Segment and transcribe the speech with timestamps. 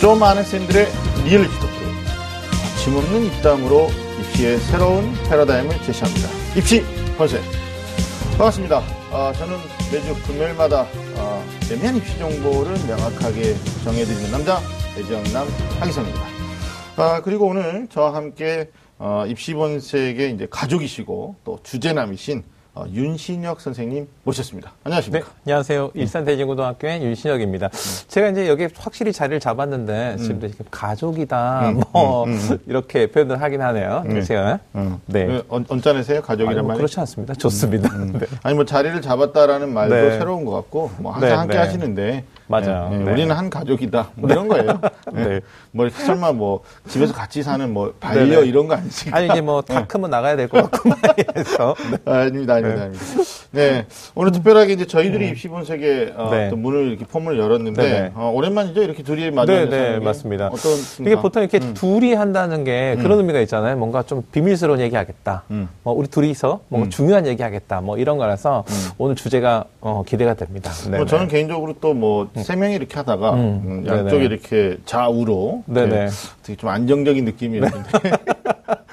[0.00, 0.86] 좀 아는 쌤들의
[1.24, 1.58] 리얼 입시
[2.88, 3.88] 거침없는 입담으로
[4.20, 6.28] 입시의 새로운 패러다임을 제시합니다.
[6.56, 6.82] 입시
[7.18, 7.42] 본색.
[8.38, 8.82] 반갑습니다.
[9.10, 9.56] 아, 저는
[9.92, 14.60] 매주 금요일마다 아, 애매한 입시 정보를 명확하게 정해드리는 남자
[14.94, 15.46] 애정남
[15.80, 16.26] 하기성입니다.
[16.96, 22.42] 아, 그리고 오늘 저와 함께 어, 입시 본색의 이제 가족이시고 또 주제남이신
[22.78, 24.70] 어, 윤신혁 선생님 모셨습니다.
[24.84, 25.26] 안녕하십니까?
[25.26, 25.90] 네, 안녕하세요.
[25.94, 27.70] 일산대진고등학교의 윤신혁입니다.
[28.06, 33.42] 제가 이제 여기 확실히 자리를 잡았는데 지금 지금 가족이다 음, 뭐 음, 음, 이렇게 표현을
[33.42, 34.04] 하긴 하네요.
[34.06, 34.22] 네.
[34.22, 35.00] 제가 음.
[35.06, 35.26] 네.
[35.26, 36.22] 그 언, 언짢으세요?
[36.22, 36.78] 가족이란 뭐 말이?
[36.78, 37.34] 그렇지 않습니다.
[37.34, 37.90] 좋습니다.
[37.98, 38.20] 네.
[38.44, 40.10] 아니 뭐 자리를 잡았다라는 말도 네.
[40.16, 41.58] 새로운 것 같고 뭐 항상 네, 함께 네.
[41.58, 42.88] 하시는데 맞아요.
[42.92, 43.12] 예, 예, 네.
[43.12, 44.80] 우리는 한 가족이다 뭐 이런 거예요.
[45.16, 45.22] 예.
[45.24, 45.40] 네.
[45.70, 48.46] 뭐 이렇게 설마 뭐 집에서 같이 사는 뭐 반려 네, 네.
[48.46, 49.10] 이런 거 아니지?
[49.12, 51.74] 아니 이제 뭐 다 크면 나가야 될 것 같고 말이해서
[52.06, 53.04] 아, 아닙니다, 아닙니다, 아닙니다.
[53.50, 53.86] 네.
[54.14, 56.48] 오늘 특별하게 이제 저희들이 입시 본색에 어, 네.
[56.48, 58.12] 또 문을 이렇게 폼을 열었는데 네, 네.
[58.14, 58.82] 어, 오랜만이죠?
[58.82, 60.46] 이렇게 둘이 만나서 네, 네, 게 맞습니다.
[60.48, 63.76] 어떤 이게 보통 이렇게 둘이 한다는 게 그런 의미가 있잖아요.
[63.76, 65.42] 뭔가 좀 비밀스러운 얘기하겠다.
[65.50, 65.68] 음.
[65.82, 67.80] 뭐 우리 둘이서 뭔가 중요한 얘기하겠다.
[67.82, 68.64] 뭐 이런 거라서
[68.96, 70.70] 오늘 주제가 어, 기대가 됩니다.
[70.84, 71.06] 네, 뭐 네.
[71.06, 73.62] 저는 개인적으로 또뭐 세 명이 이렇게 하다가 음.
[73.64, 73.98] 음, 네네.
[73.98, 75.96] 양쪽에 이렇게 좌우로 네네.
[75.96, 76.10] 이렇게
[76.42, 77.88] 되게 좀 안정적인 느낌이었는데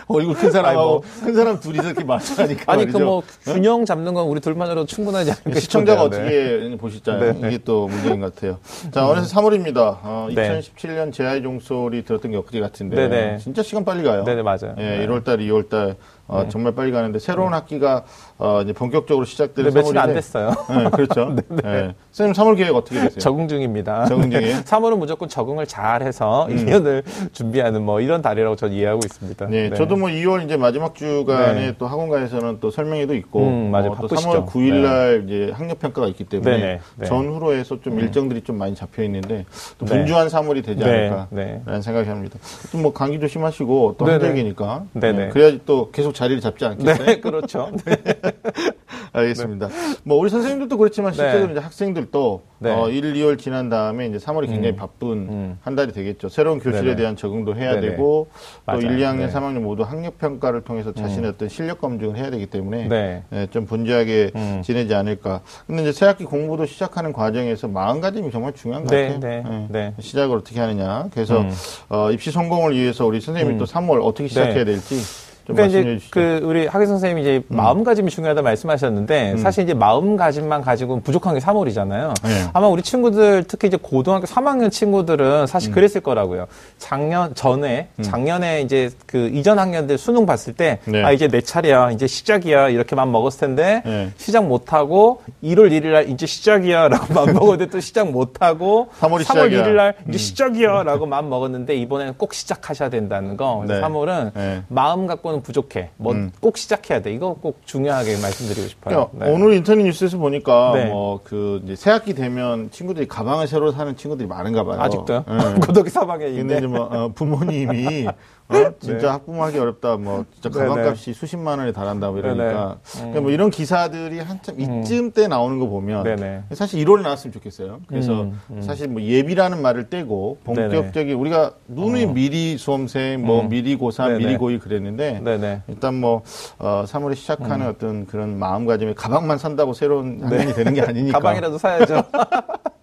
[0.08, 1.02] 얼굴 큰 사람하고 뭐.
[1.24, 3.00] 큰 사람 둘이서 이렇게 맞춰가니까 아니 말이죠.
[3.00, 6.02] 그뭐 균형 잡는 건 우리 둘만으로 충분하지 않을까 시청자가.
[6.02, 6.06] 네.
[6.06, 7.34] 어떻게 보실잖아요.
[7.34, 7.48] 네.
[7.48, 8.60] 이게 또 문제인 것 같아요.
[8.92, 9.98] 자, 어느새 3월입니다.
[10.04, 10.60] 어, 네.
[10.60, 13.38] 2017년 제아의 종소리 들었던 게 엊그제 같은데 네네.
[13.40, 14.24] 진짜 시간 빨리 가요.
[14.24, 14.76] 네네 맞아요.
[14.78, 15.08] 예, 네.
[15.08, 15.96] 1월달, 2월달
[16.28, 18.04] 어, 정말 빨리 가는데 새로운 학기가
[18.38, 20.50] 어, 이제 본격적으로 시작되는 네, 며칠 안 3월인데 됐어요.
[20.70, 21.36] 네, 그렇죠.
[21.66, 21.94] 예.
[22.12, 23.20] 선생님 3월 계획 어떻게 되세요?
[23.20, 24.06] 적응 중입니다.
[24.06, 24.58] 적응 중이에요?
[24.66, 27.04] 3월은 무조건 적응을 잘 해서 2년을
[27.34, 29.46] 준비하는 뭐 이런 달이라고 저는 이해하고 있습니다.
[29.48, 31.76] 네, 저도 뭐 2월 이제 마지막 주간에 네.
[31.78, 33.92] 또 학원가에서는 또 설명회도 있고, 음, 맞아요.
[33.92, 34.30] 어, 또 바쁘시죠.
[34.30, 37.06] 3월 9일 날 이제 학력 평가가 있기 때문에 네네, 네.
[37.06, 39.46] 전후로 해서 좀 일정들이 좀 많이 잡혀 있는데
[39.78, 39.98] 또 네.
[39.98, 41.28] 분주한 3월이 되지 네, 않을까라는
[41.66, 41.82] 네.
[41.82, 42.40] 생각이 합니다.
[42.72, 44.06] 또 뭐 감기 조심하시고 또.
[44.06, 45.30] 한절기니까 네네.
[45.30, 47.06] 그래야지 또 계속 자리를 잡지 않겠어요?
[47.06, 47.72] 네, 그렇죠.
[49.14, 49.70] 알겠습니다.
[50.04, 51.18] 뭐 우리 선생님들도 그렇지만 네.
[51.18, 52.72] 실제로 이제 학생들도 네.
[52.72, 55.60] 어, 1, 2월 지난 다음에 이제 3월이 굉장히 바쁜 음.
[55.62, 56.30] 한 달이 되겠죠.
[56.30, 56.96] 새로운 교실에 네네.
[56.96, 57.90] 대한 적응도 해야 네네.
[57.90, 58.82] 되고 또 맞아요.
[58.82, 59.26] 1, 2학년, 네.
[59.26, 59.30] 음.
[59.30, 63.24] 3학년 모두 학력 평가를 통해서 자신의 어떤 실력 검증을 해야 되기 때문에 네.
[63.32, 64.62] 예, 좀 분주하게 음.
[64.64, 65.42] 지내지 않을까.
[65.68, 69.20] 근데 이제 새학기 공부도 시작하는 과정에서 마음가짐이 정말 중요한 것 네, 같아요.
[69.20, 69.68] 네, 예.
[69.70, 69.94] 네.
[70.00, 71.08] 시작을 어떻게 하느냐.
[71.14, 71.52] 그래서 음.
[71.90, 74.66] 어, 입시 성공을 위해서 우리 선생님이 또 3월 어떻게 시작해야 네.
[74.66, 74.98] 될지 좀
[75.46, 76.12] 그러니까 이제 주시죠.
[76.12, 82.14] 그 우리 하기 선생님이 이제 마음가짐이 중요하다 말씀하셨는데 사실 이제 마음가짐만 가지고는 부족한 게 3월이잖아요.
[82.24, 82.50] 네.
[82.54, 86.48] 아마 우리 친구들 특히 이제 고등학교 3학년 친구들은 사실 그랬을 거라고요.
[86.78, 91.04] 작년 전에 작년에 이제 그 이전 학년들 수능 봤을 때 네.
[91.04, 94.10] 아 이제 내 차례야 이제 시작이야 이렇게 맘 먹었을 텐데 네.
[94.18, 99.22] 시작 못 하고 1월 1일 날 이제 시작이야라고 맘 먹었는데 또 시작 못 하고 3월이
[99.22, 99.64] 3월 시작이야.
[99.64, 103.64] 1일 날 이제 시작이야라고 맘 먹었는데 이번에는 꼭 시작하셔야 된다는 거.
[103.68, 103.80] 네.
[103.82, 104.64] 3월은 네.
[104.70, 105.90] 마음 갖고 는 부족해.
[105.98, 107.14] 뭐꼭 시작해야 돼.
[107.14, 109.10] 이거 꼭 중요하게 말씀드리고 싶어요.
[109.12, 110.86] 그러니까 오늘 인터넷 뉴스에서 보니까 네.
[110.86, 114.82] 뭐그 이제 새학기 되면 친구들이 가방을 새로 사는 친구들이 많은가 봐요.
[114.82, 115.26] 아직도요?
[115.28, 115.60] 예.
[115.66, 116.68] 고독이 근데 이제 3학년인데.
[116.68, 118.08] 뭐 어, 부모님이
[118.48, 118.72] 어?
[118.80, 119.98] 진짜 학부모하기 어렵다.
[119.98, 122.12] 뭐 진짜 네, 가방값이 수십만 원에 달한다.
[122.12, 126.44] 뭐 이러니까 네, 그러니까 뭐 이런 기사들이 한참 이쯤 때 나오는 거 보면 네네.
[126.54, 127.82] 사실 1월에 나왔으면 좋겠어요.
[127.88, 133.50] 그래서 음, 사실 뭐 예비라는 말을 떼고 본격적인 우리가 누누이 미리 수험생, 뭐 음.
[133.50, 134.18] 미리 고3, 네네.
[134.20, 135.64] 미리 고2 그랬는데 네네.
[135.68, 136.22] 일단 뭐
[136.60, 137.72] 어, 3월에 시작하는 음.
[137.72, 141.06] 어떤 그런 마음가짐에 가방만 산다고 새로운 학년이 되는 게 아니니까.
[141.06, 141.12] 네.
[141.12, 142.04] 가방이라도 사야죠.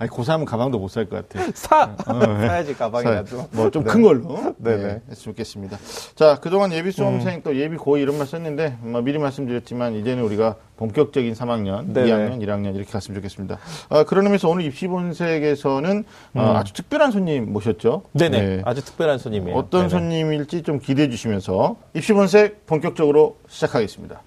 [0.00, 1.44] 아니 고3은 가방도 못 살 것 같아.
[1.54, 1.94] 사!
[2.00, 3.48] 사야지, 가방이라도.
[3.52, 4.54] 뭐 좀 큰 걸로.
[4.56, 4.76] 네네.
[4.82, 5.78] 네, 했으면 좋겠습니다.
[6.14, 10.56] 자, 그동안 예비 수험생 또 예비 고2 이런 말 썼는데 뭐 미리 말씀드렸지만 이제는 우리가
[10.78, 12.10] 본격적인 3학년, 네네.
[12.10, 13.58] 2학년, 1학년 이렇게 갔으면 좋겠습니다.
[13.90, 18.02] 어, 그런 의미에서 오늘 입시 본색에서는 어, 아주 특별한 손님 모셨죠.
[18.10, 18.18] 음.
[18.18, 18.40] 네네.
[18.56, 18.62] 네.
[18.64, 19.54] 아주 특별한 손님이에요.
[19.54, 19.90] 어떤 네네.
[19.90, 24.22] 손님일지 좀 기대해 주시면서 입시 본색 본격적으로 시작하겠습니다.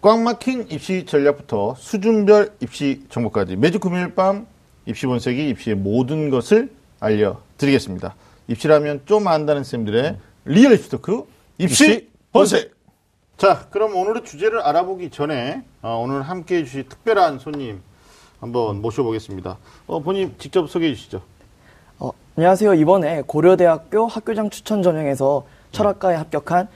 [0.00, 4.46] 꽉 막힌 입시 전략부터 수준별 입시 정보까지 매주 금요일 밤
[4.86, 6.70] 입시 본색이 입시의 모든 것을
[7.00, 8.14] 알려드리겠습니다.
[8.48, 11.24] 입시라면 좀 안다는 쌤들의 리얼 입시 토크
[11.58, 12.74] 입시 입시 본색.
[13.36, 17.80] 자, 그럼 오늘의 주제를 알아보기 전에 어, 오늘 함께 해주실 특별한 손님
[18.40, 19.58] 한번 모셔보겠습니다.
[19.86, 21.22] 어, 본인 직접 소개해 주시죠.
[21.98, 22.74] 어, 안녕하세요.
[22.74, 26.68] 이번에 고려대학교 학교장 추천 전형에서 철학과에 합격한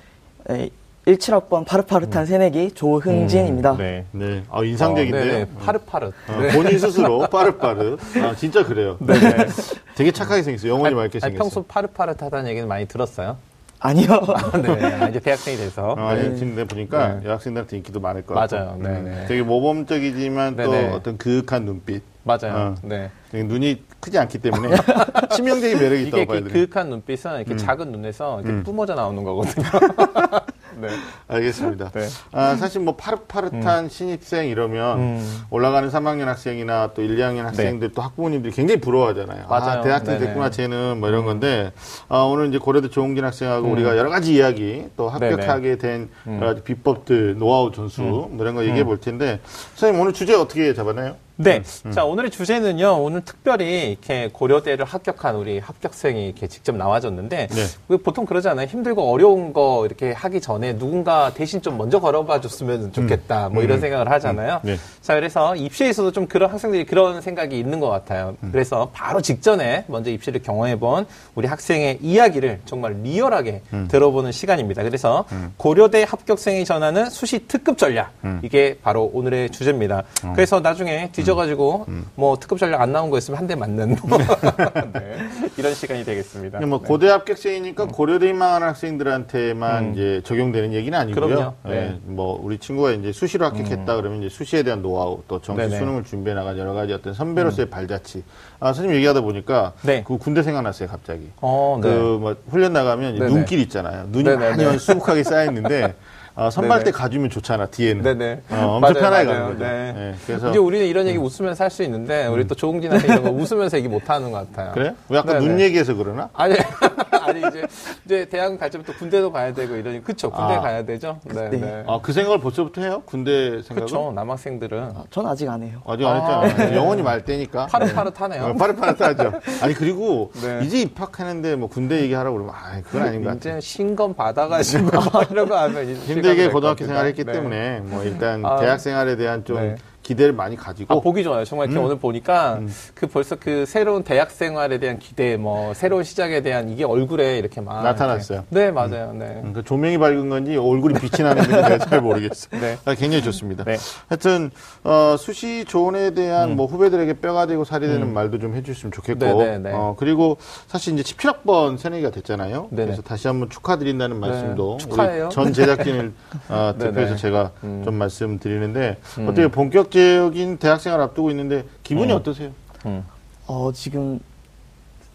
[0.51, 0.71] 에,
[1.07, 3.77] 17학번 파릇파릇한 새내기 조흥진입니다.
[3.77, 4.05] 네.
[4.11, 5.23] 네, 아, 인상적인데요.
[5.23, 5.47] 어, 네네.
[5.65, 6.15] 파릇파릇.
[6.29, 8.01] 어, 본인 스스로 빠릇빠릇.
[8.25, 8.97] 아, 진짜 그래요.
[8.99, 9.47] 네네.
[9.95, 10.73] 되게 착하게 생겼어요.
[10.73, 11.39] 영혼이 맑게 아니, 생겼어요.
[11.39, 13.37] 평소 파릇파릇하다는 얘기는 많이 들었어요.
[13.79, 14.21] 아니요.
[14.63, 15.95] 네, 이제 대학생이 돼서.
[15.97, 16.37] 어, 아니, 네.
[16.37, 17.29] 지금 보니까 네.
[17.29, 18.57] 여학생들한테 인기도 많을 것 같고.
[18.57, 18.77] 맞아요.
[18.81, 19.27] 네, 네.
[19.29, 20.93] 되게 모범적이지만 또 네, 네.
[20.93, 22.03] 어떤 그윽한 눈빛.
[22.25, 22.53] 맞아요.
[22.53, 22.75] 어.
[22.83, 23.11] 네.
[23.33, 24.75] 눈이 크지 않기 때문에
[25.37, 26.53] 치명적인 매력이 이게 있다고 이렇게 봐야 되네.
[26.53, 28.63] 그윽한 눈빛은 이렇게 작은 눈에서 이렇게 음.
[28.65, 29.65] 뿜어져 나오는 거거든요.
[30.77, 30.89] 네.
[31.29, 31.91] 알겠습니다.
[31.91, 32.07] 네.
[32.33, 35.43] 아, 사실 뭐 파릇파릇한 신입생 이러면 음.
[35.51, 39.47] 올라가는 3학년 학생이나 또 1, 2학년 학생들 또 학부모님들이 굉장히 부러워하잖아요.
[39.49, 39.83] 아, 맞아요.
[39.83, 40.27] 대학생 네네.
[40.27, 41.73] 됐구나 쟤는 뭐 이런 건데
[42.09, 43.73] 아, 오늘 이제 고려대 조홍진 학생하고 음.
[43.73, 45.07] 우리가 여러 가지 이야기 또.
[45.17, 46.37] 합격하게 된 음.
[46.37, 49.41] 여러 가지 비법들, 노하우 전수 뭐 이런 거 얘기해 볼 텐데
[49.77, 51.17] 선생님 오늘 주제 어떻게 잡았나요?
[51.39, 51.63] 네.
[51.93, 57.67] 자, 오늘의 주제는요, 오늘 특별히 이렇게 고려대를 합격한 우리 합격생이 이렇게 직접 나와줬는데, 네.
[57.89, 58.67] 그 보통 그러잖아요.
[58.67, 63.51] 힘들고 어려운 거 이렇게 하기 전에 누군가 대신 좀 먼저 걸어봐 줬으면 좋겠다.
[63.51, 63.81] 뭐 이런 음.
[63.83, 64.61] 생각을 하잖아요.
[64.63, 64.79] 네.
[65.03, 68.37] 자, 그래서 입시에서도 좀 그런 학생들이 그런 생각이 있는 것 같아요.
[68.43, 68.49] 음.
[68.51, 73.89] 그래서 바로 직전에 먼저 입시를 경험해 본 우리 학생의 이야기를 정말 리얼하게 음.
[73.91, 74.83] 들어보는 시간입니다.
[74.83, 75.27] 그래서
[75.59, 78.13] 고려대 합격생이 전하는 수시 특급 전략.
[78.25, 78.41] 음.
[78.43, 80.05] 이게 바로 오늘의 주제입니다.
[80.25, 80.33] 어.
[80.35, 82.07] 그래서 나중에 뒤져가지고 음.
[82.15, 83.95] 뭐 특급 전략 안 나온 거 있으면 한 대 맞는
[84.95, 85.17] 네,
[85.57, 86.59] 이런 시간이 되겠습니다.
[86.67, 86.87] 뭐 네.
[86.89, 89.93] 고대 합격생이니까 고려대 희망하는 학생들한테만 음.
[89.93, 91.55] 이제 적용되는 얘기는 아니고요.
[91.65, 91.99] 네.
[92.07, 92.15] 음.
[92.17, 95.63] 뭐 우리 친구가 이제 수시로 합격했다 그러면 이제 수시에 대한 노하우 또 정시.
[95.67, 95.71] 음.
[95.71, 98.23] 수능을 준비해 나간 여러 가지 어떤 선배로서의 발자취.
[98.59, 100.03] 아 선생님 얘기하다 보니까 네.
[100.07, 101.31] 그 군대 생각났어요 갑자기.
[101.41, 101.89] 어, 네.
[101.91, 103.17] 그뭐 훈련 나가면.
[103.17, 104.07] 눈길 있잖아요.
[104.11, 104.65] 눈이 네네네.
[104.65, 105.95] 많이 수북하게 쌓여 있는데
[106.37, 106.91] 어, 선발 때.
[106.91, 108.03] 가주면 좋잖아 뒤에는.
[108.03, 108.41] 네네.
[108.51, 109.41] 어, 엄청 맞아요, 편하게 맞아요.
[109.41, 109.65] 가는 거죠.
[109.65, 109.95] 네.
[109.97, 110.51] 예, 그래서 음.
[110.51, 113.89] 이제 우리는 이런 얘기 웃으면서 할 수 있는데 우리 또 조홍진한테 이런 거 웃으면서 얘기
[113.89, 114.73] 못 하는 것 같아요.
[114.77, 114.95] 그래?
[115.09, 115.47] 왜 아까 네네.
[115.47, 116.29] 눈 얘기해서 그러나?
[116.35, 116.55] 아니,
[117.37, 117.67] 아니 이제
[118.05, 120.61] 이제 대학 갈 때부터 군대도 가야 되고 이러니 그쵸 군대 아.
[120.61, 121.19] 가야 되죠.
[121.25, 121.59] 네, 네.
[121.59, 121.85] 네.
[121.87, 123.03] 아그 생각을 벌써부터 해요?
[123.05, 123.83] 군대 생각을?
[123.83, 125.81] 그쵸 남학생들은 아, 전 아직 안 해요.
[125.87, 126.17] 아직 안
[126.47, 126.77] 했잖아요.
[126.77, 127.67] 영원히 말 때니까.
[127.67, 128.45] 파릇파릇하네요.
[128.45, 129.33] 어, 파릇파릇하죠.
[129.63, 130.61] 아니 그리고 네.
[130.65, 133.59] 이제 입학하는데 뭐 군대 얘기하라고 그러면 아 그건 아닌 것 같아요.
[133.59, 134.91] 이제 신검 받아가지고
[135.31, 136.87] 이런 거 하면 이제 힘들게 고등학교.
[136.87, 137.33] 생활했기 네.
[137.33, 139.75] 때문에 뭐 일단 아, 대학 생활에 대한 좀 네.
[140.07, 141.45] 기대를 많이 가지고 아, 보기 좋아요.
[141.45, 141.85] 정말 이렇게 음.
[141.87, 142.61] 오늘 보니까
[142.95, 147.61] 그 벌써 그 새로운 대학 생활에 대한 기대, 뭐 새로운 시작에 대한 이게 얼굴에 이렇게
[147.61, 148.45] 막 나타났어요.
[148.51, 148.67] 이렇게.
[148.67, 149.13] 네, 맞아요.
[149.13, 149.41] 네.
[149.43, 152.51] 음, 그 조명이 밝은 건지 얼굴이 빛이 나는 건지 내가 잘 모르겠어요.
[152.63, 152.79] 네.
[152.85, 153.65] 아, 굉장히 좋습니다.
[153.65, 153.77] 네.
[154.09, 154.53] 하여튼
[154.85, 159.39] 어, 수시 조언에 대한 뭐 후배들에게 뼈가 되고 살이 되는 말도 좀 해주셨으면 좋겠고 음.
[159.39, 159.73] 네, 네, 네.
[159.73, 160.37] 어, 그리고
[160.69, 162.69] 사실 이제 17학번 새내기가 됐잖아요.
[162.71, 162.85] 네, 네.
[162.85, 165.31] 그래서 다시 한번 축하드린다는 말씀도 축하해요.
[165.31, 166.13] 전 제작진을
[166.49, 167.21] 어, 네, 대표해서 네.
[167.21, 167.83] 제가 음.
[167.85, 172.17] 좀 말씀드리는데 어떻게 본격 적인 대학생활 앞두고 있는데 기분이 음.
[172.19, 172.51] 어떠세요?
[172.85, 173.03] 음.
[173.47, 174.21] 어, 지금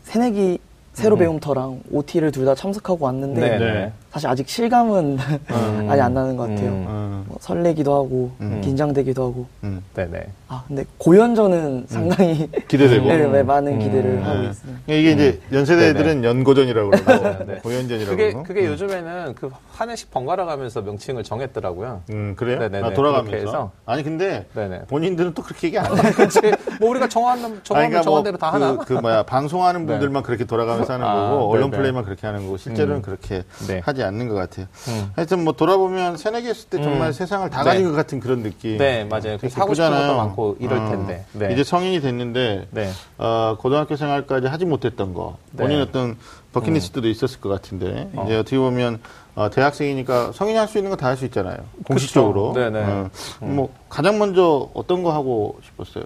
[0.03, 0.57] 새내기
[0.93, 3.93] 새로 배움터랑 OT를 둘 다 참석하고 왔는데 네, 네.
[4.11, 4.13] 네.
[4.13, 5.87] 사실 아직 실감은 음.
[5.89, 6.69] 아직 안 나는 것 같아요.
[6.69, 6.85] 음.
[6.87, 8.61] 어, 뭐 설레기도 하고 음.
[8.61, 10.27] 긴장되기도 하고 음, 네, 네.
[10.49, 13.79] 아 근데 고연전은 상당히 기대되고 네, 네, 많은 음.
[13.79, 14.49] 기대를 하고 네.
[14.49, 14.81] 있습니다.
[14.87, 17.55] 이게 이제 연세대 애들은 연고전이라고 그러고 네, 네.
[17.59, 19.49] 고연전이라고 그게 그러고 그게 요즘에는 그
[19.81, 22.03] 한 해씩 번갈아 가면서 명칭을 정했더라고요.
[22.11, 22.59] 음, 그래요?
[22.59, 22.87] 네네네.
[22.87, 23.35] 아, 돌아가면서.
[23.35, 23.71] 해서.
[23.87, 24.81] 아니, 근데 네네.
[24.87, 26.11] 본인들은 또 그렇게 얘기 안 해.
[26.11, 26.39] 그치.
[26.79, 28.77] 뭐 우리가 정하는 정하면 그러니까 정한 뭐 대로 다 그, 하나.
[28.77, 29.93] 그 뭐야, 방송하는 네.
[29.93, 31.77] 분들만 그렇게 돌아가면서 하는 아, 거고, 언론 네네.
[31.81, 33.01] 플레이만 그렇게 하는 거고, 실제로는 음.
[33.01, 33.79] 그렇게 네.
[34.01, 34.65] 하지 않는 것 같아요.
[34.87, 35.11] 음.
[35.15, 37.13] 하여튼 뭐 돌아보면 새내기 했을 때 정말 음.
[37.13, 37.69] 세상을 다 네.
[37.69, 38.77] 가진 것 같은 그런 느낌.
[38.77, 39.37] 네, 맞아요.
[39.49, 39.89] 사고 싶은.
[39.91, 40.89] 것도 많고 이럴 어.
[40.89, 41.25] 텐데.
[41.33, 41.53] 네.
[41.53, 42.89] 이제 성인이 됐는데, 네.
[43.17, 45.63] 어, 고등학교 생활까지 하지 못했던 거, 네.
[45.63, 46.17] 본인 어떤
[46.53, 48.23] 버킷리스트도 있었을 것 같은데, 어.
[48.25, 48.99] 이제 어떻게 보면,
[49.35, 51.57] 어, 대학생이니까 성인이 할 수 있는 거다할 수 있잖아요.
[51.85, 52.53] 공식적으로.
[52.53, 52.79] 네네.
[52.79, 53.09] 음.
[53.41, 56.05] 어, 뭐, 가장 먼저 어떤 거 하고 싶었어요?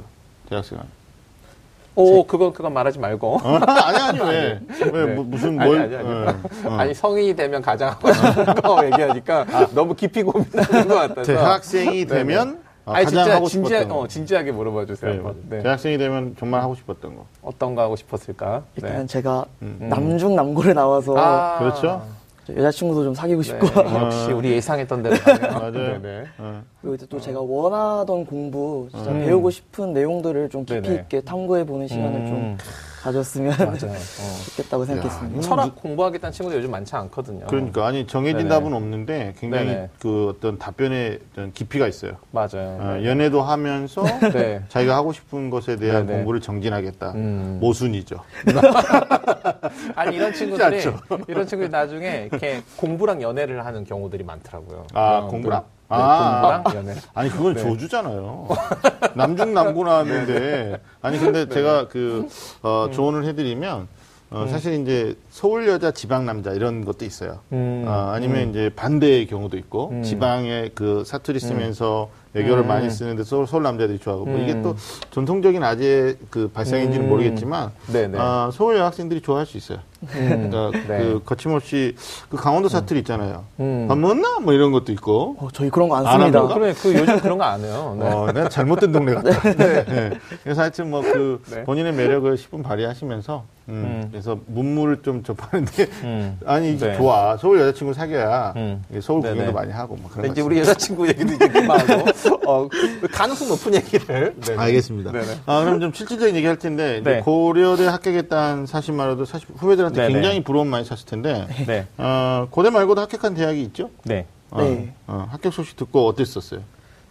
[0.50, 0.86] 대학생활.
[1.96, 3.36] 오, 그건 그건 말하지 말고.
[3.42, 3.56] 어?
[3.68, 4.60] 아니, 아니, 왜?
[4.92, 5.14] 왜, 네.
[5.14, 5.82] 뭐, 무슨, 아니, 뭘.
[5.82, 6.08] 아니, 아니.
[6.08, 6.34] 어,
[6.66, 6.72] 어.
[6.78, 11.24] 아니 성인이 되면 가장 하고 싶은 거 얘기하니까 너무 깊이 고민하는 것 같아서.
[11.24, 12.20] 대학생이 네네.
[12.24, 14.04] 되면 어, 아니 가장 진짜 하고 진지하, 싶었던 거.
[14.04, 15.10] 어, 진지하게 물어봐 주세요.
[15.12, 15.36] 네, 한번.
[15.50, 15.60] 네.
[15.64, 17.26] 대학생이 되면 정말 하고 싶었던 거.
[17.42, 18.64] 어떤 거 하고 싶었을까?
[18.76, 19.06] 일단 네.
[19.08, 19.78] 제가 음.
[19.90, 22.04] 남중 남고를 나와서 아, 그렇죠?
[22.54, 25.16] 여자친구도 좀 사귀고 네, 싶고 역시 우리 예상했던 대로.
[25.42, 25.72] 맞아요.
[25.72, 26.26] 네네.
[26.38, 26.64] 어.
[26.82, 29.20] 그리고 이제 또 제가 원하던 공부 진짜 음.
[29.22, 30.96] 배우고 싶은 내용들을 좀 깊이 네네.
[31.02, 32.28] 있게 탐구해 보는 시간을 음.
[32.28, 32.58] 좀
[33.06, 33.92] 가졌으면 맞아요.
[33.92, 34.36] 어.
[34.58, 35.42] 좋겠다고 생각했습니다.
[35.42, 37.46] 철학 공부하겠다는 친구들 요즘 많지 않거든요.
[37.48, 38.50] 그러니까, 아니, 정해진 네네.
[38.50, 39.90] 답은 없는데 굉장히 네네.
[40.00, 42.14] 그 어떤 답변에 어떤 깊이가 있어요.
[42.32, 42.78] 맞아요.
[42.82, 43.06] 어, 네.
[43.06, 44.64] 연애도 하면서 네.
[44.70, 46.18] 자기가 하고 싶은 것에 대한 네네.
[46.18, 47.12] 공부를 정진하겠다.
[47.12, 47.60] 음.
[47.62, 48.18] 모순이죠.
[49.96, 50.84] 아니 이런 친구들이.
[51.28, 54.88] 이런 친구들이 나중에 이렇게 공부랑 연애를 하는 경우들이 많더라고요.
[54.94, 55.64] 아, 어, 공부랑?
[55.90, 56.62] 네, 아.
[56.64, 57.00] 공부랑 연애.
[57.14, 57.62] 아니 그건 네.
[57.62, 58.48] 조주잖아요.
[59.16, 62.28] 남중 남고 나왔는데 아니 근데 제가 그
[62.64, 63.88] 어, 조언을 해드리면
[64.32, 67.40] 어, 사실 이제 서울 여자 지방 남자 이런 것도 있어요.
[67.54, 67.86] 음.
[67.88, 70.04] 어, 아니면 이제 반대의 경우도 있고 음.
[70.04, 72.68] 지방에 그 사투리 쓰면서 애교를 음.
[72.68, 74.64] 많이 쓰는데 서울, 서울 남자들이 좋아하고 뭐 이게 음.
[74.64, 74.76] 또
[75.12, 77.10] 전통적인 아재 그 발상인지는 음.
[77.10, 78.18] 모르겠지만 네네.
[78.20, 79.80] 아, 서울 여학생들이 좋아할 수 있어요.
[80.16, 80.50] 음.
[80.52, 81.00] 그러니까 네.
[81.04, 81.96] 그 거침없이
[82.30, 83.44] 그 강원도 사투리 있잖아요.
[83.60, 83.86] 음.
[83.88, 84.40] 밥 먹나?
[84.40, 85.36] 뭐 이런 것도 있고.
[85.40, 86.40] 어, 저희 그런 거안안 씁니다.
[86.40, 86.60] 합니까?
[86.60, 87.96] 그래, 그 요즘 그런 거 안 해요.
[88.00, 88.06] 네.
[88.08, 89.30] 어, 내가 잘못된 동네 같다.
[89.54, 90.12] 네.
[90.44, 91.64] 그래서 하여튼 뭐그 네.
[91.64, 94.08] 본인의 매력을 10분 발휘하시면서 음, 음.
[94.12, 96.40] 그래서 문물을 좀 접하는데 음.
[96.46, 96.98] 아니 이제 네.
[96.98, 98.84] 좋아 서울 여자친구 사귀어야 음.
[99.02, 99.34] 서울 네네.
[99.34, 102.06] 구경도 많이 하고 뭐 그런 이제 거 우리 여자친구 얘기도 이제 그만하고,
[102.46, 104.36] 어, 그 가능성 높은 얘기를.
[104.40, 104.56] 네.
[104.56, 105.12] 알겠습니다.
[105.12, 105.26] 네네.
[105.48, 107.22] 아, 그럼 좀 실질적인 얘기 할 텐데, 네.
[107.22, 110.14] 고려대 합격했다는 사실만으로도 사실 후배들한테 네네.
[110.14, 111.86] 굉장히 부러움 많이 샀을 텐데, 네.
[111.98, 113.90] 어, 고대 말고도 합격한 대학이 있죠?
[114.04, 114.26] 네.
[114.52, 114.94] 어, 네.
[115.08, 116.62] 어, 합격 소식 듣고 어땠었어요?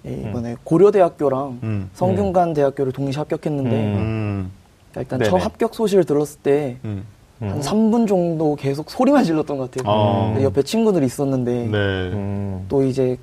[0.06, 1.90] 예, 이번에 고려대학교랑 음.
[1.94, 3.96] 성균관 대학교를 동시에 합격했는데 음.
[3.96, 4.50] 음,
[4.96, 5.30] 일단 네네.
[5.30, 7.04] 처음 합격 소식을 들었을 때 음.
[7.40, 9.90] 한 3분 정도 계속 소리만 질렀던 것 같아요.
[9.90, 10.38] 어.
[10.42, 11.76] 옆에 친구들이 있었는데 네.
[12.12, 12.66] 음.
[12.68, 13.18] 또 이제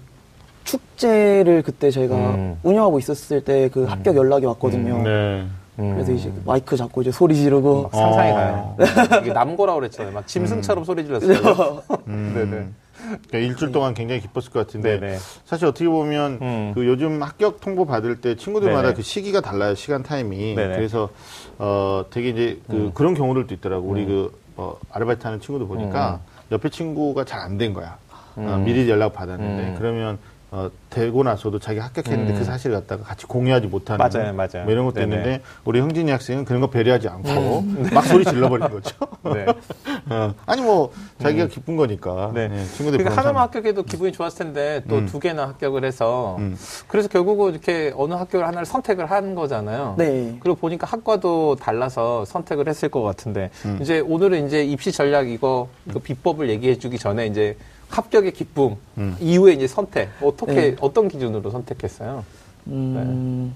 [0.64, 2.58] 축제를 그때 저희가 음.
[2.64, 5.02] 운영하고 있었을 때 그 합격 연락이 왔거든요.
[5.04, 5.46] 네.
[5.82, 5.94] 음.
[5.96, 8.36] 그래서 이제 마이크 잡고 이제 소리 지르고 막 상상이 어.
[8.36, 8.78] 가요.
[9.22, 10.14] 이게 남고라고 그랬잖아요.
[10.14, 11.82] 막 짐승처럼 소리 질렀어요.
[12.08, 12.34] 음.
[12.36, 12.68] 네네.
[13.28, 15.18] 그러니까 일주일 동안 굉장히 기뻤을 것 같은데, 네네.
[15.44, 16.72] 사실 어떻게 보면 음.
[16.76, 18.94] 그 요즘 합격 통보 받을 때 친구들마다 네네.
[18.94, 20.76] 그 시기가 달라요 시간 타임이 네네.
[20.76, 21.10] 그래서
[21.58, 22.92] 어 되게 이제 그 음.
[22.94, 26.20] 그런 경우들도 있더라고 우리 그 어, 아르바이트 하는 친구들 보니까
[26.52, 27.98] 옆에 친구가 잘 안 된 거야
[28.36, 28.64] 어, 음.
[28.66, 29.76] 미리 연락 받았는데 음.
[29.80, 30.20] 그러면
[30.54, 32.38] 어, 되고 나서도 자기 합격했는데 음.
[32.38, 34.66] 그 사실을 갖다가 같이 공유하지 못하는 맞아요, 맞아요.
[34.66, 35.16] 뭐 이런 것도 네네.
[35.16, 37.62] 있는데 우리 흥진이 학생은 그런 거 배려하지 않고
[37.94, 38.94] 막 소리 질러버린 거죠.
[39.34, 39.46] 네.
[40.10, 40.92] 어, 아니 뭐
[41.22, 42.50] 자기가 기쁜 거니까 네.
[42.50, 43.44] 네, 친구들 그러니까 하나만.
[43.44, 45.06] 합격해도 기분이 좋았을 텐데 또 음.
[45.06, 46.58] 두 개나 합격을 해서 음.
[46.88, 49.96] 그래서 결국은 이렇게 어느 학교를 하나를 선택을 한 거잖아요.
[49.98, 50.36] 네.
[50.42, 53.80] 그리고 보니까 학과도 달라서 선택을 했을 것 같은데 음.
[53.82, 57.56] 이제 오늘은 이제 입시 전략 이거 그 비법을 얘기해주기 전에 이제
[57.92, 59.16] 합격의 기쁨 음.
[59.20, 60.76] 이후에 이제 선택 어떻게 네.
[60.80, 62.24] 어떤 기준으로 선택했어요?
[62.68, 63.54] 음,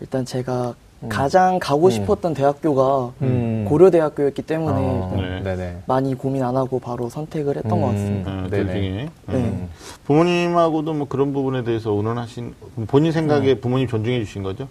[0.00, 1.08] 일단 제가 음.
[1.08, 1.90] 가장 가고 음.
[1.90, 3.64] 싶었던 대학교가 음.
[3.68, 5.78] 고려대학교였기 때문에 어, 일단 네.
[5.86, 7.92] 많이 고민 안 하고 바로 선택을 했던 것 음.
[7.92, 8.30] 같습니다.
[8.30, 8.64] 어, 네네.
[8.64, 8.90] 나중에.
[9.26, 9.34] 네.
[9.34, 9.68] 음.
[10.04, 12.54] 부모님하고도 뭐 그런 부분에 대해서 의논하신
[12.86, 14.68] 본인 생각에 부모님 존중해 주신 거죠?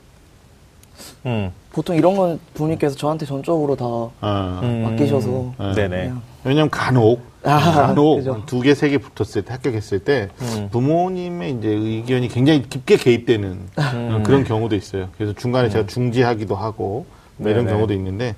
[1.25, 1.51] 음.
[1.71, 3.85] 보통 이런 건 부모님께서 저한테 전적으로 다
[4.21, 4.83] 아, 음.
[4.83, 5.87] 맡기셔서 네.
[5.87, 6.13] 네네.
[6.43, 8.43] 왜냐면 간혹 아, 간혹 그죠.
[8.45, 10.69] 두개 세 개 붙었을 때 합격했을 때 음.
[10.71, 14.23] 부모님의 이제 의견이 굉장히 깊게 개입되는 음.
[14.25, 15.09] 그런 경우도 있어요.
[15.17, 17.05] 그래서 중간에 제가 중지하기도 하고
[17.37, 17.65] 뭐 이런.
[17.65, 18.35] 경우도 있는데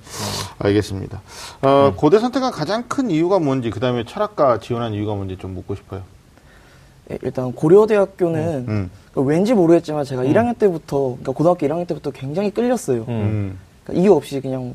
[0.58, 1.20] 알겠습니다.
[1.62, 5.74] 어, 고대 선택한 가장 큰 이유가 뭔지 그 다음에 철학과 지원한 이유가 뭔지 좀 묻고
[5.74, 6.02] 싶어요.
[7.10, 12.50] 예, 일단 고려대학교는 음, 그러니까 왠지 모르겠지만 제가 1학년 때부터 그러니까 고등학교 1학년 때부터 굉장히
[12.52, 13.02] 끌렸어요.
[13.02, 13.08] 음.
[13.08, 14.74] 음, 그러니까 이유 없이 그냥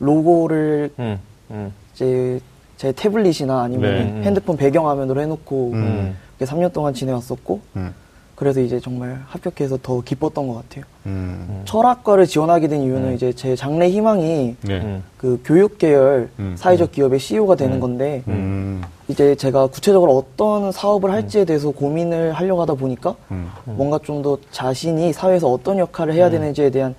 [0.00, 1.18] 로고를 음.
[1.50, 1.72] 음.
[1.94, 2.40] 제,
[2.82, 4.22] 제 태블릿이나 아니면 네.
[4.26, 6.16] 핸드폰 배경화면으로 해놓고 음.
[6.36, 7.94] 이렇게 3년 동안 지내왔었고 음,
[8.34, 10.84] 그래서 이제 정말 합격해서 더 기뻤던 것 같아요.
[11.06, 13.14] 음, 철학과를 지원하게 된 이유는 음.
[13.14, 14.80] 이제 제 장래 희망이 네.
[14.80, 15.04] 음.
[15.16, 16.56] 그 교육 계열 음.
[16.58, 17.80] 사회적 기업의 CEO가 되는 음.
[17.80, 24.00] 건데 음, 이제 제가 구체적으로 어떤 사업을 할지에 대해서 고민을 하려고 하다 보니까 음, 뭔가
[24.02, 26.96] 좀 더 자신이 사회에서 어떤 역할을 해야 되는지에 대한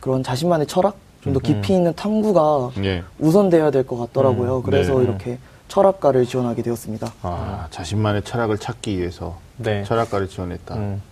[0.00, 3.02] 그런 자신만의 철학, 좀 더 깊이 있는 탐구가 예.
[3.18, 4.58] 우선돼야 될 것 같더라고요.
[4.58, 4.62] 음.
[4.62, 5.04] 그래서 네.
[5.04, 5.38] 이렇게
[5.68, 7.12] 철학과를 지원하게 되었습니다.
[7.22, 9.84] 아, 자신만의 철학을 찾기 위해서 네.
[9.84, 10.74] 철학과를 지원했다.
[10.74, 11.02] 음.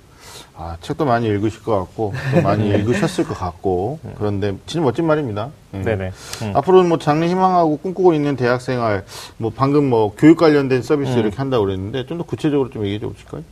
[0.57, 5.51] 아, 책도 많이 읽으실 것 같고, 또 많이 읽으셨을 것 같고, 그런데 진짜 멋진 말입니다.
[5.75, 5.79] 예.
[5.79, 6.13] 네네.
[6.43, 6.53] 음.
[6.57, 9.05] 앞으로는 뭐 장래 희망하고 꿈꾸고 있는 대학 생활,
[9.39, 11.19] 뭐 방금 뭐 교육 관련된 서비스 음.
[11.21, 13.43] 이렇게 한다고 그랬는데, 좀 더 구체적으로 좀 얘기해 주실까요?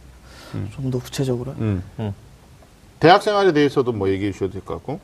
[0.75, 1.53] 좀 더 구체적으로.
[1.59, 1.83] 음.
[2.00, 2.12] 음.
[3.00, 5.00] 대학 생활에 대해서도 뭐 얘기해 주셔도 될 것 같고,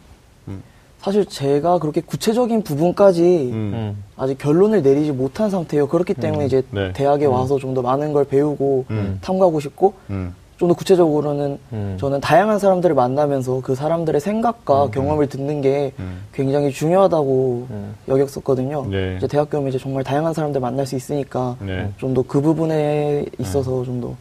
[1.05, 3.73] 사실 제가 그렇게 구체적인 부분까지 음.
[3.75, 4.05] 음.
[4.17, 5.87] 아직 결론을 내리지 못한 상태예요.
[5.87, 6.93] 그렇기 때문에 이제 네.
[6.95, 9.19] 대학에 와서 좀 더 많은 걸 배우고 음.
[9.21, 10.33] 탐구하고 싶고 음.
[10.57, 11.97] 좀더 구체적으로는 음.
[11.99, 16.21] 저는 다양한 사람들을 만나면서 그 사람들의 생각과 경험을 듣는 게 음.
[16.33, 17.95] 굉장히 중요하다고 음.
[18.09, 18.87] 여겼었거든요.
[18.89, 19.17] 네.
[19.19, 21.91] 이제 대학교 오면 이제 정말 다양한 사람들 만날 수 있으니까 네.
[21.99, 24.15] 좀더 그 부분에 있어서 좀더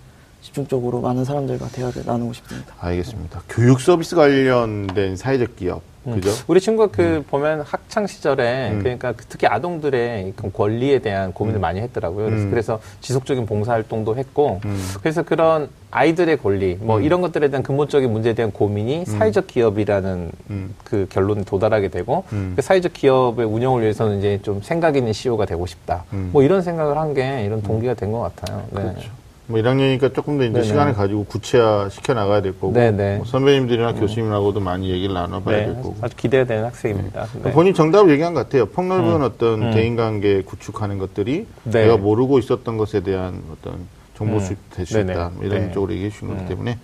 [0.44, 2.74] 집중적으로 많은 사람들과 대화를 나누고 싶습니다.
[2.80, 3.42] 알겠습니다.
[3.50, 6.32] 교육 서비스 관련된 사회적 기업, 그죠?
[6.48, 8.80] 우리 친구가 그 보면 학창 시절에 음.
[8.80, 12.26] 그러니까 그 특히 아동들의 그 권리에 대한 고민을 많이 했더라고요.
[12.26, 12.50] 그래서, 음.
[12.52, 14.86] 그래서 지속적인 봉사활동도 했고 음.
[15.00, 20.76] 그래서 그런 아이들의 권리 뭐 이런 것들에 대한 근본적인 문제에 대한 고민이 사회적 기업이라는 음.
[20.84, 22.52] 그 결론에 도달하게 되고 음.
[22.58, 26.04] 그 사회적 기업의 운영을 위해서는 이제 좀 생각 있는 CEO가 되고 싶다.
[26.12, 26.32] 음.
[26.34, 28.64] 뭐 이런 생각을 한 게 이런 동기가 된 것 같아요.
[28.72, 28.82] 네.
[28.82, 29.10] 그렇죠.
[29.48, 30.66] 뭐 1학년이니까 조금 더 이제 네네.
[30.66, 33.18] 시간을 가지고 구체화 시켜 나가야 될 거고 네네.
[33.18, 37.28] 뭐 선배님들이나 교수님하고도 많이 얘기를 나눠봐야 네, 될 거고 아주 기대가 되는 학생입니다.
[37.44, 37.52] 네.
[37.52, 38.68] 본인 정답을 얘기한 것 같아요.
[38.68, 39.22] 폭넓은 음.
[39.22, 39.72] 어떤 음.
[39.72, 41.84] 대인관계 구축하는 것들이 네.
[41.84, 43.86] 내가 모르고 있었던 것에 대한 어떤
[44.16, 44.40] 정보 음.
[44.40, 45.14] 수집될 수 네네.
[45.14, 45.32] 있다.
[45.36, 45.72] 뭐 이런 네.
[45.74, 46.78] 쪽으로 얘기해 주신 거기 때문에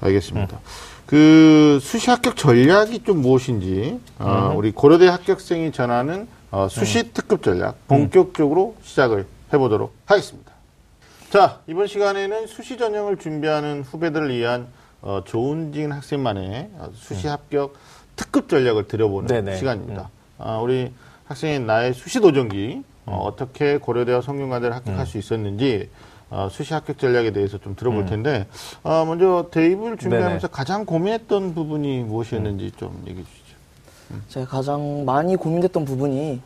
[0.00, 0.60] 알겠습니다.
[1.06, 7.76] 그 수시 합격 전략이 좀 무엇인지 어, 우리 고려대 합격생이 전하는 어, 수시 특급 전략
[7.88, 10.47] 본격적으로 시작을 해보도록 하겠습니다.
[11.30, 14.66] 자 이번 시간에는 수시 전형을 준비하는 후배들을 위한
[15.02, 17.74] 어, 조은진 학생만의 어, 수시 합격
[18.16, 19.58] 특급 전략을 들여보는 네네.
[19.58, 20.10] 시간입니다.
[20.38, 20.90] 아, 우리
[21.26, 25.90] 학생의 나의 수시 도전기 어, 떻게 고려대와 성균관대를 합격할 수 있었는지
[26.30, 28.46] 어, 수시 합격 전략에 대해서 좀 들어볼 텐데
[28.82, 33.37] 어, 먼저 대입을 준비하면서 가장 고민했던 부분이 무엇이었는지 좀 얘기해 주시죠.
[34.28, 36.40] 제가 가장 많이 고민됐던 부분이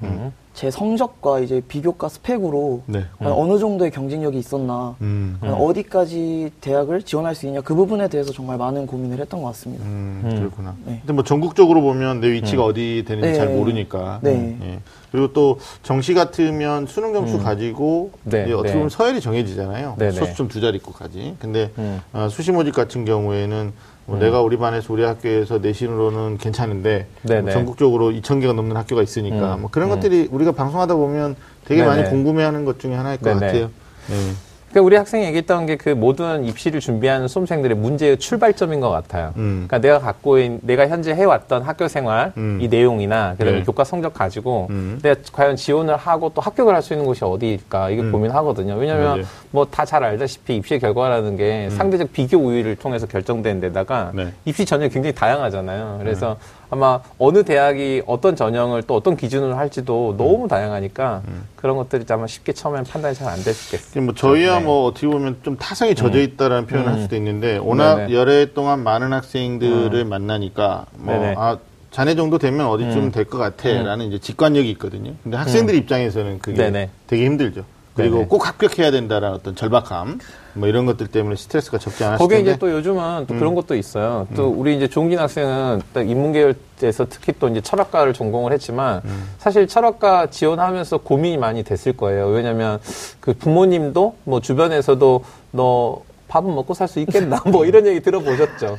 [0.54, 3.04] 제 성적과 이제 비교과 스펙으로 네.
[3.18, 8.32] 과연 어느 정도의 경쟁력이 있었나, 음, 과연 어디까지 대학을 지원할 수 있냐 그 부분에 대해서
[8.32, 9.84] 정말 많은 고민을 했던 것 같습니다.
[9.84, 10.74] 음, 그렇구나.
[10.84, 10.98] 네.
[11.00, 13.34] 근데 뭐 전국적으로 보면 내 위치가 어디 되는지 네.
[13.34, 14.20] 잘 모르니까.
[14.22, 14.58] 네.
[14.62, 14.78] 예.
[15.10, 18.74] 그리고 또 정시 같으면 수능 점수 가지고 네, 어떻게 네.
[18.74, 19.96] 보면 서열이 정해지잖아요.
[19.98, 20.12] 네, 네.
[20.12, 21.36] 소수점 두 자리꼴까지.
[21.38, 22.00] 근데 음.
[22.12, 23.72] 어, 수시 모집 같은 경우에는
[24.06, 27.52] 뭐 내가 우리 반에서 우리 학교에서 내신으로는 괜찮은데 네, 뭐 네.
[27.52, 31.86] 전국적으로 2천 개가 넘는 학교가 있으니까 음, 뭐 그런 것들이 우리가 방송하다 보면 되게 네,
[31.86, 32.10] 많이 네.
[32.10, 33.46] 궁금해하는 것 중에 하나일 것 네, 네.
[33.46, 33.70] 같아요.
[34.08, 34.32] 네.
[34.72, 39.32] 그러니까 우리 학생이 얘기했던 게 그 모든 입시를 준비하는 수험생들의 문제의 출발점인 것 같아요.
[39.36, 39.64] 음.
[39.66, 42.58] 그러니까 내가 갖고 있는, 내가 현재 해왔던 학교 생활, 음.
[42.60, 43.64] 이 내용이나, 그다음에 네.
[43.64, 45.00] 교과 성적 가지고, 음.
[45.02, 48.12] 내가 과연 지원을 하고 또 합격을 할 수 있는 곳이 어디일까, 이게 음.
[48.12, 48.74] 고민하거든요.
[48.74, 49.22] 왜냐면, 맞아요.
[49.50, 54.16] 뭐다 잘 알다시피 입시 결과라는 게 상대적 비교 우위를 통해서 결정된 데다가, 음.
[54.18, 54.32] 네.
[54.44, 55.96] 입시 전형이 굉장히 다양하잖아요.
[56.00, 56.36] 그래서
[56.72, 61.20] 아마 어느 대학이 어떤 전형을 또 어떤 기준으로 할지도 너무 다양하니까,
[61.54, 63.90] 그런 것들이 아마 쉽게 처음엔 판단이 잘안될수 있겠어요.
[63.90, 64.64] 이게 뭐 저희야 네.
[64.64, 67.02] 뭐 어떻게 보면 좀 타성이 젖어 있다라는 표현을 할 음.
[67.02, 68.14] 수도 있는데 워낙 네네.
[68.14, 71.34] 열애 동안 많은 학생들을 만나니까 뭐 네네.
[71.36, 71.58] 아,
[71.90, 73.12] 자네 정도 되면 어디쯤 음.
[73.12, 75.12] 될것 같아라는 이제 직관력이 있거든요.
[75.22, 76.88] 근데 학생들 입장에서는 그게 네네.
[77.06, 77.66] 되게 힘들죠.
[77.94, 78.26] 그리고.
[78.26, 80.20] 꼭 합격해야 된다라는 어떤 절박함
[80.54, 83.38] 뭐 이런 것들 때문에 스트레스가 적지 않았을 거기에 텐데 이제 또 요즘은 또 음.
[83.38, 84.26] 그런 것도 있어요.
[84.36, 89.30] 또 우리 이제 종긴 학생은 딱 인문계열에서 특히 또 이제 철학과를 전공을 했지만 음.
[89.38, 92.28] 사실 철학과 지원하면서 고민이 많이 됐을 거예요.
[92.28, 92.78] 왜냐면
[93.20, 98.76] 그 부모님도 뭐 주변에서도 너 밥은 먹고 살 수 있겠나 뭐 이런 얘기 들어보셨죠.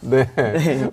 [0.00, 0.26] 네.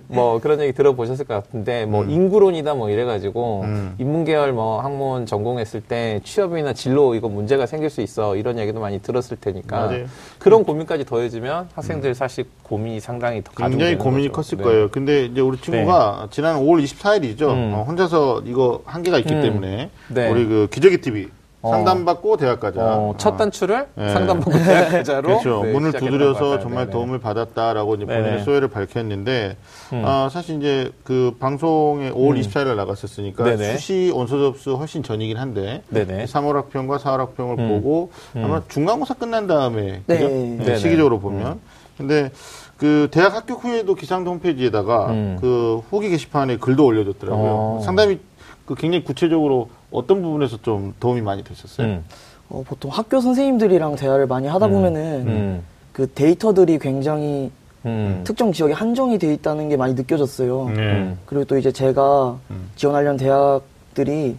[0.06, 3.94] 뭐 그런 얘기 들어보셨을 것 같은데 뭐 인구론이다 뭐 이래가지고 음.
[3.98, 9.00] 인문계열 뭐 학문 전공했을 때 취업이나 진로 이거 문제가 생길 수 있어 이런 얘기도 많이
[9.00, 10.06] 들었을 테니까 맞아요.
[10.38, 14.56] 그런 고민까지 더해지면 학생들 사실 고민이 상당히 더 굉장히 고민이 거죠.
[14.56, 14.64] 컸을 네.
[14.64, 14.88] 거예요.
[14.90, 17.48] 근데 이제 우리 친구가 지난 5월 24일이죠.
[17.50, 17.72] 음.
[17.86, 19.42] 혼자서 이거 한계가 있기 음.
[19.42, 20.30] 때문에 네.
[20.30, 21.37] 우리 그 기저귀 TV 어.
[21.62, 22.80] 상담받고 대학 가자.
[22.80, 23.36] 어, 첫 어.
[23.36, 24.12] 단추를 네.
[24.12, 25.62] 상담받고 대학 가자로 그렇죠.
[25.64, 26.60] 네, 문을 두드려서.
[26.60, 26.90] 정말 네네.
[26.92, 28.44] 도움을 받았다라고 이제 본인의 네네.
[28.44, 29.56] 소회를 밝혔는데,
[29.92, 30.02] 음.
[30.04, 32.40] 아, 사실 이제 그 방송에 5월 음.
[32.40, 33.72] 24일에 나갔었으니까 네네.
[33.72, 36.26] 수시 원서 접수 훨씬 전이긴 한데, 네네.
[36.26, 37.68] 3월 학평과 4월 학평을 음.
[37.68, 40.18] 보고 아마 중간고사 끝난 다음에 네.
[40.18, 40.28] 그죠?
[40.28, 40.56] 네네.
[40.64, 40.76] 네네.
[40.76, 41.60] 시기적으로 보면.
[41.96, 42.30] 근데
[42.76, 45.36] 그 대학 합격 후에도 기상도 홈페이지에다가 음.
[45.40, 47.50] 그 후기 게시판에 글도 올려줬더라고요.
[47.50, 47.80] 어.
[47.84, 48.20] 상당히
[48.68, 51.86] 그 굉장히 구체적으로 어떤 부분에서 좀 도움이 많이 되셨어요?
[51.86, 52.04] 음.
[52.50, 54.72] 어, 보통 학교 선생님들이랑 대화를 많이 하다 음.
[54.72, 55.62] 보면은 음.
[55.94, 57.50] 그 데이터들이 굉장히
[57.86, 58.20] 음.
[58.24, 60.68] 특정 지역에 한정이 돼 있다는 게 많이 느껴졌어요.
[60.68, 60.82] 네.
[60.82, 61.18] 음.
[61.24, 62.68] 그리고 또 이제 제가 음.
[62.76, 64.36] 지원하려는 대학들이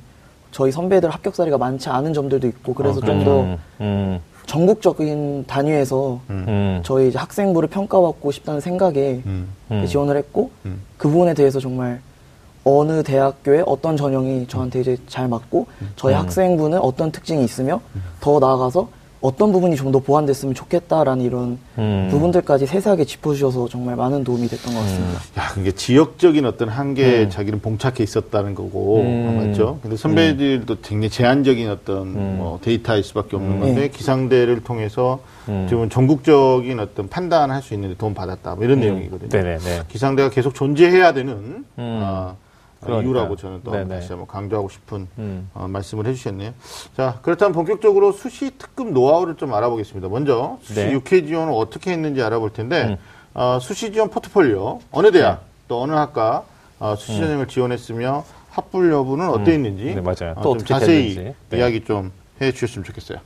[0.51, 3.57] 저희 선배들 합격 사례가 많지 않은 점들도 있고 그래서 아, 좀더 음.
[3.81, 4.19] 음.
[4.45, 6.81] 전국적인 단위에서 음.
[6.83, 9.21] 저희 이제 학생부를 평가받고 싶다는 생각에.
[9.87, 10.81] 지원을 했고 음.
[10.97, 12.01] 그 부분에 대해서 정말
[12.63, 16.19] 어느 대학교에 어떤 전형이 저한테 이제 잘 맞고 저희 음.
[16.19, 17.81] 학생부는 어떤 특징이 있으며
[18.19, 18.89] 더 나아가서
[19.21, 22.07] 어떤 부분이 좀 더 보완됐으면 좋겠다라는 이런 음.
[22.11, 25.19] 부분들까지 세세하게 짚어주셔서 정말 많은 도움이 됐던 것 같습니다.
[25.37, 27.29] 야, 그게 지역적인 어떤 한계에 음.
[27.29, 29.27] 자기는 봉착해 있었다는 거고, 음.
[29.27, 29.79] 아, 맞죠?
[29.81, 32.35] 근데 선배들도 굉장히 제한적인 어떤 음.
[32.37, 33.59] 뭐 데이터일 수밖에 없는 음.
[33.59, 33.87] 건데, 네.
[33.89, 35.19] 기상대를 통해서
[35.49, 35.65] 음.
[35.67, 38.55] 지금 전국적인 어떤 판단할 수 있는 데 도움 받았다.
[38.55, 38.81] 뭐 이런 음.
[38.81, 39.29] 내용이거든요.
[39.31, 39.83] 네네네.
[39.89, 42.33] 기상대가 계속 존재해야 되는 음.
[42.81, 43.01] 아, 그러니까요.
[43.09, 43.87] 이유라고 저는 또 네네.
[43.95, 45.49] 다시 한번 강조하고 싶은 음.
[45.53, 46.53] 어, 말씀을 해주셨네요.
[46.95, 50.07] 자, 그렇다면 본격적으로 수시 특급 노하우를 좀 알아보겠습니다.
[50.07, 50.93] 먼저 수시 네.
[50.97, 52.97] 6회 지원을 어떻게 했는지 알아볼 텐데 음.
[53.33, 56.43] 어, 수시 지원 포트폴리오 어느 대학 또 어느 학과
[56.79, 60.33] 어, 수시 전형을 지원했으며 합불 여부는 어떠했는지 네, 맞아요.
[60.37, 61.35] 어, 또좀 어떻게 자세히 됐는지.
[61.49, 61.57] 네.
[61.57, 62.11] 이야기 좀
[62.41, 63.19] 해주셨으면 좋겠어요.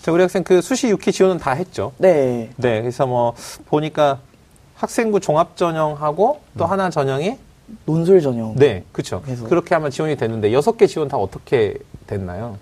[0.00, 1.92] 자, 우리 학생 그 수시 6회 지원은 다 했죠.
[1.98, 2.50] 네.
[2.56, 3.34] 네, 그래서 뭐
[3.66, 4.20] 보니까
[4.76, 6.70] 학생부 종합 전형하고 또 음.
[6.70, 7.36] 하나 전형이
[7.84, 8.54] 논술 전형.
[8.56, 9.22] 네, 그렇죠.
[9.24, 11.74] 그래서- 그렇게 하면 지원이 됐는데 여섯 개 지원 다 어떻게
[12.06, 12.56] 됐나요?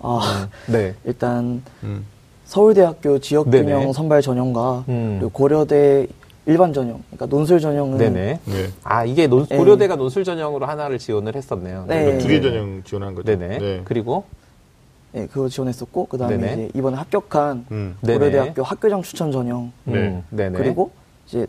[0.00, 0.94] 아, 네.
[1.04, 2.04] 일단 음.
[2.44, 3.92] 서울대학교 지역균형 네네.
[3.92, 5.16] 선발 전형과 음.
[5.18, 6.06] 그리고 고려대
[6.46, 8.40] 일반 전형, 그러니까 논술 전형은 네네.
[8.44, 8.68] 네.
[8.82, 9.56] 아, 이게 논, 네.
[9.56, 11.84] 고려대가 논술 전형으로 하나를 지원을 했었네요.
[11.88, 12.16] 네.
[12.18, 13.26] 두개 전형 지원한 거죠.
[13.36, 13.82] 네네.
[13.84, 14.24] 그리고
[15.14, 16.52] 예, 그거 지원했었고 그다음에 네네.
[16.52, 17.96] 이제 이번에 합격한 음.
[18.00, 19.94] 고려대학교 학교장 추천 전형 네.
[19.94, 20.56] 음, 네네.
[20.56, 20.90] 그리고
[21.26, 21.46] 이제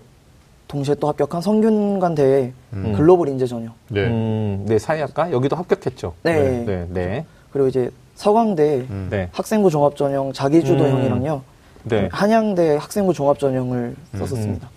[0.69, 2.93] 동시에 또 합격한 성균관 대회 음.
[2.95, 3.73] 글로벌 인재 전형.
[3.89, 4.05] 네.
[4.05, 6.13] 음, 네, 사회학과 여기도 합격했죠.
[6.23, 6.63] 네.
[6.63, 7.25] 네, 네.
[7.51, 9.08] 그리고 이제 서강대 음.
[9.10, 9.29] 네.
[9.34, 11.41] 학생부 종합 전형 자기주도형이랑요.
[11.86, 12.08] 네.
[12.12, 14.69] 한양대 학생부 종합 전형을 썼었습니다.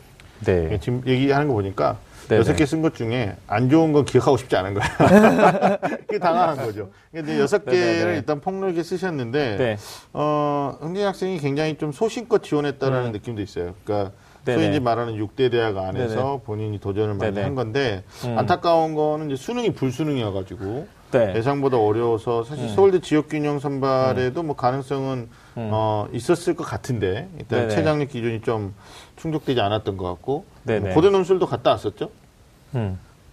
[0.47, 0.69] 네.
[0.73, 2.41] 예, 지금 얘기하는 거 보니까 네네.
[2.41, 4.91] 여섯 개 쓴 것 중에 안 좋은 건 기억하고 싶지 않은 거예요.
[6.09, 6.89] 그게 당황한 거죠.
[7.13, 8.15] 근데 여섯 개를.
[8.15, 9.77] 일단 폭넓게 쓰셨는데, 네.
[10.15, 13.13] 어, 흥진 학생이 굉장히 좀 소신껏 지원했다라는 음.
[13.13, 13.75] 느낌도 있어요.
[13.85, 14.13] 그러니까
[14.45, 14.71] 소위 네네.
[14.71, 16.41] 이제 말하는 6대 대학 안에서 네네.
[16.45, 17.43] 본인이 도전을 많이 네네.
[17.43, 18.39] 한 건데, 음.
[18.39, 21.35] 안타까운 거는 이제 수능이 불수능이어가지고, 네.
[21.37, 25.29] 예상보다 어려워서 사실 서울대 지역균형 선발에도 뭐 가능성은
[25.59, 25.71] 음.
[25.71, 27.69] 어, 있었을 것 같은데 일단 네네.
[27.69, 28.75] 최장력 기준이 좀
[29.17, 30.47] 충족되지 않았던 것 같고.
[30.65, 32.11] 뭐 고대 논술도 갔다 왔었죠?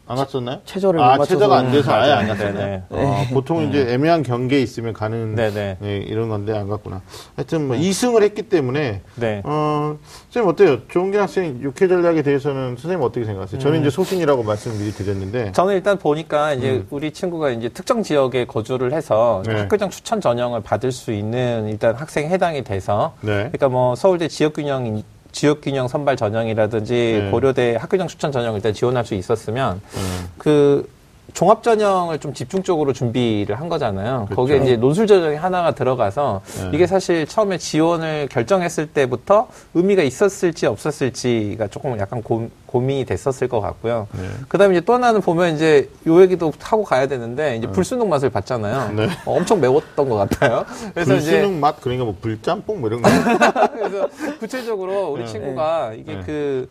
[0.10, 0.12] 음.
[0.12, 0.60] 안 갔었나요?
[0.66, 2.28] 최저를 아 최저가 안 돼서 아예 안.
[2.28, 2.54] 갔었나요?
[2.54, 2.84] 네네.
[2.90, 5.78] 어, 보통 이제 애매한 경계에 있으면 가는 네네.
[5.84, 7.02] 예, 이런 건데 안 갔구나.
[7.36, 9.42] 하여튼 뭐 2승을 했기 때문에 네.
[9.46, 9.98] 어,
[10.30, 10.88] 선생님 어때요?
[10.88, 13.62] 조은긴 학생 육회 전략에 대해서는 선생님 어떻게 생각하세요?
[13.62, 18.46] 저는 이제 소신이라고 말씀 미리 드렸는데 저는 일단 보니까 이제 우리 친구가 이제 특정 지역에
[18.46, 19.54] 거주를 해서 음.
[19.54, 19.60] 네.
[19.62, 23.34] 학교장 추천 전형을 받을 수 있는 일단 학생 해당이 돼서 네.
[23.36, 27.32] 그러니까 뭐 서울대 지역 균형 지역균형 선발 전형이라든지 네.
[27.32, 30.30] 고려대 학교장 추천 전형을 일단 지원할 수 있었으면 음.
[30.38, 30.90] 그
[31.34, 34.26] 종합 전형을 좀 집중적으로 준비를 한 거잖아요.
[34.26, 34.36] 그렇죠.
[34.36, 36.72] 거기에 이제 논술 전형이 하나가 들어가서 네.
[36.74, 43.62] 이게 사실 처음에 지원을 결정했을 때부터 의미가 있었을지 없었을지가 조금 약간 고, 고민이 됐었을 것
[43.62, 44.08] 같고요.
[44.14, 44.28] 네.
[44.48, 48.94] 그다음에 이제 또 하나는 보면 이제 요 얘기도 하고 가야 되는데 이제 불수능 맛을 봤잖아요.
[48.94, 49.08] 네.
[49.26, 50.66] 어, 엄청 매웠던 것 같아요.
[50.94, 53.10] 그래서 불수능 맛 그러니까 뭐 불짬뽕 뭐 이런 거
[53.74, 55.28] 그래서 구체적으로 우리 네.
[55.28, 56.24] 친구가 이게 네.
[56.26, 56.70] 그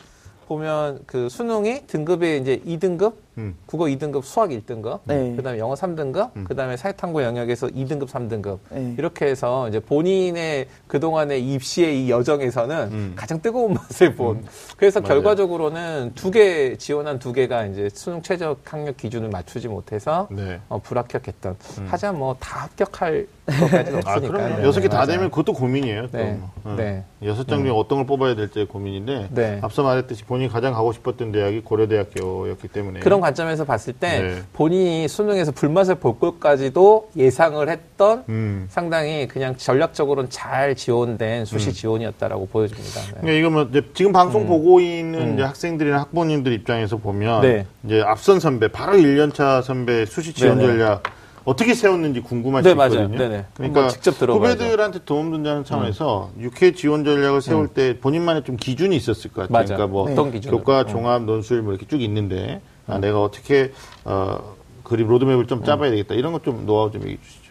[0.48, 3.54] 보면 그 수능이 등급이 이제 2등급, 음.
[3.66, 5.34] 국어 2등급, 수학 1등급, 네.
[5.36, 8.94] 그다음에 영어 3등급, 그다음에 사회탐구 영역에서 2등급, 3등급 네.
[8.98, 13.12] 이렇게 해서 이제 본인의 그 동안의 입시의 이 여정에서는 음.
[13.14, 14.44] 가장 뜨거운 맛을 본.
[14.76, 15.14] 그래서 맞아요.
[15.14, 20.60] 결과적으로는 두 개 지원한 두 개가 이제 수능 최저 학력 기준을 맞추지 못해서 네.
[20.68, 21.56] 어, 불합격했던.
[21.86, 24.38] 하지만 뭐다 합격할 것까지는 아, 없으니까.
[24.38, 25.06] 그럼 네, 여섯 개 다.
[25.06, 26.08] 되면 그것도 고민이에요.
[26.12, 26.18] 또.
[26.18, 26.38] 네.
[26.64, 26.74] 어.
[26.76, 27.04] 네.
[27.24, 29.58] 여섯 장 중에 어떤 걸 뽑아야 될지 고민인데 네.
[29.62, 34.42] 앞서 말했듯이 본인이 가장 가고 싶었던 대학이 고려대학교였기 때문에 그런 관점에서 봤을 때 네.
[34.52, 38.66] 본인이 수능에서 불맛을 볼 것까지도 예상을 했던 음.
[38.68, 43.00] 상당히 그냥 전략적으로는 잘 지원된 수시 지원이었다라고 보여집니다.
[43.00, 43.20] 네.
[43.20, 47.66] 그러니까 이거 뭐 이제 지금 방송 보고 있는 이제 학생들이나 학부모님들 입장에서 보면 네.
[47.84, 50.68] 이제 앞선 선배 바로 1년차 선배 수시 지원 네네.
[50.68, 51.02] 전략
[51.44, 52.92] 어떻게 세웠는지 궁금할 네, 수 맞아요.
[52.92, 53.18] 있거든요.
[53.18, 53.44] 네네.
[53.54, 54.44] 그러니까 직접 들어봐야죠.
[54.62, 54.66] 음.
[54.66, 59.52] 후배들한테 도움 준다는 차원에서 육회 지원 전략을 세울 때 본인만의 좀 기준이 있었을 것 같아요.
[59.52, 59.66] 맞아요.
[59.66, 60.58] 그러니까 뭐 어떤 기준으로?
[60.58, 60.86] 교과, 음.
[60.88, 63.72] 종합, 논술 뭐 이렇게 쭉 있는데 아, 내가 어떻게
[64.04, 64.38] 어,
[64.84, 65.46] 그림 로드맵을 음.
[65.46, 66.14] 좀 짜봐야 되겠다.
[66.14, 67.48] 이런 것 좀 노하우 좀 얘기해 주시죠.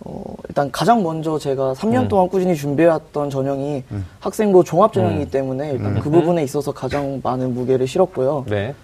[0.00, 2.08] 어, 일단 가장 먼저 제가 3년 음.
[2.08, 3.82] 동안 꾸준히 준비해왔던 전형이
[4.20, 8.44] 학생부 종합 전형이기 때문에 일단 그 부분에 있어서 가장 많은 무게를 실었고요.
[8.48, 8.74] 네.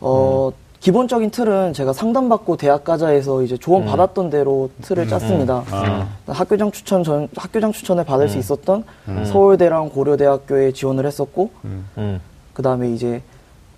[0.00, 0.50] 어,
[0.82, 5.62] 기본적인 틀은 제가 상담받고 대학 가자에서 이제 조언 받았던 대로 틀을 짰습니다.
[5.70, 6.08] 아.
[6.26, 8.82] 학교장 추천 전, 학교장 추천을 받을 수 있었던
[9.26, 12.20] 서울대랑 고려대학교에 지원을 했었고, 음.
[12.52, 13.22] 그 다음에 이제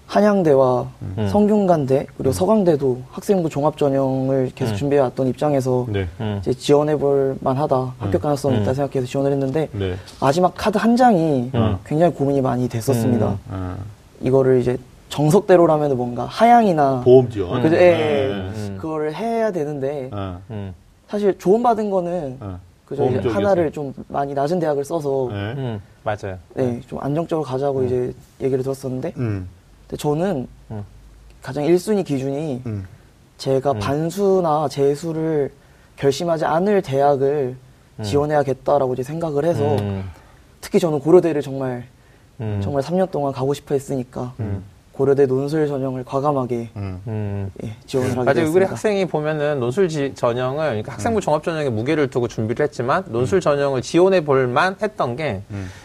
[0.07, 0.89] 한양대와
[1.31, 6.09] 성균관대 그리고 서강대도 학생부 종합 전형을 계속 준비해 왔던 입장에서 네.
[6.21, 6.39] 음.
[6.41, 9.95] 이제 지원해 볼 만하다 합격 가능성이 있다 생각해서 지원을 했는데 네.
[10.21, 11.79] 마지막 카드 한 장이 음.
[11.85, 13.29] 굉장히 고민이 많이 됐었습니다.
[13.29, 13.39] 음.
[13.51, 13.77] 아,
[14.23, 14.79] 이거를 이제
[15.15, 17.63] 정석대로라면 뭔가 하향이나 보험 지원.
[17.63, 17.77] 그죠?
[17.77, 18.31] 예, 예.
[18.33, 18.79] 음.
[18.81, 20.75] 그거를 해야 되는데 아, 음.
[21.07, 22.59] 사실 조언 받은 거는 아.
[22.85, 23.05] 그죠?
[23.05, 23.29] 보험 이제.
[23.29, 25.37] 하나를 좀 많이 낮은 대학을 써서 네.
[25.53, 25.81] 음.
[26.03, 26.37] 맞아요.
[26.55, 29.49] 네, 좀 안정적으로 가자고 이제 얘기를 들었었는데 음.
[29.87, 30.85] 근데 저는 음.
[31.41, 32.85] 가장 1순위 기준이 음.
[33.39, 35.53] 제가 반수나 재수를
[35.95, 37.55] 결심하지 않을 대학을
[38.03, 40.11] 지원해야겠다라고 이제 생각을 해서 음.
[40.61, 41.85] 특히 저는 고려대를 정말
[42.41, 42.61] 음.
[42.65, 44.74] 정말 3년 동안 가고 싶어 했으니까 음.
[44.97, 47.01] 고려대 논술 전형을 과감하게 음.
[47.09, 47.51] 음.
[47.65, 48.35] 예, 지원을 하게 맞아요.
[48.35, 48.57] 됐습니다.
[48.57, 53.41] 우리 학생이 보면은 논술 지- 전형을 그러니까 학생부 종합 전형에 무게를 두고 준비를 했지만 논술
[53.41, 55.43] 전형을 지원해 볼만 했던 게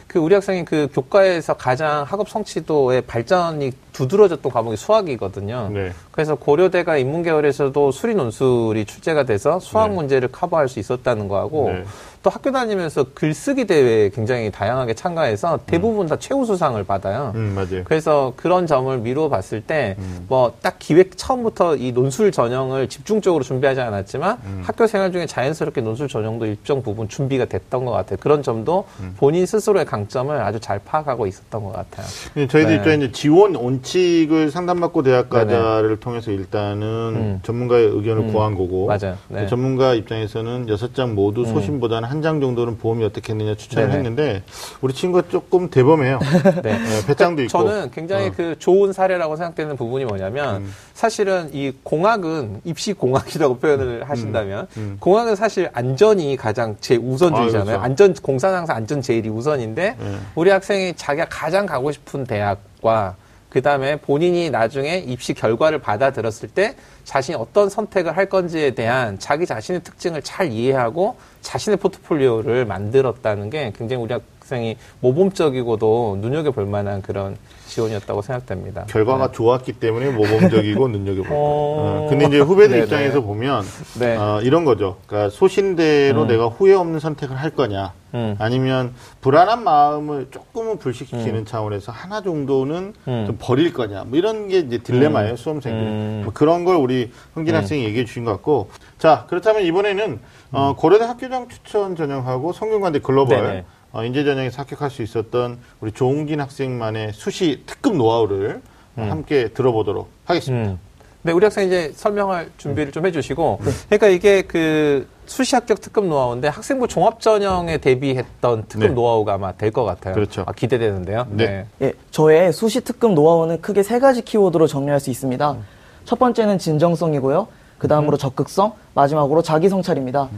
[0.10, 5.70] 그 우리 학생이 그 교과에서 가장 학업 성취도의 발전이 두드러졌던 과목이 수학이거든요.
[5.72, 5.92] 네.
[6.10, 9.94] 그래서 고려대가 인문계열에서도 수리 논술이 출제가 돼서 수학 네.
[9.96, 11.84] 문제를 커버할 수 있었다는 거하고 네.
[12.22, 17.32] 또 학교 다니면서 글쓰기 대회에 굉장히 다양하게 참가해서 대부분 다 최우 수상을 받아요.
[17.36, 17.84] 음, 맞아요.
[17.86, 19.96] 그래서 그런 점을 미루어 봤을 때,
[20.28, 26.08] 뭐, 딱 기획 처음부터 이 논술 전형을 집중적으로 준비하지 않았지만, 학교 생활 중에 자연스럽게 논술
[26.08, 28.18] 전형도 일정 부분 준비가 됐던 것 같아요.
[28.20, 28.86] 그런 점도
[29.18, 32.06] 본인 스스로의 장점을 아주 잘 파악하고 있었던 것 같아요.
[32.48, 32.76] 저희들 네.
[32.76, 37.40] 입장에 지원 원칙을 상담받고 대학 가자를 통해서 일단은 음.
[37.44, 38.34] 전문가의 의견을 음.
[38.34, 39.18] 구한 거고 맞아요.
[39.28, 39.48] 네.
[39.48, 43.98] 전문가 입장에서는 여섯 장 모두 소신보다는 한 장 정도는 보험이 어떻겠느냐 추천을 네네.
[43.98, 44.44] 했는데
[44.82, 46.20] 우리 친구가 조금 대범해요.
[46.64, 46.78] 네.
[46.78, 47.50] 네, 배짱도 있고.
[47.50, 48.32] 저는 굉장히 어.
[48.36, 50.74] 그 좋은 사례라고 생각되는 부분이 뭐냐면 음.
[50.94, 54.98] 사실은 이 공학은 입시 공학이라고 표현을 하신다면 음.
[55.00, 57.62] 공학은 사실 안전이 가장 제 우선주의잖아요.
[57.62, 57.82] 아, 그렇죠.
[57.82, 60.18] 안전 공사는 항상 안전 제일이 우선인데 네.
[60.36, 63.16] 우리 학생이 자기가 가장 가고 싶은 대학과
[63.50, 69.46] 그 다음에 본인이 나중에 입시 결과를 받아들었을 때 자신이 어떤 선택을 할 건지에 대한 자기
[69.46, 77.38] 자신의 특징을 잘 이해하고 자신의 포트폴리오를 만들었다는 게 굉장히 우리 학생이 모범적이고도 눈여겨볼 만한 그런
[77.70, 78.86] 지원이었다고 생각됩니다.
[78.90, 81.40] 결과가 좋았기 때문에 모범적이고 눈여겨볼 거예요.
[81.42, 81.80] 어.
[81.80, 82.84] 어, 근데 이제 후배들 네네.
[82.84, 83.64] 입장에서 보면
[84.00, 84.18] 네.
[84.18, 84.98] 어, 이런 거죠.
[85.08, 86.28] 그러니까 소신대로 음.
[86.28, 88.36] 내가 후회 없는 선택을 할 거냐, 음.
[88.40, 93.24] 아니면 불안한 마음을 조금은 불식시키는 차원에서 하나 정도는 음.
[93.28, 95.82] 좀 버릴 거냐, 뭐 이런 게 이제 딜레마예요 수험생들.
[95.82, 96.22] 음.
[96.26, 100.20] 뭐 그런 걸 우리 흥진 학생이 얘기해 주신 것 같고, 자 그렇다면 이번에는
[100.52, 103.44] 어, 고려대 학교장 추천 전형하고 성균관대 글로벌 음.
[103.44, 103.66] 네네.
[103.92, 108.62] 어, 인재 전형에서 합격할 수 있었던 우리 조웅진 학생만의 수시 특급 노하우를
[108.98, 110.72] 어, 함께 들어보도록 하겠습니다.
[110.72, 110.80] 음.
[111.22, 116.48] 네, 우리 학생 이제 설명할 준비를 좀 해주시고, 그러니까 이게 그 수시 합격 특급 노하우인데
[116.48, 118.94] 학생부 종합 전형에 대비했던 특급 네.
[118.94, 120.14] 노하우가 아마 될 것 같아요.
[120.14, 120.44] 그렇죠.
[120.48, 121.28] 아, 기대되는데요.
[121.32, 121.66] 네.
[121.82, 125.58] 예, 저의 수시 특급 노하우는 크게 세 가지 키워드로 정리할 수 있습니다.
[126.06, 127.48] 첫 번째는 진정성이고요.
[127.80, 130.30] 그 다음으로 적극성, 마지막으로 자기 성찰입니다.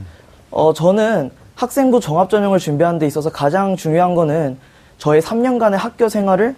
[0.49, 4.57] 어, 저는 학생부 종합 전형을 준비하는 데 있어서 가장 중요한 거는
[4.97, 6.55] 저의 3년간의 학교 생활을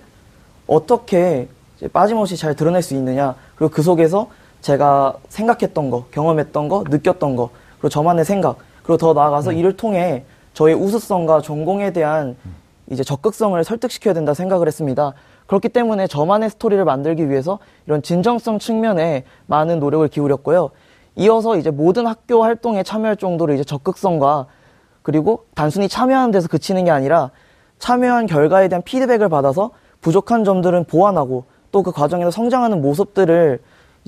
[0.68, 1.48] 어떻게
[1.92, 3.36] 빠짐없이 잘 드러낼 수 있느냐.
[3.56, 4.30] 그리고 그 속에서
[4.62, 10.24] 제가 생각했던 거, 경험했던 거, 느꼈던 거, 그리고 저만의 생각, 그리고 더 나아가서 이를 통해
[10.54, 12.38] 저의 우수성과 전공에 대한
[12.90, 15.14] 이제 적극성을 설득시켜야 된다 생각을 했습니다.
[15.48, 20.70] 그렇기 때문에 저만의 스토리를 만들기 위해서 이런 진정성 측면에 많은 노력을 기울였고요.
[21.16, 24.48] 이어서 이제 모든 학교 활동에 참여할 정도로 이제 적극성과
[25.04, 27.30] 그리고 단순히 참여하는 데서 그치는 게 아니라
[27.80, 33.60] 참여한 결과에 대한 피드백을 받아서 부족한 점들은 보완하고 또 그 과정에서 성장하는 모습들을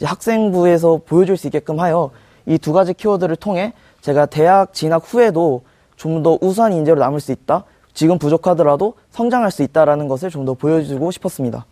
[0.01, 2.11] 학생부에서 보여줄 수 있게끔 하여
[2.45, 5.61] 이 두 가지 키워드를 통해 제가 대학 진학 후에도
[5.95, 7.63] 좀 더 우수한 인재로 남을 수 있다.
[7.93, 11.65] 지금 부족하더라도 성장할 수 있다라는 것을 좀 더 보여주고 싶었습니다.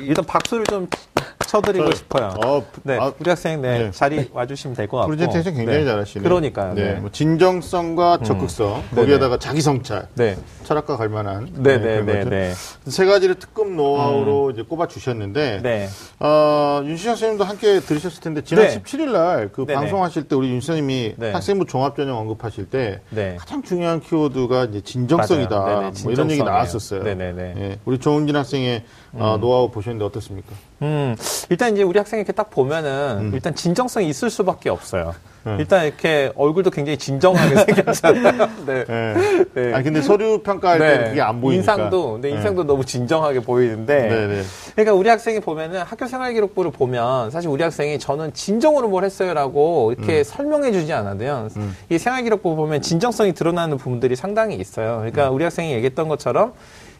[0.00, 0.88] 일단 박수를 좀
[1.46, 2.34] 쳐드리고 저- 싶어요.
[2.44, 3.90] 어, 네, 아, 우리 학생 네, 네.
[3.90, 5.10] 자리 와주시면 될 것 같고.
[5.12, 5.84] 프레젠테이션 굉장히 네.
[5.84, 6.22] 잘하시네요.
[6.28, 6.74] 그러니까요.
[6.74, 6.94] 네.
[6.94, 7.00] 네.
[7.00, 10.36] 뭐 진정성과 적극성, 거기에다가 자기 성찰, 네.
[10.64, 12.30] 철학과 갈 만한 네, 네, 그런 네, 것들.
[12.30, 12.52] 네.
[12.86, 15.88] 세 가지를 특급 노하우로 이제 꼽아 주셨는데 네.
[16.20, 18.82] 어, 윤시장 선생님도 함께 들으셨을 텐데 지난 네.
[18.82, 19.64] 17일 날 그.
[19.64, 21.32] 방송하실 때 우리 윤 선생님이 네.
[21.32, 23.36] 학생부 종합 전형 언급하실 때 네.
[23.38, 25.58] 가장 중요한 키워드가 이제 진정성이다.
[25.58, 25.78] 맞아요.
[25.80, 26.42] 네네, 뭐 이런 얘기.
[26.42, 27.02] 나왔었어요.
[27.02, 27.54] 네네네.
[27.58, 30.48] 예, 우리 조은진 학생의 어, 노하우 보셨는데 어떻습니까?
[30.82, 31.16] 음,
[31.50, 35.14] 일단 이제 우리 학생이 이렇게 딱 보면은 일단 진정성이 있을 수밖에 없어요.
[35.46, 35.56] 음.
[35.58, 38.48] 일단 이렇게 얼굴도 굉장히 진정하게 생겼잖아요.
[38.66, 38.84] 네.
[38.88, 39.44] 예.
[39.54, 39.74] 네.
[39.74, 41.72] 아 근데 서류 평가할 때 그게 안 보이니까.
[41.72, 42.34] 인상도, 근데 예.
[42.34, 44.08] 인상도 너무 진정하게 보이는데.
[44.08, 44.42] 네네.
[44.74, 49.92] 그러니까 우리 학생이 보면은 학교 생활 기록부를 보면 사실 우리 학생이 저는 진정으로 뭘 했어요라고
[49.92, 51.48] 이렇게 설명해 주지 않아도요.
[51.88, 54.96] 이 생활 기록부 보면 진정성이 드러나는 부분들이 상당히 있어요.
[54.98, 56.52] 그러니까 우리 학생이 얘기했던 것처럼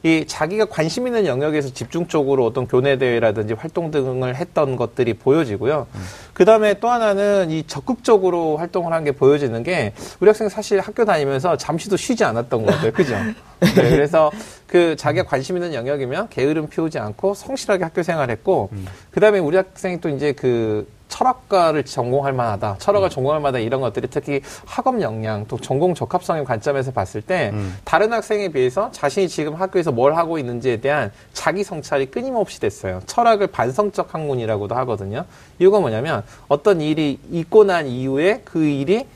[0.04, 5.86] 이 자기가 관심 있는 영역에서 집중적으로 어떤 교내 대회라든지 활동 등을 했던 것들이 보여지고요.
[6.34, 11.04] 그 다음에 또 하나는 이 적극적으로 활동을 한 게 보여지는 게 우리 학생 사실 학교
[11.04, 12.92] 다니면서 잠시도 쉬지 않았던 것 같아요.
[12.92, 13.14] 그죠?
[13.60, 14.30] 네, 그래서
[14.66, 18.70] 그 자기가 관심 있는 영역이면 게으름 피우지 않고 성실하게 학교 생활했고
[19.10, 24.08] 그 다음에 우리 학생이 또 이제 그 철학과를 전공할 만하다, 철학을 전공할 만하다 이런 것들이
[24.10, 27.52] 특히 학업 역량 또 전공 적합성의 관점에서 봤을 때
[27.84, 33.00] 다른 학생에 비해서 자신이 지금 학교에서 뭘 하고 있는지에 대한 자기 성찰이 끊임없이 됐어요.
[33.06, 35.24] 철학을 반성적 학문이라고도 하거든요.
[35.58, 39.06] 이유가 뭐냐면 어떤 일이 있고 난 이후에 그 일이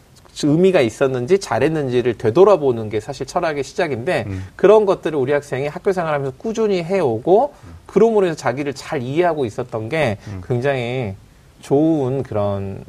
[0.42, 4.26] 의미가 있었는지 잘했는지를 되돌아보는 게 사실 철학의 시작인데
[4.56, 7.52] 그런 것들을 우리 학생이 학교 생활하면서 꾸준히 해오고
[7.84, 10.16] 그러므로 해서 자기를 잘 이해하고 있었던 게
[10.48, 11.14] 굉장히
[11.62, 12.84] 좋은 그런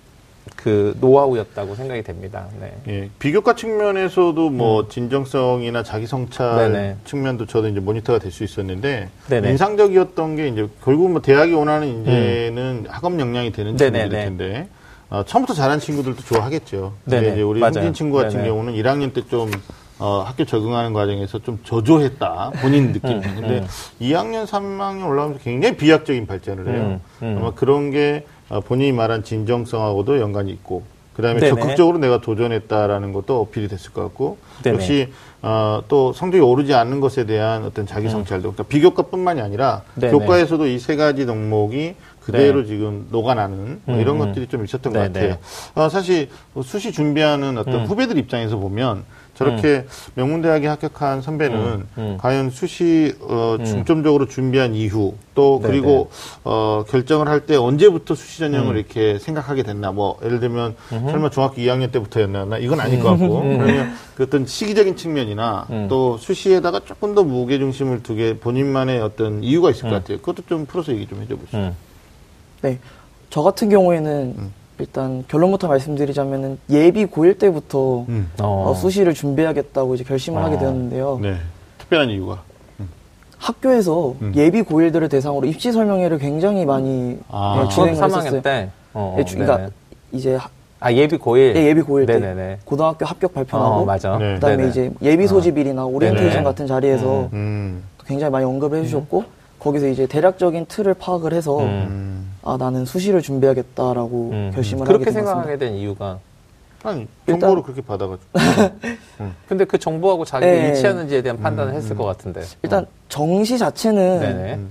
[0.58, 2.48] 그 노하우였다고 생각이 됩니다.
[2.60, 2.74] 네.
[2.88, 6.74] 예, 비교과 측면에서도 뭐 진정성이나 자기 성찰 음.
[6.74, 6.96] 네네.
[7.06, 9.52] 측면도 저도 이제 모니터가 될 수 있었는데 네네.
[9.52, 13.78] 인상적이었던 게 이제 결국 뭐 대학이 원하는 인재는 학업 역량이 되는 음.
[13.78, 14.68] 친구들일 텐데
[15.10, 16.94] 어, 처음부터 잘한 친구들도 좋아하겠죠.
[17.06, 17.32] 네네.
[17.34, 17.74] 이제 우리 맞아요.
[17.76, 18.48] 홍진 친구 같은 네네.
[18.50, 19.52] 경우는 1학년 때좀
[20.00, 23.22] 어, 학교 적응하는 과정에서 좀 저조했다 본인 느낌.
[23.22, 23.68] 근데 음.
[24.02, 27.00] 2학년, 3학년 올라오면서 굉장히 비약적인 발전을 해요.
[27.22, 27.38] 음, 음.
[27.40, 30.84] 아마 그런 게 어, 본인이 말한 진정성하고도 연관이 있고
[31.16, 31.50] 그다음에 네네.
[31.62, 34.76] 적극적으로 내가 도전했다라는 것도 어필이 됐을 것 같고 네네.
[34.76, 35.10] 역시
[35.44, 40.00] 어, 또 성적이 오르지 않는 것에 대한 어떤 자기 성찰도 그러니까 비교과뿐만이 아니라 음.
[40.02, 40.12] 네네.
[40.14, 44.24] 교과에서도 이 세 가지 덕목이 그대로 지금 녹아나는 뭐 이런 네.
[44.24, 44.28] 음, 음.
[44.28, 45.00] 것들이 좀 있었던 것.
[45.00, 45.38] 같아요.
[45.76, 47.86] 어, 사실 뭐 수시 준비하는 어떤 음.
[47.86, 49.04] 후배들 입장에서 보면
[49.36, 52.18] 저렇게 명문대학에 합격한 선배는 음, 음.
[52.20, 55.72] 과연 수시 어, 중점적으로 준비한 이후 또 네네.
[55.72, 56.10] 그리고
[56.44, 58.78] 어, 결정을 할 때 언제부터 수시 전형을 음.
[58.78, 63.94] 이렇게 생각하게 됐나 뭐 예를 들면 설마 중학교 2학년 때부터였나 이건 아닐 것 같고 그러면
[64.16, 65.88] 그 어떤 시기적인 측면이나 음.
[65.90, 69.90] 또 수시에다가 조금 더 무게 중심을 두게 본인만의 어떤 이유가 있을 음.
[69.90, 70.20] 것 같아요.
[70.20, 71.58] 그것도 좀 풀어서 얘기 좀 해줘 보시죠.
[71.58, 71.76] 음.
[72.62, 72.80] 네.
[73.30, 74.54] 저 같은 경우에는 음.
[74.80, 78.30] 일단 결론부터 말씀드리자면은 예비 고1 때부터 음.
[78.42, 78.70] 어.
[78.70, 80.46] 어, 수시를 준비하겠다고 이제 결심을 어.
[80.46, 81.20] 하게 되었는데요.
[81.22, 81.36] 네.
[81.78, 82.42] 특별한 이유가.
[83.38, 84.32] 학교에서 음.
[84.36, 87.56] 예비 고1들을 대상으로 입시 설명회를 굉장히 많이 아.
[87.58, 88.42] 네, 어, 진행을 3학년 했었어요.
[88.42, 88.70] 때.
[88.94, 89.70] 어, 네, 주- 그러니까.
[90.14, 91.56] 이제 하- 아 예비 고1.
[91.56, 92.60] 예, 예비 고1 때 네네네.
[92.66, 94.18] 고등학교 합격 발표하고 어, 맞아.
[94.18, 94.36] 네.
[94.36, 94.70] 그다음에 네네.
[94.70, 96.44] 이제 예비 소집일이나 오리엔테이션 네네.
[96.44, 97.84] 같은 자리에서 음.
[98.06, 99.24] 굉장히 많이 언급을 해주셨고
[99.60, 102.33] 거기서 이제 대략적인 틀을 파악을 해서 음.
[102.44, 102.50] 음.
[102.50, 104.52] 아 나는 수시를 준비하겠다라고 음.
[104.54, 105.58] 결심을 그렇게 하게 된 생각하게.
[105.58, 106.20] 된 이유가.
[106.86, 107.08] 일단-
[107.40, 108.30] 정보를 그렇게 받아가지고.
[109.48, 110.68] 근데 그 정보하고 자기가 네.
[110.70, 112.42] 일치하는지에 대한 판단을 음, 했을 것 같은데.
[112.62, 114.54] 일단 정시 자체는 네네.
[114.56, 114.70] 음.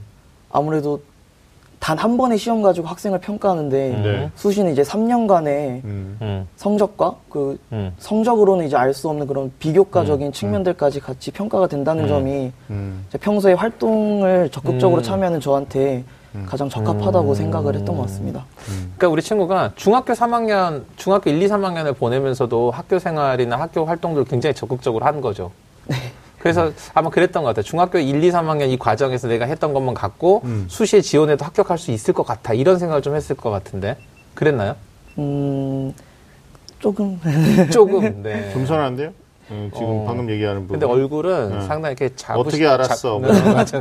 [0.51, 1.01] 아무래도
[1.79, 4.31] 단 한 번의 시험 가지고 학생을 평가하는데 네.
[4.37, 6.17] 수시는 이제 3년간의 음.
[6.21, 6.47] 음.
[6.57, 7.93] 성적과 그 음.
[7.99, 12.09] 성적으로는 이제 알 수 없는 그런 비교과적인 측면들까지 같이 평가가 된다는 음.
[12.09, 13.05] 점이 음.
[13.09, 15.03] 이제 평소에 활동을 적극적으로 음.
[15.03, 16.05] 참여하는 저한테
[16.47, 18.47] 가장 적합하다고 생각을 했던 것 같습니다.
[18.66, 24.55] 그러니까 우리 친구가 중학교 3학년, 중학교 1, 2, 3학년을 보내면서도 학교 생활이나 학교 활동들을 굉장히
[24.55, 25.51] 적극적으로 한 거죠.
[26.38, 27.62] 그래서 아마 그랬던 것 같아요.
[27.62, 30.66] 중학교 1, 2, 3학년 이 과정에서 내가 했던 것만 갖고 음.
[30.68, 32.53] 수시에 지원해도 합격할 수 있을 것 같아.
[32.53, 33.97] 이런 생각을 좀 했을 것 같은데.
[34.35, 34.75] 그랬나요?
[35.18, 35.92] 음,
[36.81, 37.21] 조금
[37.71, 38.51] 조금, 네.
[38.55, 39.12] 겸손한데요?
[39.53, 40.05] 음, 지금 어.
[40.07, 40.81] 방금 얘기하는 부분.
[40.81, 41.67] 근데 얼굴은 네.
[41.67, 43.19] 상당히 이렇게 자부 어떻게 알았어?
[43.19, 43.31] 뭐.
[43.53, 43.79] 맞아.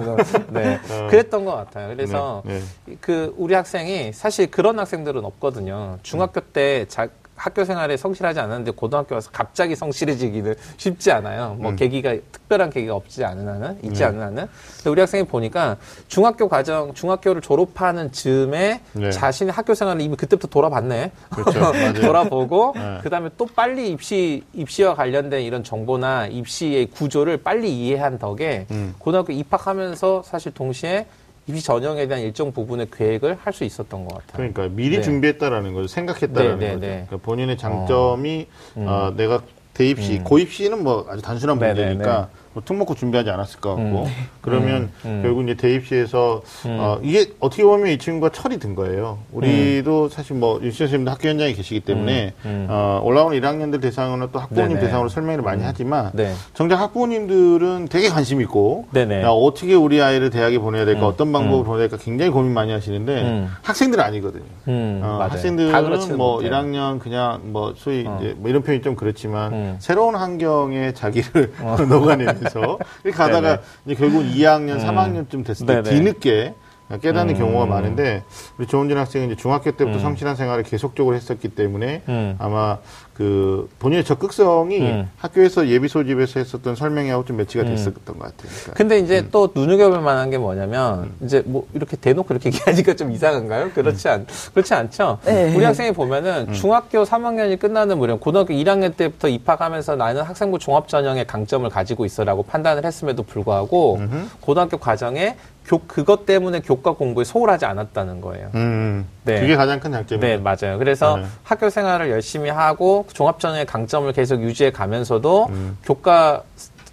[0.50, 0.80] 네.
[0.90, 1.08] 어.
[1.10, 1.96] 그랬던 것 같아요.
[1.96, 2.60] 그래서 네,
[3.00, 5.98] 그 우리 학생이 사실 그런 학생들은 없거든요.
[6.04, 7.08] 중학교 때 자,
[7.42, 11.56] 학교 생활에 성실하지 않았는데 고등학교 와서 갑자기 성실해지기는 쉽지 않아요.
[11.60, 11.76] 뭐 음.
[11.76, 14.06] 계기가 특별한 계기가 없지 않은 한은 있지 네.
[14.06, 14.48] 않은 한은.
[14.78, 15.78] 근데 우리 학생이 보니까
[16.08, 19.10] 중학교 과정 중학교를 졸업하는 즈음에 네.
[19.10, 21.12] 자신의 학교 생활을 이미 그때부터 돌아봤네.
[21.32, 21.72] 그렇죠.
[22.00, 23.00] 돌아보고 네.
[23.02, 28.94] 그다음에 또 빨리 입시 입시와 관련된 이런 정보나 입시의 구조를 빨리 이해한 덕에 음.
[29.00, 31.08] 고등학교 입학하면서 사실 동시에
[31.48, 34.34] 입시 전형에 대한 일정 부분의 계획을 할 수 있었던 것 같아요.
[34.38, 35.02] 그러니까 미리 네.
[35.02, 35.88] 준비했다라는 거죠.
[35.88, 36.80] 생각했다라는 네, 네, 거죠.
[36.86, 37.06] 네.
[37.08, 38.88] 그러니까 본인의 장점이 음.
[38.88, 39.42] 어, 내가
[39.74, 40.24] 대입시, 음.
[40.24, 42.41] 고입시는 뭐 아주 단순한 네, 문제니까 네, 네.
[42.54, 44.12] 뭐 특목고 준비하지 않았을 것 같고 음.
[44.42, 45.22] 그러면 음.
[45.24, 46.78] 결국 이제 대입시에서 음.
[46.80, 49.20] 어, 이게 어떻게 보면 이 친구가 철이 든 거예요.
[49.32, 52.50] 우리도 사실 뭐 윤씨 선생님도 학교 현장에 계시기 때문에 음.
[52.50, 52.68] 음.
[52.70, 54.82] 어, 올라오는 1학년들 대상으로 또 학부모님 네네.
[54.82, 56.34] 대상으로 설명을 많이 하지만 네.
[56.54, 58.88] 정작 학부모님들은 되게 관심 있고.
[59.22, 61.06] 야, 어떻게 우리 아이를 대학에 보내야 될까 음.
[61.06, 61.66] 어떤 방법으로 음.
[61.66, 63.50] 보내야 될까 굉장히 고민 많이 하시는데 음.
[63.62, 64.44] 학생들은 아니거든요.
[64.68, 66.52] 음, 어, 학생들은 그렇지는 뭐 못해요.
[66.52, 68.18] 1학년 그냥 뭐 소위 어.
[68.20, 69.76] 이제 뭐 이런 표현이 좀 그렇지만 음.
[69.80, 71.54] 새로운 환경에 자기를
[71.90, 73.62] 녹아내면 서 이렇게 가다가 네네.
[73.86, 75.28] 이제 결국 2학년, 음.
[75.28, 75.84] 3학년쯤 됐을 때.
[75.84, 76.56] 뒤늦게
[76.98, 77.40] 깨닫는 음.
[77.40, 78.24] 경우가 많은데
[78.58, 80.00] 우리 조은진 학생은 이제 중학교 때부터 음.
[80.00, 82.36] 성실한 생활을 계속적으로 했었기 때문에 음.
[82.40, 82.78] 아마
[83.14, 85.10] 그 본인의 적극성이 음.
[85.18, 87.68] 학교에서 예비 소집에서 했었던 설명회하고 좀 매치가 음.
[87.68, 88.52] 됐었던 것 같아요.
[88.52, 93.12] 그러니까 근데 이제 또 눈여겨볼 만한 게 뭐냐면 이제 뭐 이렇게 대놓고 이렇게 얘기하니까 좀
[93.12, 93.72] 이상한가요?
[93.72, 95.20] 그렇지 않 그렇지 않죠.
[95.26, 95.56] 네.
[95.56, 101.28] 우리 학생이 보면은 중학교 3학년이 끝나는 무렵 고등학교 1학년 때부터 입학하면서 나는 학생부 종합 전형의
[101.28, 104.00] 강점을 가지고 있어라고 판단을 했음에도 불구하고.
[104.40, 105.36] 고등학교 과정에
[105.68, 108.50] 교 그것 때문에 교과 공부에 소홀하지 않았다는 거예요.
[108.56, 109.40] 음, 네.
[109.40, 110.26] 그게 가장 큰 장점이죠.
[110.26, 110.78] 네, 맞아요.
[110.80, 111.26] 그래서 네.
[111.44, 115.78] 학교 생활을 열심히 하고 종합전형의 강점을 계속 유지해 가면서도 음.
[115.84, 116.44] 교과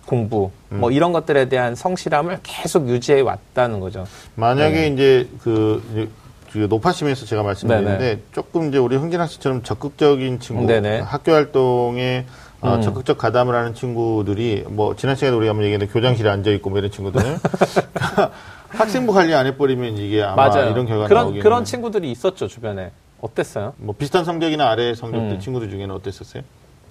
[0.06, 4.06] 공부 뭐 이런 것들에 대한 성실함을 계속 유지해 왔다는 거죠.
[4.36, 4.86] 만약에 네.
[4.88, 6.08] 이제 그, 이제
[6.52, 8.22] 그 노파심에서 제가 말씀드렸는데 네네.
[8.32, 11.00] 조금 이제 우리 흥진학 씨처럼 적극적인 친구, 네네.
[11.00, 12.24] 학교 활동에
[12.60, 12.82] 어, 음.
[12.82, 16.90] 적극적 가담을 하는 친구들이 뭐 지난 시간에 우리가 한번 얘기했는데 교장실에 앉아 있고 뭐 이런
[16.90, 17.38] 친구들은
[18.68, 20.70] 학생부 관리 안 해버리면 이게 아마 맞아요.
[20.70, 22.90] 이런 결과 그런 나오기는 그런 친구들이 있었죠 주변에.
[23.20, 23.74] 어땠어요?
[23.78, 25.40] 뭐 비슷한 성적이나 아래 성적들 음.
[25.40, 26.42] 친구들 중에는 어땠었어요?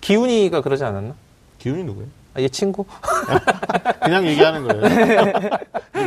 [0.01, 1.15] 기훈이가 그러지 않았나?
[1.59, 2.09] 기훈이 누구예요?
[2.37, 2.85] 아, 얘 친구?
[4.03, 4.83] 그냥 얘기하는 거예요.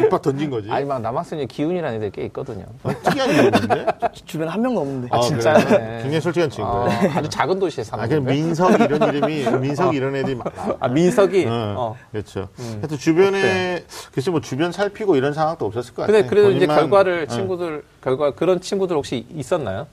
[0.07, 0.71] 입학 던진 거지.
[0.71, 2.65] 아니 막 남학생이 기훈이라는 애들 꽤 있거든요.
[2.85, 3.87] 어, 특이한 이름인데?
[4.25, 5.09] 주변에 한 명도 없는데.
[5.11, 5.55] 아, 진짜?
[5.55, 5.79] 그래요?
[5.79, 5.99] 네.
[6.03, 6.79] 굉장히 솔직한 친구예요.
[6.79, 8.25] 어, 아주 작은 도시에 아, 그냥.
[8.25, 10.77] 민석 이런 이름이 민석 이런 애들이 많아.
[10.79, 11.47] 아 민석이.
[11.47, 11.97] 어, 어.
[12.13, 12.49] 그렇죠.
[12.61, 12.77] 음.
[12.79, 16.31] 하여튼 주변에 글쎄 뭐 주변 살피고 이런 상황도 없었을 것 근데 같아요.
[16.31, 17.35] 그래도 이제 본인만- 결과를 어.
[17.35, 19.89] 친구들 결과 그런 친구들 혹시 있었나요?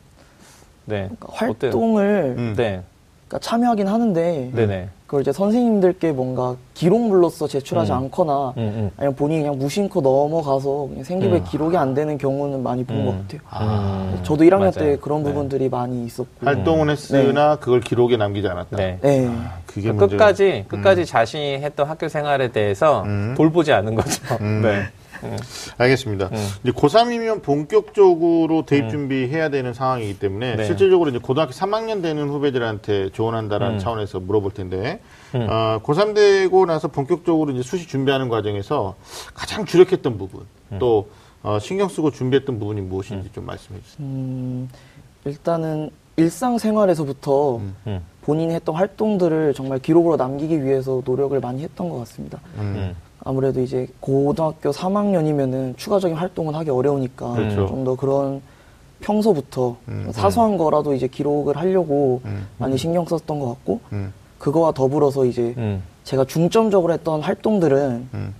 [0.86, 1.10] 네.
[1.20, 2.54] 그러니까 활동을 음.
[2.56, 2.84] 네.
[3.28, 4.90] 그러니까 참여하긴 하는데 네네.
[5.06, 7.98] 그걸 이제 선생님들께 뭔가 기록물로서 제출하지 음.
[7.98, 8.92] 않거나 음, 음.
[8.98, 11.44] 아니면 본인이 그냥 무심코 넘어가서 그냥 생기부에 음.
[11.50, 13.28] 기록이 안 되는 경우는 많이 본것 음.
[13.28, 13.70] 같아요.
[13.70, 14.20] 음.
[14.24, 14.72] 저도 1학년 맞아요.
[14.72, 15.30] 때 그런 네.
[15.30, 16.30] 부분들이 많이 있었고.
[16.46, 18.76] 활동은 했으나 그걸 기록에 남기지 않았다.
[18.78, 19.00] 네.
[19.02, 19.30] 네.
[19.66, 23.34] 그게 문제가- 끝까지 끝까지 자신이 했던 학교 생활에 대해서 음.
[23.38, 24.36] 돌보지 않은 거죠.
[24.42, 24.62] 음.
[25.30, 25.38] 네.
[25.78, 26.30] 알겠습니다.
[26.32, 26.48] 음.
[26.64, 30.66] 이제 고3이면 본격적으로 대입 준비해야 되는 상황이기 때문에 네.
[30.66, 33.80] 실질적으로 이제 고등학교 3학년 되는 후배들한테 조언한다라는 음.
[33.80, 35.00] 차원에서 물어볼 텐데,
[35.36, 35.48] 음.
[35.50, 38.96] 어, 고3 되고 나서 본격적으로 이제 수시 준비하는 과정에서
[39.34, 40.80] 가장 주력했던 부분, 음.
[40.80, 41.10] 또
[41.44, 44.06] 어, 신경 쓰고 준비했던 부분이 무엇인지 좀 말씀해 주세요.
[44.06, 44.70] 음,
[45.26, 48.02] 일단은 일상생활에서부터 음.
[48.22, 52.40] 본인이 했던 활동들을 정말 기록으로 남기기 위해서 노력을 많이 했던 것 같습니다.
[52.58, 52.96] 음.
[53.28, 57.68] 아무래도 이제 고등학교 3학년이면은 추가적인 활동은 하기 어려우니까 그렇죠.
[57.68, 58.42] 좀더 그런
[59.02, 62.48] 평소부터 음, 사소한 거라도 이제 기록을 하려고 음.
[62.58, 65.84] 많이 신경 썼던 것 같고 음, 그거와 더불어서 이제 음.
[66.06, 68.34] 제가 중점적으로 했던 활동들은 음,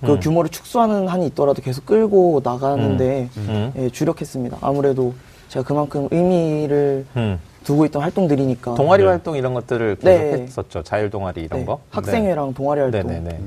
[0.00, 0.20] 그 음.
[0.20, 3.72] 규모를 축소하는 한이 있더라도 계속 끌고 나가는데 음.
[3.76, 4.56] 예, 주력했습니다.
[4.62, 5.12] 아무래도
[5.48, 7.38] 제가 그만큼 의미를 음.
[7.62, 9.08] 두고 있던 활동들이니까 동아리 네.
[9.10, 10.42] 활동 이런 것들을 계속 네.
[10.44, 10.82] 했었죠.
[10.82, 11.80] 자율 동아리 이런 네, 거.
[11.90, 12.98] 학생회랑 동아리 네.
[12.98, 13.40] 활동 네네네.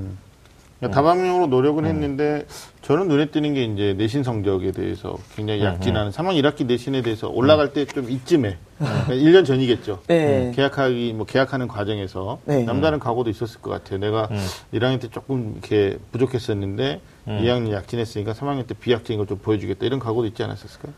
[0.77, 0.79] 음.
[0.79, 2.45] 그러니까 다방면으로 노력은 했는데
[2.83, 7.73] 저는 눈에 띄는 게 이제 내신 성적에 대해서 굉장히 약진하는 3학 1학기 내신에 대해서 올라갈
[7.73, 10.01] 때 좀 이쯤에 그러니까 1년 전이겠죠.
[10.07, 10.47] 네.
[10.49, 12.63] 음, 계약하기 뭐 계약하는 과정에서 네.
[12.63, 13.99] 남다른 각오도 있었을 것 같아요.
[13.99, 14.29] 내가
[14.73, 20.27] 1학년 때 조금 이렇게 부족했었는데 2학년 약진했으니까 3학년 때 비약진인 걸 좀 보여주겠다 이런 각오도
[20.27, 20.93] 있지 않았을까요?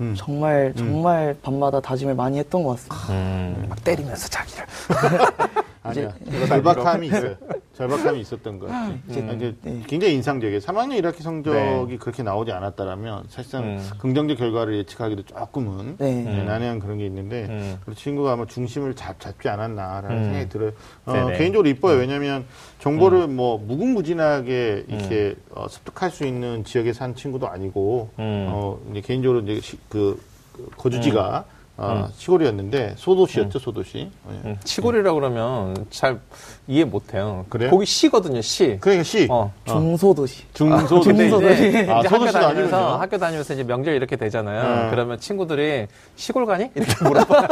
[0.00, 0.14] 음.
[0.16, 3.12] 정말 정말 밤마다 다짐을 많이 했던 것 같습니다.
[3.12, 3.66] 음.
[3.68, 4.64] 막 때리면서 자기를.
[5.86, 6.12] 아니야.
[6.48, 7.36] 절박함이 있어요.
[7.74, 8.98] 절박함이 있었던 것 같아요.
[9.08, 9.82] 이제 네.
[9.86, 10.60] 굉장히 인상적이에요.
[10.60, 13.90] 3학년 1학기 성적이 그렇게 나오지 않았다라면 사실상 음.
[13.98, 16.22] 긍정적 결과를 예측하기도 조금은 네.
[16.22, 17.78] 네, 난해한 그런 게 있는데 음.
[17.84, 20.24] 그 친구가 아마 중심을 잡, 잡지 않았나라는 음.
[20.24, 20.70] 생각이 들어요.
[21.04, 21.12] 어.
[21.36, 21.98] 개인적으로 이뻐요.
[21.98, 22.46] 왜냐하면
[22.80, 28.46] 정보를 뭐 무궁무진하게 이렇게 어, 습득할 수 있는 지역에 산 친구도 아니고 음.
[28.48, 30.20] 어, 이제 개인적으로 이제 시- 그,
[30.52, 31.44] 그 거주지가
[31.78, 33.98] 어, 시골이었는데 소도시였죠, 소도시.
[33.98, 34.32] 예.
[34.48, 34.56] 음.
[34.64, 36.18] 시골이라 그러면 잘
[36.66, 37.44] 이해 못해요.
[37.50, 37.70] 그래요?
[37.70, 38.40] 거기 시거든요.
[38.40, 38.78] 시.
[38.80, 39.52] 그러니까 시 어.
[39.66, 40.44] 중소도시.
[40.54, 41.68] 중소 근데 중소도시.
[41.68, 43.00] 이제, 이제 아, 학교 소도시도 다니면서 아니군요.
[43.02, 44.84] 학교 다니면서 이제 명절 이렇게 되잖아요.
[44.84, 44.90] 네.
[44.90, 46.70] 그러면 친구들이 시골 가니?
[46.74, 47.46] 이렇게 물어봐요.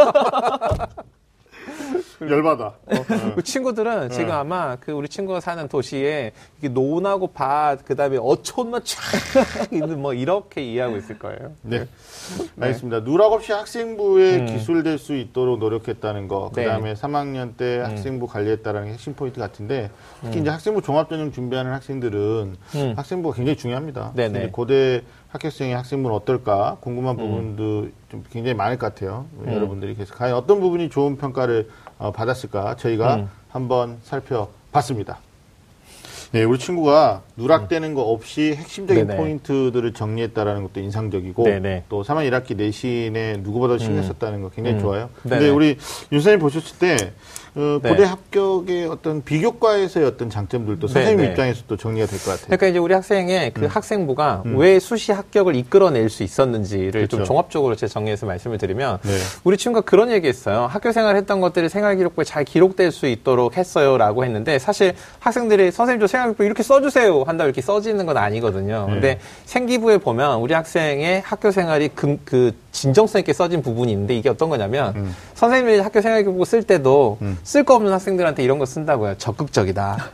[2.21, 2.65] 열받아.
[2.65, 8.19] 어, 그 친구들은 지금 아마 그 우리 친구가 사는 도시에 이게 논하고 밭 그 다음에
[8.21, 11.53] 어촌만 쫙 있는 뭐 이렇게 이해하고 있을 거예요.
[11.62, 11.87] 네.
[12.61, 13.05] 알겠습니다.
[13.05, 14.47] 누락 없이 학생부에 음.
[14.47, 16.67] 기술될 수 있도록 노력했다는 거, 그 네.
[16.67, 19.91] 다음에 3학년 때 학생부 관리했다는 게 핵심 포인트 같은데,
[20.23, 22.95] 특히 이제 학생부 종합전형 준비하는 학생들은 음.
[22.97, 24.12] 학생부가 굉장히 중요합니다.
[24.15, 24.39] 네네.
[24.39, 29.27] 이제 고대 합격생의 학생부는 어떨까 궁금한 부분도 좀 굉장히 많을 것 같아요.
[29.45, 33.30] 여러분들이 그래서 과연 어떤 부분이 좋은 평가를 어, 받았을까 저희가 음.
[33.49, 35.18] 한번 살펴봤습니다.
[36.32, 39.20] 네, 우리 친구가 누락되는 거 없이 핵심적인 네네.
[39.20, 41.84] 포인트들을 정리했다라는 것도 인상적이고 네네.
[41.88, 44.80] 또 3학 1학기 내신에 누구보다 신경 썼다는 거 굉장히 음.
[44.80, 45.11] 좋아요.
[45.22, 45.51] 근데 네네.
[45.51, 45.78] 우리
[46.11, 47.12] 윤사님 보셨을 때
[47.57, 47.89] 어, 네.
[47.89, 51.31] 고대 합격의 어떤 비교과에서의 어떤 장점들도 선생님 네네.
[51.31, 52.47] 입장에서도 정리가 될 것 같아요.
[52.47, 54.57] 그러니까 이제 우리 학생의 그 학생부가 음.
[54.59, 57.17] 왜 수시 합격을 이끌어낼 수 있었는지를 그렇죠.
[57.19, 59.11] 좀 종합적으로 제 정리해서 말씀을 드리면 네.
[59.45, 60.67] 우리 친구가 그런 얘기했어요.
[60.69, 66.01] 학교 생활 했던 것들이 생활 기록부에 잘 기록될 수 있도록 했어요라고 했는데 사실 학생들이 선생님
[66.01, 68.87] 저 생활 기록부 이렇게 써주세요 한다고 이렇게 써지는 건 아니거든요.
[68.89, 68.93] 네.
[68.95, 74.29] 근데 생기부에 보면 우리 학생의 학교 생활이 그, 그 진정성 있게 써진 부분이 있는데 이게
[74.29, 75.17] 어떤 거냐면 음.
[75.35, 77.39] 선생님이 학교 생활 기록부 쓸 때도 음.
[77.45, 79.16] 쓸 거 없는 학생들한테 이런 거 쓴다고요.
[79.18, 80.11] 적극적이다.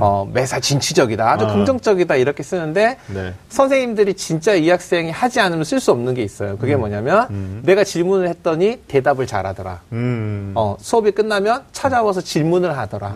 [0.00, 1.30] 어, 매사 진취적이다.
[1.30, 1.52] 아주 아.
[1.52, 2.16] 긍정적이다.
[2.16, 3.34] 이렇게 쓰는데 네.
[3.50, 6.56] 선생님들이 진짜 이 학생이 하지 않으면 쓸 수 없는 게 있어요.
[6.56, 7.62] 그게 뭐냐면 음.
[7.64, 9.80] 내가 질문을 했더니 대답을 잘하더라.
[9.92, 10.52] 음.
[10.56, 13.14] 어, 수업이 끝나면 찾아와서 질문을 하더라.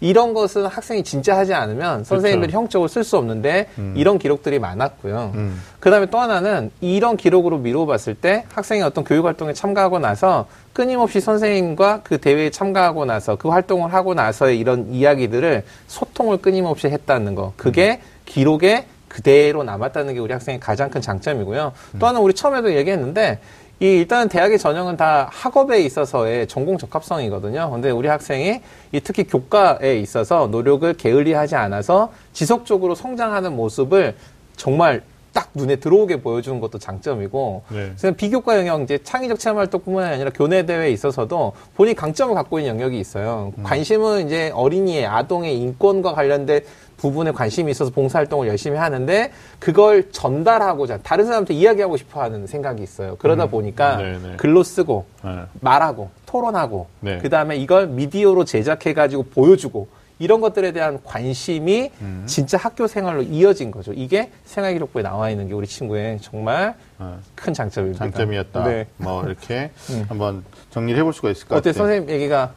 [0.00, 0.06] 음.
[0.06, 2.62] 이런 것은 학생이 진짜 하지 않으면 선생님들이 그렇죠.
[2.62, 5.32] 형적으로 쓸 수 없는데 이런 기록들이 많았고요.
[5.34, 5.62] 음.
[5.78, 10.46] 그 다음에 또 하나는 이런 기록으로 미루어 봤을 때 학생이 어떤 교육 활동에 참가하고 나서
[10.72, 17.34] 끊임없이 선생님과 그 대회에 참가하고 나서 그 활동을 하고 나서의 이런 이야기들을 소통을 끊임없이 했다는
[17.34, 17.52] 거.
[17.56, 21.72] 그게 기록에 그대로 남았다는 게 우리 학생의 가장 큰 장점이고요.
[21.98, 23.40] 또 하나 우리 처음에도 얘기했는데
[23.82, 27.70] 이 일단은 대학의 전형은 다 학업에 있어서의 전공 적합성이거든요.
[27.70, 28.60] 근데 우리 학생이
[28.92, 34.16] 이 특히 교과에 있어서 노력을 게을리하지 않아서 지속적으로 성장하는 모습을
[34.56, 35.02] 정말
[35.32, 37.92] 딱 눈에 들어오게 보여주는 것도 장점이고 네.
[37.96, 42.74] 그래서 비교과 영역 이제 창의적 체험 활동뿐만 아니라 교내 대회에 있어서도 본인 강점을 갖고 있는
[42.74, 43.52] 영역이 있어요.
[43.62, 46.62] 관심은 이제 어린이의 아동의 인권과 관련된
[47.00, 53.16] 부분에 관심이 있어서 봉사활동을 열심히 하는데 그걸 전달하고자 다른 사람한테 이야기하고 싶어하는 생각이 있어요.
[53.16, 54.36] 그러다 보니까 네네.
[54.36, 55.40] 글로 쓰고 네.
[55.60, 57.18] 말하고 토론하고 네.
[57.18, 59.88] 그 다음에 이걸 미디어로 제작해가지고 보여주고
[60.18, 62.24] 이런 것들에 대한 관심이 음.
[62.26, 63.94] 진짜 학교 생활로 이어진 거죠.
[63.94, 68.04] 이게 생활기록부에 나와 있는 게 우리 친구의 정말 어, 큰 장점입니다.
[68.04, 68.64] 장점이었다.
[68.64, 68.86] 네.
[68.98, 69.70] 뭐 이렇게
[70.08, 71.82] 한번 정리를 해볼 수가 있을 것 어때 같아요.
[71.82, 72.52] 선생님 얘기가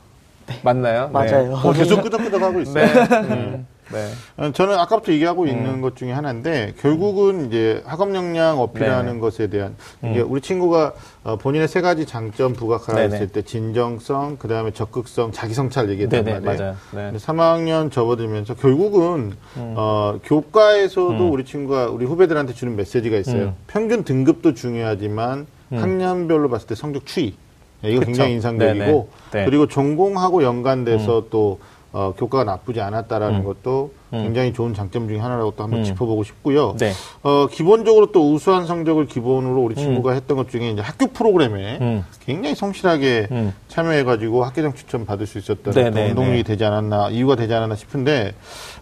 [0.62, 1.08] 맞나요?
[1.14, 1.54] 맞아요.
[1.54, 2.86] 어, 계속 끄덕끄덕 하고 있어요.
[2.86, 3.14] 네.
[3.14, 3.73] 음.
[3.94, 4.10] 네.
[4.38, 9.20] 어, 저는 아까부터 얘기하고 있는 것 중에 하나인데 결국은 이제 학업 역량 어필하는 네.
[9.20, 13.30] 것에 대한 이게 우리 친구가 어, 본인의 세 가지 장점 부각하였을.
[13.30, 16.60] 때 진정성, 그 다음에 적극성, 자기 성찰 얘기했단 네네, 말이에요.
[16.60, 16.78] 맞아요.
[16.92, 17.12] 네.
[17.12, 23.44] 근데 3학년 접어들면서 결국은 어, 교과에서도 우리 친구가 우리 후배들한테 주는 메시지가 있어요.
[23.44, 23.56] 음.
[23.68, 27.36] 평균 등급도 중요하지만 학년별로 봤을 때 성적 추이.
[27.82, 28.08] 네, 이거 그쵸.
[28.08, 29.10] 굉장히 인상적이고.
[29.32, 29.46] 네.
[29.46, 31.60] 그리고 전공하고 연관돼서 또
[31.94, 33.44] 어, 교과가 나쁘지 않았다라는 음.
[33.44, 35.84] 것도 굉장히 좋은 장점 중에 하나라고 또 한번 음.
[35.84, 36.76] 짚어보고 싶고요.
[36.80, 36.92] 네.
[37.24, 42.06] 어, 기본적으로 또 우수한 성적을 기본으로 우리 친구가 했던 것 중에 이제 학교 프로그램에 음.
[42.26, 43.54] 굉장히 성실하게 음.
[43.68, 46.44] 참여해가지고 학교장 추천 받을 수 있었던 네, 또 네, 운동력이 네.
[46.44, 48.34] 되지 않았나 이유가 되지 않았나 싶은데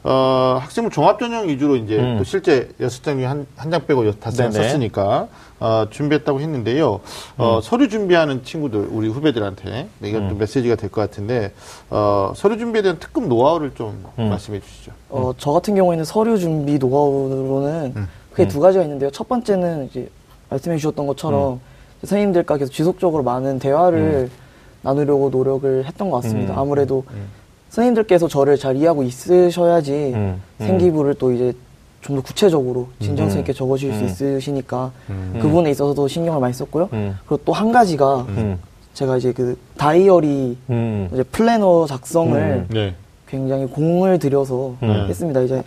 [0.04, 2.18] 어, 학생부 종합전형 위주로 이제 음.
[2.18, 4.64] 또 실제 여섯 장 중에 한 한 장 빼고 여- 다섯 장 네네.
[4.68, 5.28] 썼으니까
[5.62, 7.00] 어, 준비했다고 했는데요.
[7.38, 7.62] 어, 음.
[7.62, 11.54] 서류 준비하는 친구들 우리 후배들한테 네, 이건 좀 메시지가 될 것 같은데
[11.92, 14.30] 어, 서류 준비에 대한 특급 노하우를 좀 음.
[14.30, 14.92] 말씀해 주시죠.
[15.10, 18.08] 어, 저 같은 경우에는 서류 준비 노하우로는 음.
[18.32, 19.12] 크게 두 가지가 있는데요.
[19.12, 20.10] 첫 번째는 이제
[20.50, 21.60] 말씀해 주셨던 것처럼 음.
[22.02, 24.32] 선생님들과 계속 지속적으로 많은 대화를
[24.82, 26.54] 나누려고 노력을 했던 것 같습니다.
[26.56, 26.60] 음.
[26.60, 27.04] 아무래도
[27.70, 30.42] 선생님들께서 저를 잘 이해하고 있으셔야지 음.
[30.60, 30.66] 음.
[30.66, 31.54] 생기부를 또 이제
[32.02, 33.56] 좀 더 구체적으로 진정성 있게 음.
[33.56, 34.08] 적어주실 음.
[34.10, 35.34] 수 있으시니까 음.
[35.36, 36.90] 그 부분에 있어서도 신경을 많이 썼고요.
[36.94, 37.18] 음.
[37.26, 38.58] 그리고 또 한 가지가 음.
[38.94, 41.10] 제가 이제 그 다이어리 음.
[41.14, 42.68] 이제 플래너 작성을 음.
[42.70, 42.96] 네.
[43.28, 45.06] 굉장히 공을 들여서 음.
[45.08, 45.42] 했습니다.
[45.42, 45.64] 이제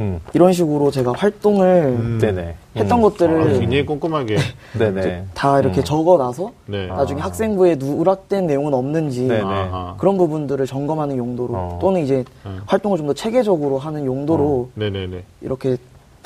[0.00, 0.20] 음.
[0.34, 2.18] 이런 식으로 제가 활동을 음.
[2.20, 2.54] 네네.
[2.76, 3.02] 했던 음.
[3.02, 4.36] 것들을 아, 굉장히 꼼꼼하게.
[4.78, 5.24] 네네.
[5.34, 5.84] 다 이렇게 음.
[5.84, 6.86] 적어놔서 네.
[6.88, 7.24] 나중에 아.
[7.26, 9.42] 학생부에 누락된 내용은 없는지 네네.
[9.42, 9.94] 아하.
[9.98, 11.78] 그런 부분들을 점검하는 용도로 어.
[11.80, 12.60] 또는 이제 음.
[12.66, 15.22] 활동을 좀 더 체계적으로 하는 용도로 네네네.
[15.42, 15.76] 이렇게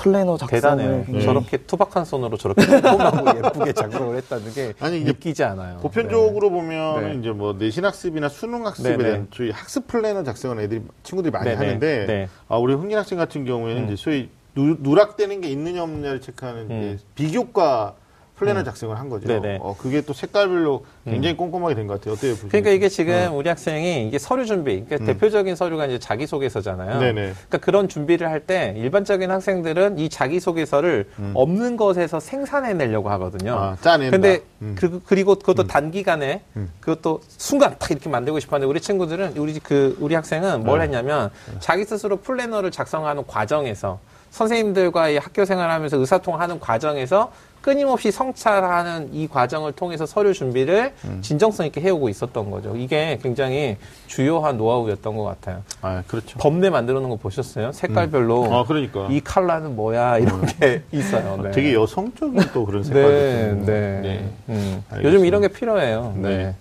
[0.02, 1.04] 플래너 작성을 대단해요.
[1.04, 5.78] 굉장히 저렇게 투박한 손으로 저렇게 꼼꼼하고 예쁘게 작성을 했다는 게 아니, 이게 믿기지 않아요.
[5.78, 7.18] 보편적으로 보면 네.
[7.20, 9.04] 이제 뭐 내신 학습이나 수능 학습에 네네.
[9.04, 11.56] 대한 저희 학습 플래너 작성은 애들이 친구들이 많이 네네.
[11.56, 12.28] 하는데 네.
[12.48, 13.86] 아, 우리 흥진 학생 같은 경우에는 음.
[13.86, 16.98] 이제 소위 누, 누락되는 게 있느냐 없느냐를 체크하는 이제 음.
[17.14, 17.94] 비교과
[18.40, 19.28] 플래너 작성을 한 거죠.
[19.28, 19.58] 네네.
[19.60, 22.14] 어, 그게 또 색깔별로 굉장히 꼼꼼하게 된 것 같아요.
[22.14, 22.32] 어때요?
[22.32, 22.48] 보시면?
[22.50, 25.06] 그러니까 이게 지금 우리 학생이 이게 서류 준비, 그러니까 음.
[25.06, 27.00] 대표적인 서류가 이제 자기소개서잖아요.
[27.00, 27.12] 네네.
[27.34, 33.52] 그러니까 그런 준비를 할 때 일반적인 학생들은 이 자기소개서를 없는 것에서 생산해내려고 하거든요.
[33.52, 33.58] 음.
[33.58, 34.16] 아, 짜낸다.
[34.16, 34.74] 근데 음.
[34.78, 36.70] 그, 그리고 그것도 단기간에 음.
[36.80, 40.84] 그것도 순간 탁 이렇게 만들고 싶었는데 우리 친구들은 우리 그 우리 학생은 뭘 네.
[40.86, 41.28] 했냐면
[41.58, 43.98] 자기 스스로 플래너를 작성하는 과정에서
[44.30, 51.18] 선생님들과의 학교 생활하면서 의사통하는 과정에서 끊임없이 성찰하는 이 과정을 통해서 서류 준비를 음.
[51.20, 52.74] 진정성 있게 해오고 있었던 거죠.
[52.74, 53.76] 이게 굉장히
[54.06, 55.62] 주요한 노하우였던 것 같아요.
[55.82, 56.38] 아, 그렇죠.
[56.38, 57.72] 법내 만들어 놓은 거 보셨어요?
[57.72, 59.08] 색깔별로 아, 그러니까.
[59.10, 61.38] 이 컬러는 뭐야 이런 게 있어요.
[61.42, 61.50] 네.
[61.50, 63.52] 되게 여성적인 또 그런 색깔도 네.
[63.66, 64.00] 네.
[64.00, 64.28] 네.
[64.48, 64.82] 음.
[65.02, 66.14] 요즘 이런 게 필요해요.
[66.16, 66.28] 네.
[66.28, 66.54] 네.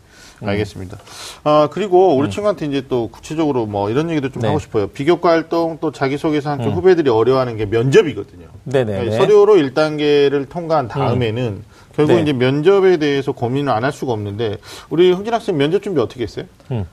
[0.48, 0.98] 알겠습니다.
[1.44, 4.48] 아, 그리고 우리 친구한테 이제 또 구체적으로 뭐 이런 얘기도 좀 네.
[4.48, 4.88] 하고 싶어요.
[4.88, 6.74] 비교과 활동 또 자기소개서 한쪽 음.
[6.76, 8.48] 후배들이 어려워하는 게 면접이거든요.
[8.64, 8.92] 네네.
[8.92, 11.64] 그러니까 서류로 1단계를 통과한 다음에는
[11.96, 12.22] 결국 네.
[12.22, 14.58] 이제 면접에 대해서 고민을 안 할 수가 없는데
[14.90, 16.46] 우리 흥진 학생 면접 준비 어떻게 했어요?
[16.72, 16.86] 음.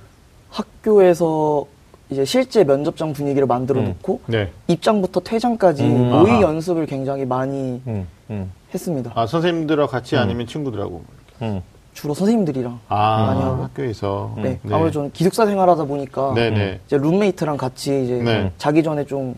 [0.50, 1.66] 학교에서
[2.08, 3.86] 이제 실제 면접장 분위기를 만들어 음.
[3.86, 4.50] 놓고 네.
[4.68, 6.10] 입장부터 퇴장까지 음.
[6.10, 6.42] 모의 아하.
[6.42, 9.10] 연습을 굉장히 많이 음, 음, 했습니다.
[9.14, 10.20] 아, 선생님들하고 같이 음.
[10.20, 11.04] 아니면 친구들하고.
[11.96, 12.00] 음.
[12.06, 13.62] 주로 선생님들이랑 아, 많이 하고.
[13.64, 14.32] 학교에서.
[14.36, 14.58] 네.
[14.62, 14.74] 네.
[14.74, 16.80] 아무래도 저는 기숙사 생활하다 보니까 네네.
[16.86, 18.52] 이제 룸메이트랑 같이 이제 네.
[18.58, 19.34] 자기 전에 좀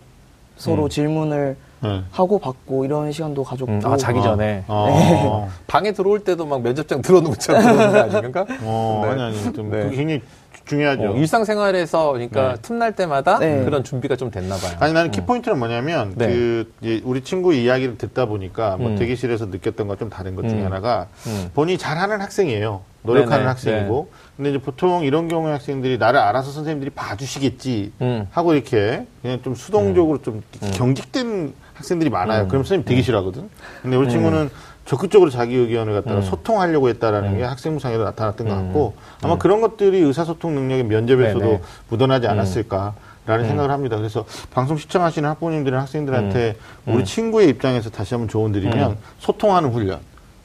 [0.56, 0.88] 서로 음.
[0.88, 2.02] 질문을 네.
[2.10, 3.80] 하고 받고 이런 시간도 가졌고 음.
[3.84, 4.64] 아, 자기 전에.
[4.66, 7.00] 어, 방에 들어올 때도 막 면접장
[7.30, 8.46] 것처럼 들어오는 거 아닌가?
[8.62, 9.10] 어, 네.
[9.12, 9.52] 아니, 아니.
[9.52, 9.82] 좀 네.
[9.90, 10.20] 굉장히
[10.68, 11.02] 중요하죠.
[11.10, 12.54] 어, 일상생활에서 그러니까 네.
[12.62, 13.64] 틈날 때마다 네.
[13.64, 14.76] 그런 준비가 좀 됐나 봐요.
[14.78, 15.10] 아니 나는 음.
[15.12, 16.28] 키포인트는 뭐냐면 네.
[16.28, 18.96] 그 이제 우리 친구 이야기를 듣다 보니까 뭐 음.
[18.96, 20.64] 대기실에서 느꼈던 것 좀 다른 것 중에 음.
[20.66, 21.50] 하나가 음.
[21.54, 22.82] 본인이 잘하는 학생이에요.
[23.02, 23.46] 노력하는 네네.
[23.48, 28.26] 학생이고 근데 이제 보통 이런 경우에 학생들이 나를 알아서 선생님들이 봐주시겠지 음.
[28.30, 30.42] 하고 이렇게 그냥 좀 수동적으로 좀
[30.74, 32.44] 경직된 학생들이 많아요.
[32.44, 32.48] 음.
[32.48, 33.48] 그럼 선생님 되게 싫어하거든.
[33.82, 34.50] 근데 우리 친구는
[34.88, 36.22] 적극적으로 자기 의견을 갖다가 음.
[36.22, 38.64] 소통하려고 했다라는 게 학생부상에도 나타났던 것 음.
[38.64, 41.60] 같고 아마 그런 것들이 의사소통 능력의 면접에서도 네네.
[41.90, 42.30] 묻어나지 음.
[42.32, 42.94] 않았을까
[43.26, 43.98] 라는 생각을 합니다.
[43.98, 50.00] 그래서 방송 시청하시는 학부모님들이나 학생들한테 우리 친구의 입장에서 다시 한번 조언 드리면 소통하는 훈련.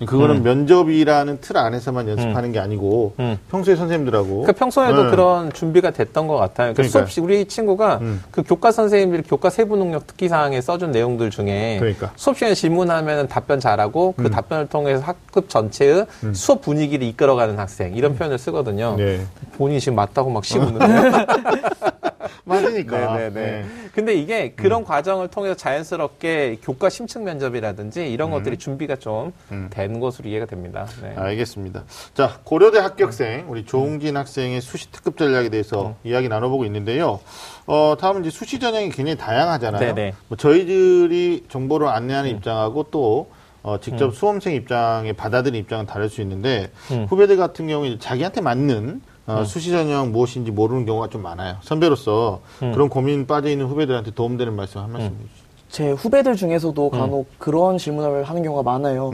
[0.06, 0.44] 그거는 음.
[0.44, 3.38] 면접이라는 틀 안에서만 연습하는 게 아니고 음.
[3.50, 5.10] 평소에 선생님들하고 그러니까 평소에도 네.
[5.12, 6.74] 그런 준비가 됐던 것 같아요.
[6.74, 6.92] 그러니까.
[6.92, 8.24] 수업 시 우리 친구가 음.
[8.32, 12.12] 그 교과 선생님들이 교과 세부 능력 특기 사항에 써준 내용들 중에 그러니까.
[12.16, 14.32] 수업 시간에 질문하면 답변 잘하고 그 음.
[14.32, 18.96] 답변을 통해서 학급 전체의 수업 분위기를 이끌어가는 학생 이런 표현을 쓰거든요.
[18.98, 19.22] 네.
[19.58, 20.86] 본인이 지금 맞다고 막 씹는데.
[22.46, 23.18] 맞으니까.
[23.18, 23.66] 네네 네.
[23.94, 29.68] 근데 이게 그런 과정을 통해서 자연스럽게 교과 심층 면접이라든지 이런 것들이 준비가 좀 음.
[29.70, 30.86] 된 것으로 이해가 됩니다.
[31.02, 31.14] 네.
[31.16, 31.84] 알겠습니다.
[32.14, 37.20] 자, 고려대 합격생, 우리 조웅진 학생의 수시 특급 전략에 대해서 이야기 나눠보고 있는데요.
[37.66, 39.80] 어, 다음은 이제 수시 전형이 굉장히 다양하잖아요.
[39.80, 40.14] 네네.
[40.28, 43.28] 뭐 저희들이 정보를 안내하는 입장하고 또
[43.64, 47.08] 어, 직접 수험생 입장에 받아들인 입장은 다를 수 있는데 음.
[47.10, 51.56] 후배들 같은 경우에 자기한테 맞는 어, 수시 전형 무엇인지 모르는 경우가 좀 많아요.
[51.62, 52.74] 선배로서 음.
[52.74, 55.44] 그런 고민 빠져 있는 후배들한테 도움되는 말씀 한 말씀 해주시죠.
[55.70, 59.12] 제 후배들 중에서도 간혹 그런 질문을 하는 경우가 많아요.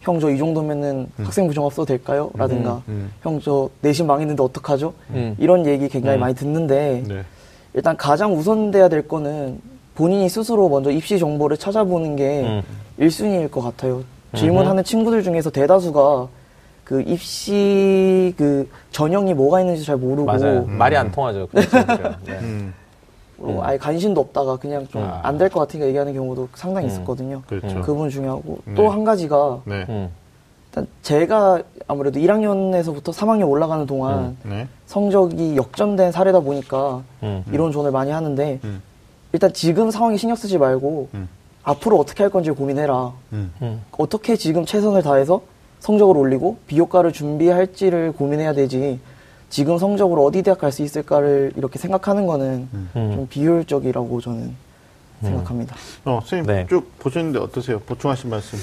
[0.00, 0.02] 음.
[0.02, 2.30] 형저 이 정도면은 학생부 종합 써도 될까요?
[2.34, 3.10] 라든가 음.
[3.22, 4.94] 형저 내신 망했는데 어떡하죠?
[5.10, 5.36] 음.
[5.38, 6.20] 이런 얘기 굉장히 음.
[6.20, 7.22] 많이 듣는데 네.
[7.74, 9.60] 일단 가장 우선돼야 될 거는
[9.94, 12.62] 본인이 스스로 먼저 입시 정보를 찾아보는 게 음.
[12.98, 14.02] 1순위일 것 같아요.
[14.34, 16.28] 질문하는 친구들 중에서 대다수가
[16.84, 20.64] 그 입시 그 전형이 뭐가 있는지 잘 모르고 맞아요.
[20.66, 21.48] 말이 안 통하죠.
[21.50, 21.60] 그.
[22.26, 22.40] 네.
[23.42, 25.20] 음, 뭐 아예 관심도 없다가 그냥 좀 아.
[25.22, 26.90] 안될 것 같으니까 얘기하는 경우도 상당히 음.
[26.90, 27.42] 있었거든요.
[27.48, 27.68] 그렇죠.
[27.68, 27.82] 음.
[27.82, 28.74] 그 부분 중요하고 네.
[28.74, 29.86] 또한 가지가 네.
[29.88, 30.10] 음.
[30.68, 34.68] 일단 제가 아무래도 1학년에서부터 3학년 올라가는 동안 네.
[34.86, 37.44] 성적이 역전된 사례다 보니까 음.
[37.52, 38.82] 이론 조언을 많이 하는데 음.
[39.32, 41.28] 일단 지금 상황에 신경 쓰지 말고 음.
[41.62, 43.12] 앞으로 어떻게 할 건지 고민해라.
[43.32, 43.52] 음.
[43.62, 43.82] 음.
[43.98, 45.42] 어떻게 지금 최선을 다해서
[45.80, 49.00] 성적을 올리고 비효과를 준비할지를 고민해야 되지
[49.50, 52.90] 지금 성적으로 어디 대학 갈 수 있을까를 이렇게 생각하는 거는 음.
[52.94, 54.54] 좀 비효율적이라고 저는
[55.20, 55.74] 생각합니다.
[56.04, 56.66] 어, 선생님 네.
[56.68, 57.80] 쭉 보셨는데 어떠세요?
[57.80, 58.58] 보충하신 말씀.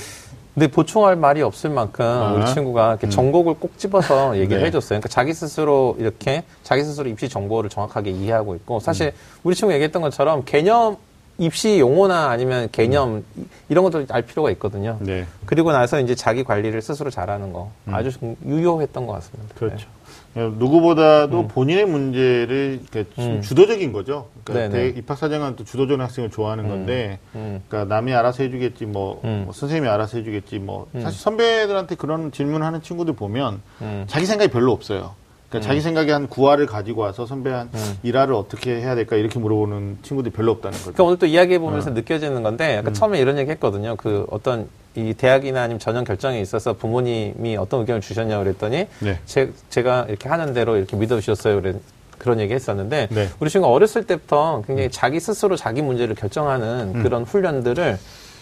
[0.54, 4.68] 근데 보충할 말이 없을 만큼 우리 친구가 이렇게 전곡을 꼭 집어서 얘기를 네.
[4.68, 5.00] 해줬어요.
[5.00, 9.12] 그러니까 자기 스스로 이렇게 자기 스스로 입시 정보를 정확하게 이해하고 있고 사실
[9.44, 10.98] 우리 친구 얘기했던 것처럼 개념
[11.38, 14.98] 입시 용어나 아니면 개념 이- 이런 것들 알 필요가 있거든요.
[15.02, 15.26] 네.
[15.46, 19.54] 그리고 나서 이제 자기 관리를 스스로 잘하는 거 아주 좀 유효했던 것 같습니다.
[19.56, 19.88] 그렇죠.
[20.36, 22.82] 어, 누구보다도 본인의 문제를
[23.18, 23.42] 음.
[23.42, 24.28] 주도적인 거죠.
[24.44, 24.94] 그러니까 네네.
[24.94, 27.62] 대- 입학사정은 또 주도적인 학생을 좋아하는 건데, 음.
[27.68, 29.44] 그러니까 남이 알아서 해주겠지, 뭐, 음.
[29.46, 34.04] 뭐 선생님이 알아서 해주겠지, 뭐 사실 선배들한테 그런 질문하는 친구들 보면 음.
[34.08, 35.16] 자기 생각이 별로 없어요.
[35.50, 37.98] 그러니까 자기 생각에 한 9화를 가지고 와서 선배 한 음.
[38.04, 40.92] 1화를 어떻게 해야 될까 이렇게 물어보는 친구들이 별로 없다는 거죠.
[40.92, 41.62] 그러니까 오늘 또 이야기해 어.
[41.62, 42.78] 보면서 느껴지는 건데, 음.
[42.80, 43.96] 약간 처음에 이런 얘기 했거든요.
[43.96, 49.20] 그 어떤 이 대학이나 아니면 전형 결정에 있어서 부모님이 어떤 의견을 주셨냐고 그랬더니, 네.
[49.26, 51.62] 제, 제가 이렇게 하는 대로 이렇게 믿어주셨어요.
[51.62, 51.76] 그래,
[52.18, 53.30] 그런 얘기 했었는데, 네.
[53.40, 57.04] 우리 친구가 어렸을 때부터 굉장히 자기 스스로 자기 문제를 결정하는 음.
[57.04, 57.98] 그런 훈련들을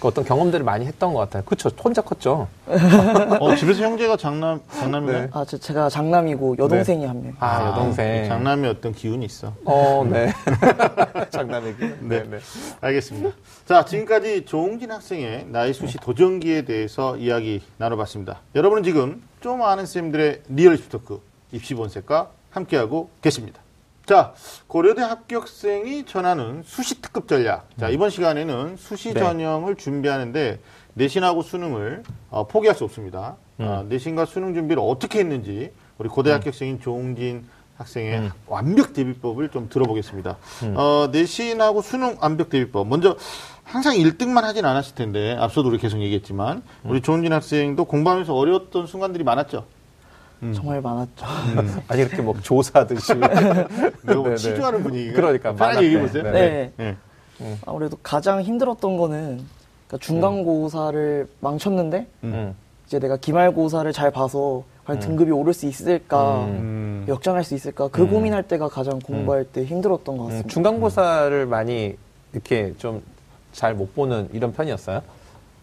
[0.06, 1.42] 그 어떤 경험들을 많이 했던 것 같아요.
[1.44, 1.72] 그쵸.
[1.84, 2.48] 혼자 컸죠.
[3.40, 5.22] 어, 집에서 형제가 장남, 장남이네.
[5.22, 5.30] 네.
[5.32, 7.34] 아, 저, 제가 장남이고 여동생이 한 명.
[7.40, 8.28] 아, 여동생.
[8.28, 9.54] 장남의 어떤 기운이 있어.
[9.66, 10.32] 어, 네.
[11.32, 11.96] 장남에게.
[12.02, 12.38] 네, 네.
[12.82, 13.32] 알겠습니다.
[13.66, 18.42] 자, 지금까지 조홍진 학생의 나의 수시 도전기에 대해서 이야기 나눠봤습니다.
[18.54, 21.20] 여러분은 지금 좀 아는 쌤들의 리얼 토크
[21.52, 23.65] 입시 본색과 함께하고 계십니다.
[24.06, 24.34] 자,
[24.68, 27.68] 고려대 합격생이 전하는 수시 특급 전략.
[27.80, 29.20] 자, 이번 시간에는 수시 네.
[29.20, 30.60] 전형을 준비하는데
[30.94, 33.36] 내신하고 수능을 어, 포기할 수 없습니다.
[33.58, 37.48] 어, 내신과 수능 준비를 어떻게 했는지 우리 고대 합격생인 조홍진
[37.78, 40.38] 학생의 완벽 대비법을 좀 들어보겠습니다.
[40.76, 42.88] 어, 내신하고 수능 완벽 대비법.
[42.88, 43.18] 먼저
[43.64, 49.24] 항상 1등만 하진 않았을 텐데 앞서도 우리 계속 얘기했지만 우리 조홍진 학생도 공부하면서 어려웠던 순간들이
[49.24, 49.66] 많았죠.
[50.54, 51.26] 정말 많았죠.
[51.88, 53.14] 아니, 이렇게 뭐 조사하듯이.
[53.16, 53.36] 내가
[54.16, 54.36] 뭐 네네.
[54.36, 55.84] 치주하는 분위기가 그러니까 많았네.
[55.86, 56.24] 얘기해 보세요.
[56.24, 56.72] 네.
[56.78, 56.96] 네.
[57.40, 57.58] 네.
[57.66, 59.44] 아무래도 가장 힘들었던 거는
[59.88, 62.56] 그러니까 중간고사를 망쳤는데 음.
[62.88, 67.06] 이제 내가 기말고사를 잘 봐서 과연 등급이 오를 수 있을까, 음.
[67.08, 70.50] 역전할 수 있을까, 그 고민할 때가 가장 공부할 때 힘들었던 것 음, 같습니다.
[70.50, 71.98] 중간고사를 많이
[72.34, 73.02] 이렇게 좀
[73.56, 75.02] 잘 못 보는 이런 편이었어요?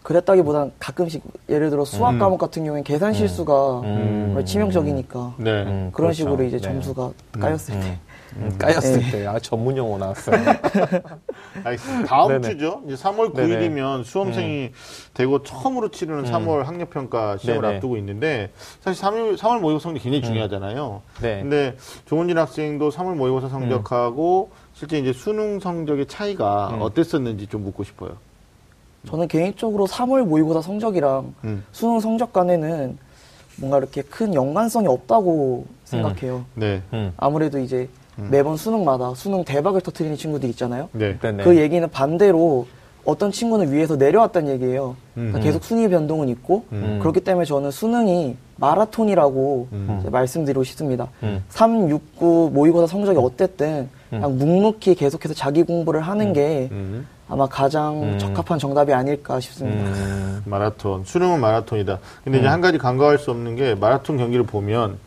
[0.02, 4.42] 그랬다기보단 가끔씩 예를 들어 수학 과목 같은 경우엔 계산 실수가 음.
[4.44, 5.50] 치명적이니까 네.
[5.62, 6.12] 음, 그런 그렇죠.
[6.12, 6.62] 식으로 이제 네.
[6.62, 7.98] 점수가 까였을 때
[8.36, 9.10] 음, 까였을 네.
[9.10, 9.26] 때.
[9.26, 10.36] 아, 전문 용어 나왔어요.
[11.64, 12.06] 알겠습니다.
[12.06, 12.48] 다음 네네.
[12.54, 12.82] 주죠.
[12.86, 13.54] 이제 3월 네네.
[13.54, 13.60] 음.
[13.60, 14.70] 9일이면 수험생이
[15.14, 17.74] 되고 처음으로 치르는 3월 학력평가 시험을 네네.
[17.76, 18.50] 앞두고 있는데
[18.80, 21.02] 사실 3월, 3월 모의고사 성적이 굉장히 중요하잖아요.
[21.20, 21.40] 네.
[21.42, 21.76] 근데
[22.06, 26.82] 조은진 학생도 3월 모의고사 성적하고 실제 이제 수능 성적의 차이가 음.
[26.82, 28.16] 어땠었는지 좀 묻고 싶어요.
[29.08, 31.64] 저는 개인적으로 3월 모의고사 성적이랑 음.
[31.72, 32.98] 수능 성적 간에는
[33.56, 36.44] 뭔가 이렇게 큰 연관성이 없다고 생각해요.
[36.54, 36.82] 네.
[36.92, 37.12] 음.
[37.16, 40.88] 아무래도 이제 매번 수능마다 수능 대박을 터트리는 친구들 있잖아요.
[40.92, 41.18] 네.
[41.18, 41.44] 네네.
[41.44, 42.66] 그 얘기는 반대로
[43.04, 44.96] 어떤 친구는 위에서 내려왔다는 얘기예요.
[45.14, 45.42] 그러니까 음.
[45.42, 46.98] 계속 순위 변동은 있고 음.
[47.00, 50.04] 그렇기 때문에 저는 수능이 마라톤이라고 음.
[50.10, 51.08] 말씀드리고 싶습니다.
[51.24, 51.42] 음.
[51.48, 57.06] 3, 6, 9 모의고사 성적이 어땠든 그냥 묵묵히 계속해서 자기 공부를 하는 게 음.
[57.32, 59.88] 아마 가장 적합한 정답이 아닐까 싶습니다.
[59.90, 60.42] 음.
[60.44, 61.04] 마라톤.
[61.04, 61.98] 수능은 마라톤이다.
[62.24, 64.98] 근데 이제 한 가지 간과할 수 없는 게 마라톤 경기를 보면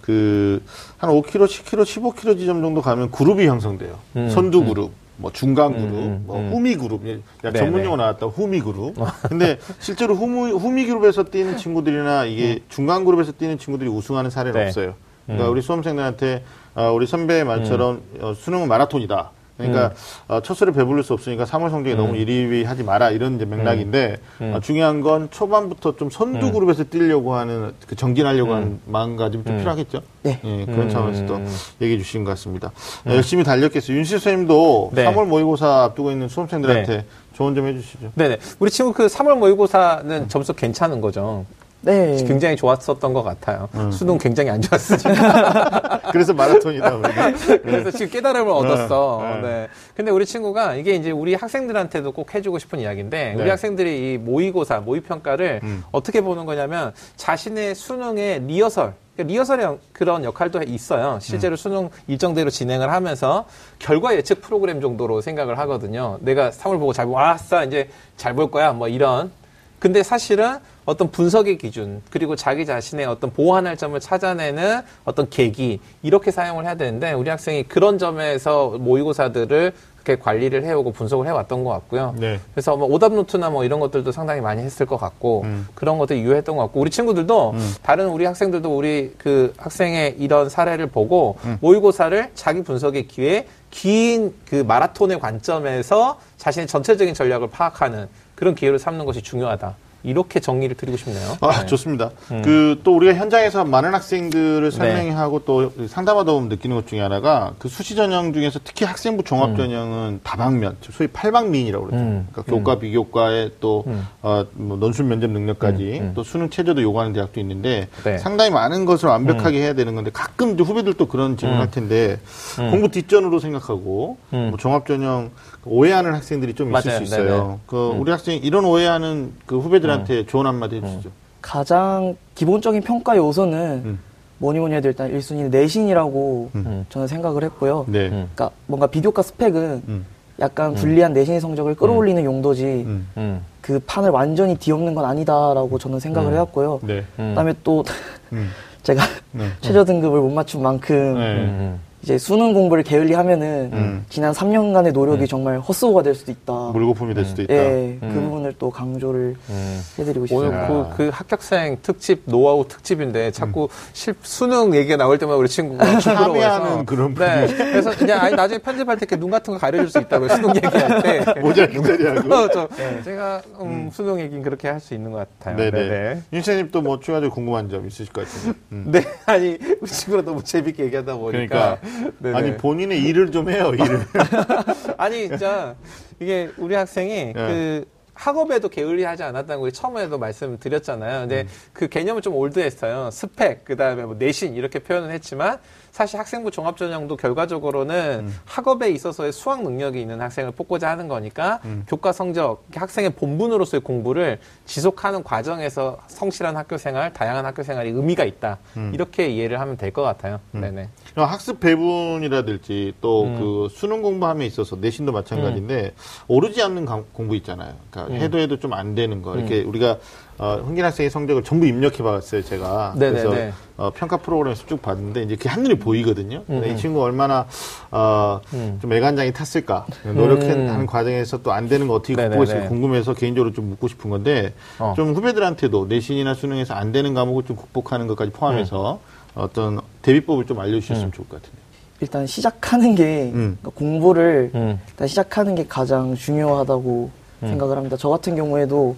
[0.00, 0.62] 그
[0.98, 3.98] 한 5km, 10km, 15km 지점 정도 가면 그룹이 형성돼요.
[4.16, 4.28] 음.
[4.30, 4.92] 선두 그룹.
[5.16, 6.50] 뭐 중간 그룹, 음, 뭐 음.
[6.52, 7.58] 후미 그룹, 야 네네.
[7.58, 8.94] 전문 용어 나왔다 후미 그룹.
[9.28, 14.66] 근데 실제로 후미, 후미 그룹에서 뛰는 친구들이나 이게 중간 그룹에서 뛰는 친구들이 우승하는 사례는 네.
[14.66, 14.94] 없어요.
[15.26, 19.30] 그러니까 우리 수험생들한테 어, 우리 선배의 말처럼 어, 수능은 마라톤이다.
[19.56, 19.92] 그러니까
[20.28, 24.16] 어, 첫 술에 배부를 수 없으니까 3월 성적이 너무 일희일비 하지 마라 이런 이제 맥락인데
[24.40, 30.02] 어, 중요한 건 초반부터 좀 선두 그룹에서 뛰려고 하는 그 정진하려고 하는 마음가짐이 좀 필요하겠죠.
[30.22, 30.40] 네.
[30.44, 30.88] 예, 그런 음.
[30.88, 31.40] 차원에서 또
[31.80, 32.68] 얘기해 주신 것 같습니다.
[33.06, 33.96] 어, 열심히 달렸겠어요.
[33.96, 35.04] 윤실 선생님도 네.
[35.06, 38.12] 3월 모의고사 앞두고 있는 수험생들한테 조언 좀 해주시죠.
[38.14, 38.38] 네네.
[38.58, 41.44] 우리 친구 그 3월 모의고사는 점수 괜찮은 거죠.
[41.82, 42.22] 네.
[42.26, 43.68] 굉장히 좋았었던 것 같아요.
[43.74, 43.90] 음.
[43.90, 46.00] 수능 굉장히 안 좋았으니까.
[46.12, 46.94] 그래서 마라톤이다.
[46.96, 47.32] 우리가.
[47.62, 49.20] 그래서 지금 깨달음을 얻었어.
[49.22, 49.40] 네.
[49.40, 49.68] 네.
[49.96, 53.50] 근데 우리 친구가 이게 이제 우리 학생들한테도 꼭 해주고 싶은 이야기인데 우리 네.
[53.50, 55.82] 학생들이 이 모의고사, 모의평가를 음.
[55.90, 61.14] 어떻게 보는 거냐면 자신의 수능의 리허설, 그러니까 리허설의 영- 그런 역할도 있어요.
[61.14, 61.20] 음.
[61.20, 63.44] 실제로 수능 일정대로 진행을 하면서
[63.80, 66.18] 결과 예측 프로그램 정도로 생각을 하거든요.
[66.20, 67.64] 내가 3월 보고 잘, 왔어.
[67.64, 68.72] 이제 잘 볼 거야.
[68.72, 69.32] 뭐 이런.
[69.80, 76.30] 근데 사실은 어떤 분석의 기준 그리고 자기 자신의 어떤 보완할 점을 찾아내는 어떤 계기 이렇게
[76.30, 79.72] 사용을 해야 되는데 우리 학생이 그런 점에서 모의고사들을
[80.02, 82.14] 그렇게 관리를 해오고 분석을 해왔던 것 같고요.
[82.18, 82.40] 네.
[82.52, 85.68] 그래서 뭐 오답 노트나 뭐 이런 것들도 상당히 많이 했을 것 같고 음.
[85.74, 90.88] 그런 것들이 유효했던 것 같고 우리 친구들도 다른 우리 학생들도 우리 그 학생의 이런 사례를
[90.88, 91.58] 보고 음.
[91.60, 99.22] 모의고사를 자기 분석의 기회에 긴그 마라톤의 관점에서 자신의 전체적인 전략을 파악하는 그런 기회를 삼는 것이
[99.22, 99.76] 중요하다.
[100.02, 101.36] 이렇게 정리를 드리고 싶네요.
[101.40, 101.66] 아, 네.
[101.66, 102.10] 좋습니다.
[102.42, 104.76] 그, 또 우리가 현장에서 많은 학생들을 네.
[104.76, 109.56] 설명하고 또 상담하다 보면 느끼는 것 중에 하나가 그 수시 전형 중에서 특히 학생부 종합
[109.56, 112.02] 전형은 다방면, 소위 팔방미인이라고 그러죠.
[112.02, 112.28] 음.
[112.32, 114.06] 그러니까 교과, 비교과에 또, 음.
[114.22, 116.12] 어, 뭐 논술 면접 능력까지 음, 음.
[116.14, 118.18] 또 수능 체제도 요구하는 대학도 있는데 네.
[118.18, 122.18] 상당히 많은 것을 완벽하게 해야 되는 건데 가끔 이제 후배들도 그런 질문 할 텐데
[122.58, 122.70] 음.
[122.70, 124.48] 공부 뒷전으로 생각하고 음.
[124.50, 125.30] 뭐 종합 전형
[125.64, 126.98] 오해하는 학생들이 좀 있을 맞아요.
[126.98, 127.24] 수 있어요.
[127.24, 127.58] 네네.
[127.66, 128.00] 그 음.
[128.00, 131.10] 우리 학생이 이런 오해하는 그 후배들한테 조언 한마디 해주시죠.
[131.40, 133.98] 가장 기본적인 평가 요소는 음.
[134.38, 136.86] 뭐니 뭐니 해도 일단 1순위 내신이라고 음.
[136.88, 137.84] 저는 생각을 했고요.
[137.88, 138.06] 네.
[138.06, 138.28] 음.
[138.34, 140.06] 그러니까 뭔가 비교과 스펙은 음.
[140.40, 143.08] 약간 불리한 내신 성적을 끌어올리는 용도지 음.
[143.16, 143.40] 음.
[143.60, 146.34] 그 판을 완전히 뒤엎는 건 아니다라고 저는 생각을 음.
[146.34, 146.80] 해왔고요.
[146.82, 147.04] 네.
[147.20, 147.28] 음.
[147.30, 147.84] 그다음에 또
[148.32, 148.50] 음.
[148.82, 149.46] 제가 네.
[149.60, 151.36] 최저 등급을 못 맞춘 만큼 네.
[151.44, 151.78] 음.
[152.02, 154.04] 이제 수능 공부를 게을리 하면은 음.
[154.08, 156.52] 지난 3년간의 노력이 정말 헛수고가 될 수도 있다.
[156.72, 157.54] 물거품이 될 수도 있다.
[157.54, 158.14] 예, 그 음.
[158.14, 159.82] 부분을 또 강조를 음.
[159.98, 160.66] 해드리고 오늘 싶습니다.
[160.68, 166.32] 그, 그 합격생 특집 노하우 특집인데 자꾸 실, 수능 얘기가 나올 때마다 우리 친구가 참여하는
[166.34, 167.46] 부끄러워해서 그런 네.
[167.56, 171.02] 그래서 그냥 아니 나중에 편집할 때 이렇게 눈 같은 거 가려줄 수 있다고 수능 얘기할
[171.02, 172.34] 때 모자 기다리하고.
[172.34, 172.68] 어, 저,
[173.04, 175.56] 제가 음, 수능 얘기는 그렇게 할 수 있는 것 같아요.
[175.56, 175.70] 네네.
[175.70, 176.22] 네네.
[176.32, 178.58] 윤세님 또 뭐 추가적으로 궁금한 점 있으실 것 같은데.
[178.72, 178.84] 음.
[178.90, 181.78] 네, 아니 우리 친구가 너무 재밌게 얘기하다 보니까 그러니까
[182.18, 182.36] 네네.
[182.36, 183.72] 아니 본인의 일을 좀 해요.
[183.74, 184.00] 일을.
[184.96, 185.74] 아니 진짜
[186.20, 187.84] 이게 우리 학생이 그
[188.14, 191.20] 학업에도 게을리하지 않았다는 걸 처음에도 말씀드렸잖아요.
[191.20, 193.10] 근데 그 개념은 좀 올드했어요.
[193.10, 195.58] 스펙, 그 다음에 뭐 내신 이렇게 표현을 했지만
[195.90, 202.64] 사실 학생부 종합전형도 결과적으로는 학업에 있어서의 수학 능력이 있는 학생을 뽑고자 하는 거니까 교과 성적,
[202.74, 208.58] 학생의 본분으로서의 공부를 지속하는 과정에서 성실한 학교 생활, 다양한 학교 생활이 의미가 있다.
[208.94, 210.40] 이렇게 이해를 하면 될 것 같아요.
[210.52, 210.88] 네네.
[211.16, 213.38] 학습 배분이라든지 또 음.
[213.38, 215.92] 그 수능 공부함에 있어서 내신도 마찬가지인데
[216.28, 217.74] 오르지 않는 강- 공부 있잖아요.
[217.90, 218.14] 그러니까 음.
[218.16, 219.36] 해도 해도 좀 안 되는 거.
[219.36, 219.98] 이렇게 우리가
[220.38, 222.94] 어, 흥긴 학생의 성적을 전부 입력해 봤어요, 제가.
[222.96, 223.22] 네네네.
[223.28, 226.42] 그래서 어, 평가 프로그램에서 쭉 봤는데 이제 그게 한눈에 보이거든요.
[226.48, 226.64] 음.
[226.64, 227.46] 이 친구 얼마나
[227.90, 228.78] 어, 음.
[228.80, 229.86] 좀 애간장이 탔을까.
[230.04, 230.86] 노력하는 음.
[230.86, 232.36] 과정에서 또 안 되는 거 어떻게 네네네.
[232.36, 234.94] 극복했을까 궁금해서 개인적으로 좀 묻고 싶은 건데 어.
[234.96, 239.00] 좀 후배들한테도 내신이나 수능에서 안 되는 과목을 좀 극복하는 것까지 포함해서
[239.34, 241.12] 어떤 대비법을 좀 알려주셨으면 음.
[241.12, 241.62] 좋을 것 같은데.
[242.00, 243.58] 일단 시작하는 게 음.
[243.60, 244.80] 그러니까 공부를 음.
[244.88, 247.10] 일단 시작하는 게 가장 중요하다고
[247.48, 247.96] 생각을 합니다.
[247.98, 248.96] 저 같은 경우에도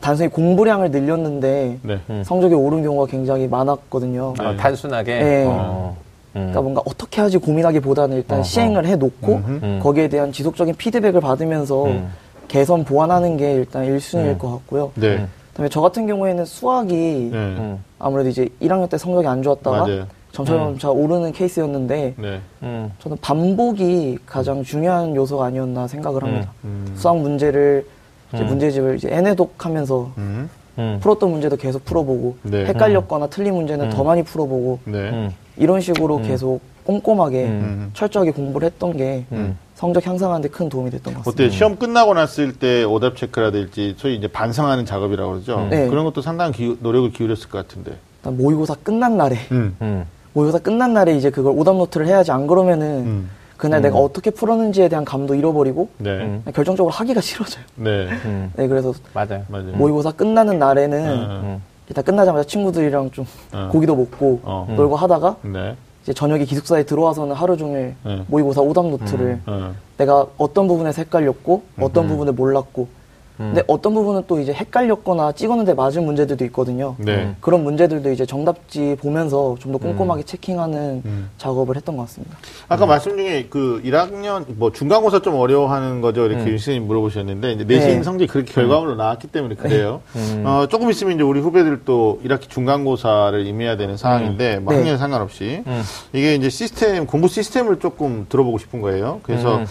[0.00, 1.98] 단순히 공부량을 늘렸는데 네.
[2.10, 2.22] 음.
[2.24, 4.34] 성적이 오른 경우가 굉장히 많았거든요.
[4.38, 5.18] 아, 단순하게.
[5.18, 5.44] 네.
[5.46, 5.96] 어.
[6.36, 6.40] 음.
[6.40, 8.44] 그러니까 뭔가 어떻게 하지 고민하기보다는 일단 어허.
[8.44, 9.60] 시행을 해놓고 음흠.
[9.62, 9.80] 음.
[9.82, 12.10] 거기에 대한 지속적인 피드백을 받으면서 음.
[12.46, 14.38] 개선 보완하는 게 일단 1순위일 음.
[14.38, 14.92] 것 같고요.
[14.94, 15.16] 네.
[15.16, 15.28] 음.
[15.50, 17.36] 그다음에 저 같은 경우에는 수학이 네.
[17.36, 17.82] 음.
[17.98, 20.06] 아무래도 이제 1학년 때 성적이 안 좋았다가 맞아요.
[20.32, 22.40] 점차점차 오르는 케이스였는데 네.
[22.62, 22.92] 음.
[23.00, 26.52] 저는 반복이 가장 중요한 요소가 아니었나 생각을 합니다.
[26.64, 26.92] 음.
[26.96, 27.86] 수학 문제를
[28.32, 28.46] 이제 음.
[28.48, 30.50] 문제집을 이제 애내독하면서 음.
[30.78, 30.98] 음.
[31.00, 32.66] 풀었던 문제도 계속 풀어보고 네.
[32.66, 33.90] 헷갈렸거나 틀린 문제는 음.
[33.90, 34.98] 더 많이 풀어보고 네.
[35.10, 35.30] 음.
[35.56, 36.22] 이런 식으로 음.
[36.22, 37.90] 계속 꼼꼼하게 음.
[37.94, 39.58] 철저하게 공부를 했던 게 음.
[39.74, 41.44] 성적 향상하는데 큰 도움이 됐던 것 같습니다.
[41.44, 45.66] 어때 시험 끝나고 났을 때 오답 체크라든지 소위 이제 반성하는 작업이라고 그러죠.
[45.70, 45.88] 네.
[45.88, 47.92] 그런 것도 상당한 기- 노력을 기울였을 것 같은데.
[48.24, 49.74] 모의고사 끝난 날에 음.
[49.80, 50.04] 음.
[50.38, 53.30] 모의고사 끝난 날에 이제 그걸 오답 노트를 해야지 안 그러면은 음.
[53.56, 56.10] 그날 내가 어떻게 풀었는지에 대한 감도 잃어버리고 네.
[56.10, 56.44] 음.
[56.54, 57.64] 결정적으로 하기가 싫어져요.
[57.74, 58.06] 네.
[58.24, 58.52] 음.
[58.54, 59.42] 네, 그래서 맞아요.
[59.48, 59.72] 맞아요.
[59.72, 61.40] 모의고사 끝나는 날에는 음.
[61.44, 61.62] 음.
[61.88, 63.68] 일단 끝나자마자 친구들이랑 좀 어.
[63.72, 64.72] 고기도 먹고 어.
[64.76, 65.74] 놀고 하다가 네.
[66.04, 68.22] 이제 저녁에 기숙사에 들어와서는 하루 종일 네.
[68.28, 69.74] 모의고사 오답 노트를 어.
[69.96, 72.97] 내가 어떤 부분에서 헷갈렸고 어떤 부분에 몰랐고 음.
[73.38, 76.96] 근데 어떤 부분은 또 이제 헷갈렸거나 찍었는데 맞은 문제들도 있거든요.
[76.98, 77.34] 네.
[77.40, 81.30] 그런 문제들도 이제 정답지 보면서 좀 더 꼼꼼하게 체킹하는 음.
[81.38, 82.36] 작업을 했던 것 같습니다.
[82.68, 86.48] 아까 말씀 중에 그 1학년 뭐 중간고사 좀 어려워하는 거죠 이렇게 음.
[86.48, 88.02] 윤 선생님 물어보셨는데 이제 내신 네.
[88.02, 90.00] 성적이 그렇게 결과물로 나왔기 때문에 그래요.
[90.16, 90.42] 음.
[90.46, 94.78] 어, 조금 있으면 이제 우리 후배들 또 1학기 중간고사를 임해야 되는 상황인데 뭐 네.
[94.80, 95.82] 학년 상관없이 음.
[96.12, 99.20] 이게 이제 시스템 공부 시스템을 조금 들어보고 싶은 거예요.
[99.22, 99.66] 그래서 음.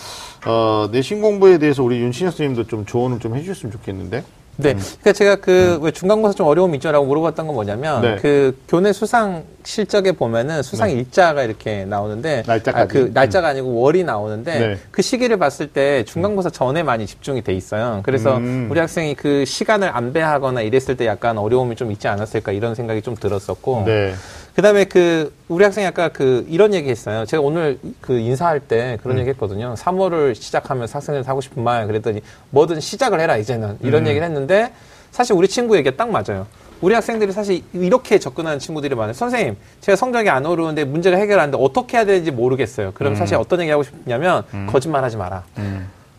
[0.46, 4.24] 어, 내신 공부에 대해서 우리 윤신혁 선생님도 좀 조언을 좀 해주셨으면 좋겠는데.
[4.60, 4.74] 네.
[4.74, 8.16] 그러니까 제가 그 왜 중간고사 좀 어려움이 있죠라고 물어봤던 건 뭐냐면 네.
[8.20, 12.82] 그 교내 수상 실적에 보면은 수상 일자가 이렇게 나오는데 날짜까지.
[12.82, 14.78] 아, 그 날짜가 아니고 월이 나오는데 네.
[14.90, 18.00] 그 시기를 봤을 때 중간고사 전에 많이 집중이 돼 있어요.
[18.04, 18.68] 그래서 음.
[18.72, 23.16] 우리 학생이 그 시간을 안배하거나 이랬을 때 약간 어려움이 좀 있지 않았을까 이런 생각이 좀
[23.16, 24.16] 들었었고 네.
[24.58, 27.28] 그다음에 그 우리 학생이 아까 그 이런 얘기 했어요.
[27.28, 29.20] 제가 오늘 그 인사할 때 그런 음.
[29.20, 29.76] 얘기 했거든요.
[29.78, 34.08] 3월을 시작하면서 학생들한테 하고 싶은 말 그랬더니 뭐든 시작을 해라 이제는 이런 음.
[34.08, 34.74] 얘기를 했는데
[35.12, 36.48] 사실 우리 친구 얘기가 딱 맞아요.
[36.82, 39.14] 우리 학생들이 사실 이렇게 접근하는 친구들이 많아요.
[39.14, 42.94] 선생님, 제가 성적이 안 오르는데 문제가 해결하는데 어떻게 해야 되는지 모르겠어요.
[42.96, 45.44] 그럼 사실 어떤 얘기 하고 싶냐면 거짓말 하지 마라.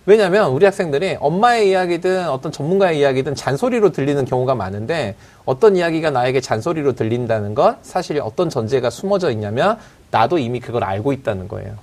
[0.09, 0.11] 음.
[0.11, 6.41] 왜냐하면 우리 학생들이 엄마의 이야기든 어떤 전문가의 이야기든 잔소리로 들리는 경우가 많은데 어떤 이야기가 나에게
[6.41, 9.79] 잔소리로 들린다는 건 사실 어떤 전제가 숨어져 있냐면
[10.11, 11.75] 나도 이미 그걸 알고 있다는 거예요.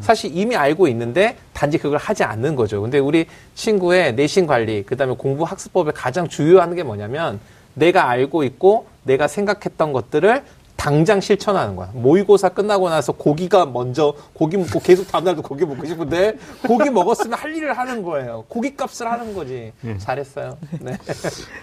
[0.00, 2.82] 사실 이미 알고 있는데 단지 그걸 하지 않는 거죠.
[2.82, 7.40] 근데 우리 친구의 내신 관리, 그 다음에 공부 학습법에 가장 주요한 게 뭐냐면
[7.74, 10.42] 내가 알고 있고 내가 생각했던 것들을
[10.78, 11.90] 당장 실천하는 거야.
[11.92, 17.52] 모의고사 끝나고 나서 고기가 먼저 고기 먹고 계속 다음날도 고기 먹고 싶은데 고기 먹었으면 할
[17.56, 18.44] 일을 하는 거예요.
[18.46, 19.72] 고기 값을 하는 거지.
[19.98, 20.56] 잘했어요.
[20.80, 20.96] 네.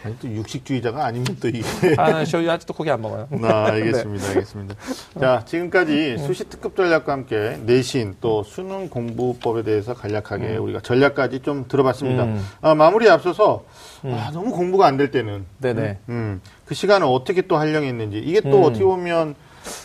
[0.04, 1.64] 아니, 또 육식주의자가 아니면 또 이게.
[1.98, 3.30] 아, 저희 아직도 고기 안 먹어요.
[3.42, 4.28] 아, 알겠습니다.
[4.28, 4.76] 알겠습니다.
[5.18, 11.66] 자, 지금까지 수시 특급 전략과 함께 내신 또 수능 공부법에 대해서 간략하게 우리가 전략까지 좀
[11.70, 12.26] 들어봤습니다.
[12.26, 12.46] 음.
[12.60, 13.64] 아, 마무리에 앞서서
[14.04, 15.98] 아, 너무 공부가 안 될 때는 네네.
[16.10, 18.64] 음, 그 시간을 어떻게 또 활용했는지 이게 또 음.
[18.64, 19.36] 어떻게 보면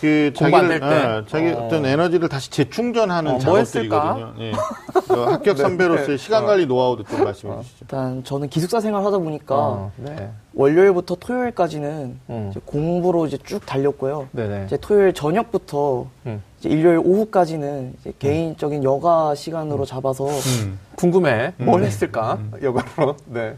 [0.00, 0.86] 그 자기를 될 때?
[0.86, 1.64] 어, 자기 어.
[1.64, 1.68] 어.
[1.68, 4.34] 떤 에너지를 다시 재충전하는 어, 뭐 작업들이거든요.
[4.40, 4.52] 예.
[5.08, 7.76] 그 합격 선배로서의 시간 관리 노하우도 좀 말씀해 주시죠.
[7.80, 10.30] 일단 저는 기숙사 생활 하다 보니까 어, 네.
[10.54, 12.48] 월요일부터 토요일까지는 음.
[12.50, 14.28] 이제 공부로 이제 쭉 달렸고요.
[14.32, 14.64] 네네.
[14.66, 16.42] 이제 토요일 저녁부터 음.
[16.58, 20.78] 이제 일요일 오후까지는 이제 개인적인 여가 시간으로 잡아서 음.
[20.96, 21.54] 궁금해.
[21.56, 22.38] 뭘 했을까?
[22.62, 23.16] 여가로.
[23.26, 23.56] 네.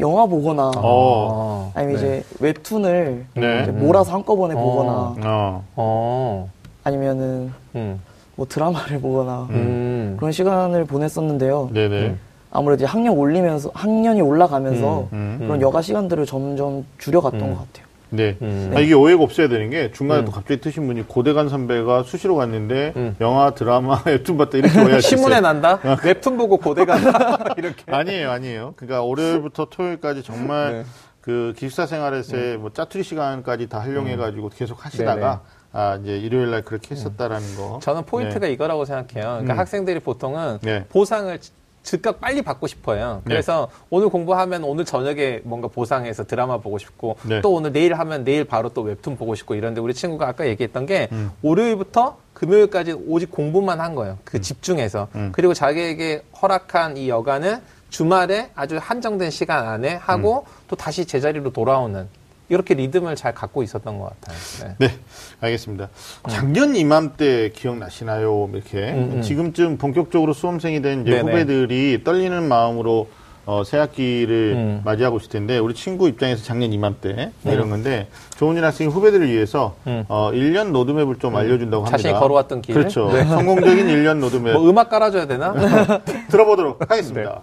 [0.00, 1.70] 영화 보거나 어.
[1.74, 1.98] 아니면 네.
[1.98, 3.62] 이제 웹툰을 네.
[3.62, 4.58] 이제 몰아서 한꺼번에 어.
[4.58, 5.64] 보거나 어.
[5.76, 6.50] 어.
[6.84, 8.00] 아니면은 음.
[8.36, 10.16] 뭐 드라마를 보거나 음.
[10.18, 11.70] 그런 시간을 보냈었는데요.
[11.72, 12.16] 네네.
[12.50, 15.46] 아무래도 이제 학년 올리면서 학년이 올라가면서 음, 음.
[15.46, 17.54] 그런 여가 시간들을 점점 줄여갔던 음.
[17.54, 17.83] 것 같아요.
[18.10, 18.36] 네.
[18.42, 18.72] 음.
[18.74, 20.24] 아, 이게 오해가 없어야 되는 게 중간에 음.
[20.24, 23.16] 또 갑자기 트신 분이 고대간 선배가 수시로 갔는데 음.
[23.20, 25.40] 영화, 드라마, 웹툰 봤다 이렇게 수 신문에.
[25.40, 25.80] 난다?
[26.04, 27.54] 웹툰 보고 고대 간다?
[27.58, 27.84] 이렇게.
[27.90, 28.74] 아니에요, 아니에요.
[28.76, 30.84] 그러니까 월요일부터 토요일까지 정말 네.
[31.20, 35.38] 그 기숙사 생활에서의 뭐 짜투리 시간까지 다 활용해가지고 계속 하시다가 네네.
[35.72, 37.80] 아 이제 일요일 날 그렇게 했었다라는 거.
[37.82, 39.30] 저는 포인트가 이거라고 생각해요.
[39.32, 39.58] 그러니까 음.
[39.58, 40.84] 학생들이 보통은 네.
[40.90, 41.36] 보상을
[41.84, 43.22] 즉각 빨리 받고 싶어요.
[43.24, 47.40] 그래서 오늘 공부하면 오늘 저녁에 뭔가 보상해서 드라마 보고 싶고 네.
[47.42, 50.86] 또 오늘 내일 하면 내일 바로 또 웹툰 보고 싶고 이런데 우리 친구가 아까 얘기했던
[50.86, 51.30] 게 음.
[51.42, 54.18] 월요일부터 금요일까지 오직 공부만 한 거예요.
[54.24, 55.08] 그 집중해서.
[55.14, 55.30] 음.
[55.32, 57.60] 그리고 자기에게 허락한 이 여가는
[57.90, 60.64] 주말에 아주 한정된 시간 안에 하고 음.
[60.68, 62.08] 또 다시 제자리로 돌아오는
[62.48, 64.36] 이렇게 리듬을 잘 갖고 있었던 것 같아요.
[64.78, 64.86] 네.
[64.86, 64.94] 네,
[65.40, 65.88] 알겠습니다.
[66.28, 68.50] 작년 이맘때 기억나시나요?
[68.52, 69.22] 이렇게 음, 음.
[69.22, 71.06] 지금쯤 본격적으로 수험생이 된.
[71.06, 73.08] 후배들이 떨리는 마음으로
[73.46, 74.80] 어, 새 학기를 음.
[74.84, 80.04] 맞이하고 있을 텐데 우리 친구 입장에서 작년 이맘때 이런 건데 조은진 학생이 후배들을 위해서 음.
[80.08, 81.96] 어, 1년 로드맵을 좀 알려준다고 합니다.
[81.96, 82.74] 자신이 걸어왔던 길.
[82.74, 83.10] 그렇죠.
[83.12, 83.24] 네.
[83.24, 85.52] 성공적인 1년 로드맵 뭐 음악 깔아줘야 되나?
[86.30, 87.42] 들어보도록 하겠습니다.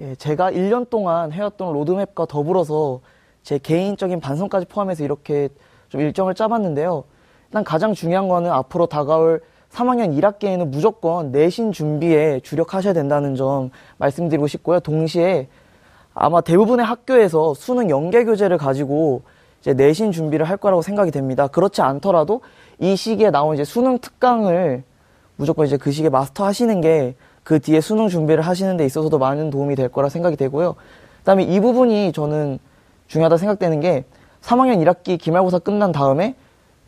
[0.00, 3.00] 예, 제가 1년 동안 해왔던 로드맵과 더불어서
[3.44, 5.48] 제 개인적인 반성까지 포함해서 이렇게
[5.88, 7.04] 좀 일정을 짜봤는데요.
[7.46, 9.40] 일단 가장 중요한 거는 앞으로 다가올
[9.70, 14.80] 3학년 1학기에는 무조건 내신 준비에 주력하셔야 된다는 점 말씀드리고 싶고요.
[14.80, 15.46] 동시에
[16.14, 19.22] 아마 대부분의 학교에서 수능 연계 교재를 가지고
[19.60, 21.46] 이제 내신 준비를 할 거라고 생각이 됩니다.
[21.46, 22.40] 그렇지 않더라도
[22.80, 24.82] 이 시기에 나온 이제 수능 특강을
[25.36, 27.14] 무조건 이제 그 시기에 마스터 하시는 게
[27.44, 30.74] 그 뒤에 수능 준비를 하시는 데 있어서도 많은 도움이 될 거라 생각이 되고요.
[31.18, 32.58] 그다음에 이 부분이 저는
[33.06, 34.04] 중요하다 생각되는 게
[34.42, 36.34] 3학년 1학기 기말고사 끝난 다음에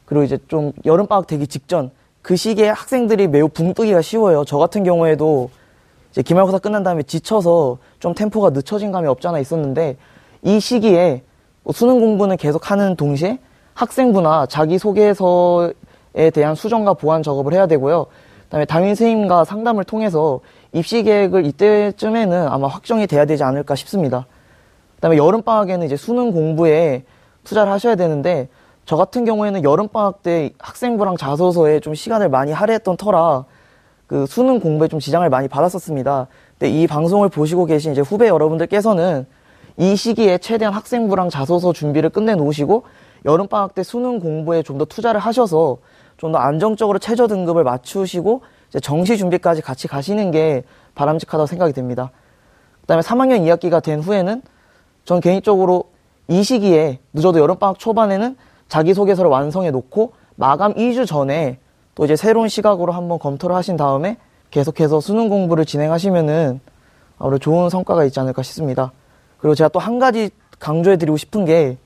[0.05, 1.91] 그리고 이제 좀 여름방학 되기 직전
[2.23, 4.45] 그 시기에 학생들이 매우 붕뜨기가 쉬워요.
[4.45, 5.51] 저 같은 경우에도
[6.11, 9.97] 이제 기말고사 끝난 다음에 지쳐서 좀 템포가 늦춰진 감이 없지 않아 있었는데
[10.43, 11.23] 이 시기에
[11.63, 13.39] 뭐 수능 공부는 계속 하는 동시에
[13.75, 18.07] 학생부나 자기소개서에 대한 수정과 보완 작업을 해야 되고요.
[18.45, 20.41] 그다음에 담임 선생님과 상담을 통해서
[20.73, 24.27] 입시 계획을 이때쯤에는 아마 확정이 돼야 되지 않을까 싶습니다.
[24.97, 27.05] 그다음에 여름 방학에는 이제 수능 공부에
[27.45, 28.49] 투자를 하셔야 되는데
[28.85, 33.45] 저 같은 경우에는 여름 방학 때 학생부랑 자소서에 좀 시간을 많이 할애했던 터라
[34.07, 36.29] 그 수능 공부에 좀 지장을 많이 받았었습니다.
[36.59, 39.27] 근데 이 방송을 보시고 계신 이제 후배 여러분들께서는
[39.79, 42.85] 이 시기에 최대한 학생부랑 자소서 준비를 끝내 놓으시고
[43.25, 45.79] 여름 방학 때 수능 공부에 좀 더 투자를 하셔서
[46.17, 48.43] 좀 더 안정적으로 최저 등급을 맞추시고
[48.81, 50.63] 정시 준비까지 같이 가시는 게
[50.95, 52.11] 바람직하다고 생각이 됩니다.
[52.83, 54.41] 그다음에 3학년 2학기가 된 후에는
[55.07, 55.85] 전 개인적으로
[56.29, 58.37] 이 시기에 늦어도 여름방학 초반에는
[58.69, 61.59] 자기소개서를 완성해 놓고 마감 2주 전에
[61.95, 64.19] 또 이제 새로운 시각으로 한번 검토를 하신 다음에
[64.51, 66.61] 계속해서 수능 공부를 진행하시면은
[67.19, 68.93] 아무래도 좋은 성과가 있지 않을까 싶습니다.
[69.39, 70.29] 그리고 제가 또 한 가지
[70.59, 71.79] 강조해 드리고 싶은 게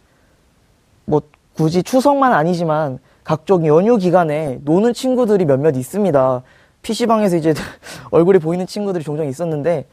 [1.05, 1.23] 뭐
[1.55, 6.43] 굳이 추석만 아니지만 각종 연휴 기간에 노는 친구들이 몇몇 있습니다.
[6.83, 7.53] PC방에서 이제
[8.13, 9.87] 얼굴이 보이는 친구들이 종종 있었는데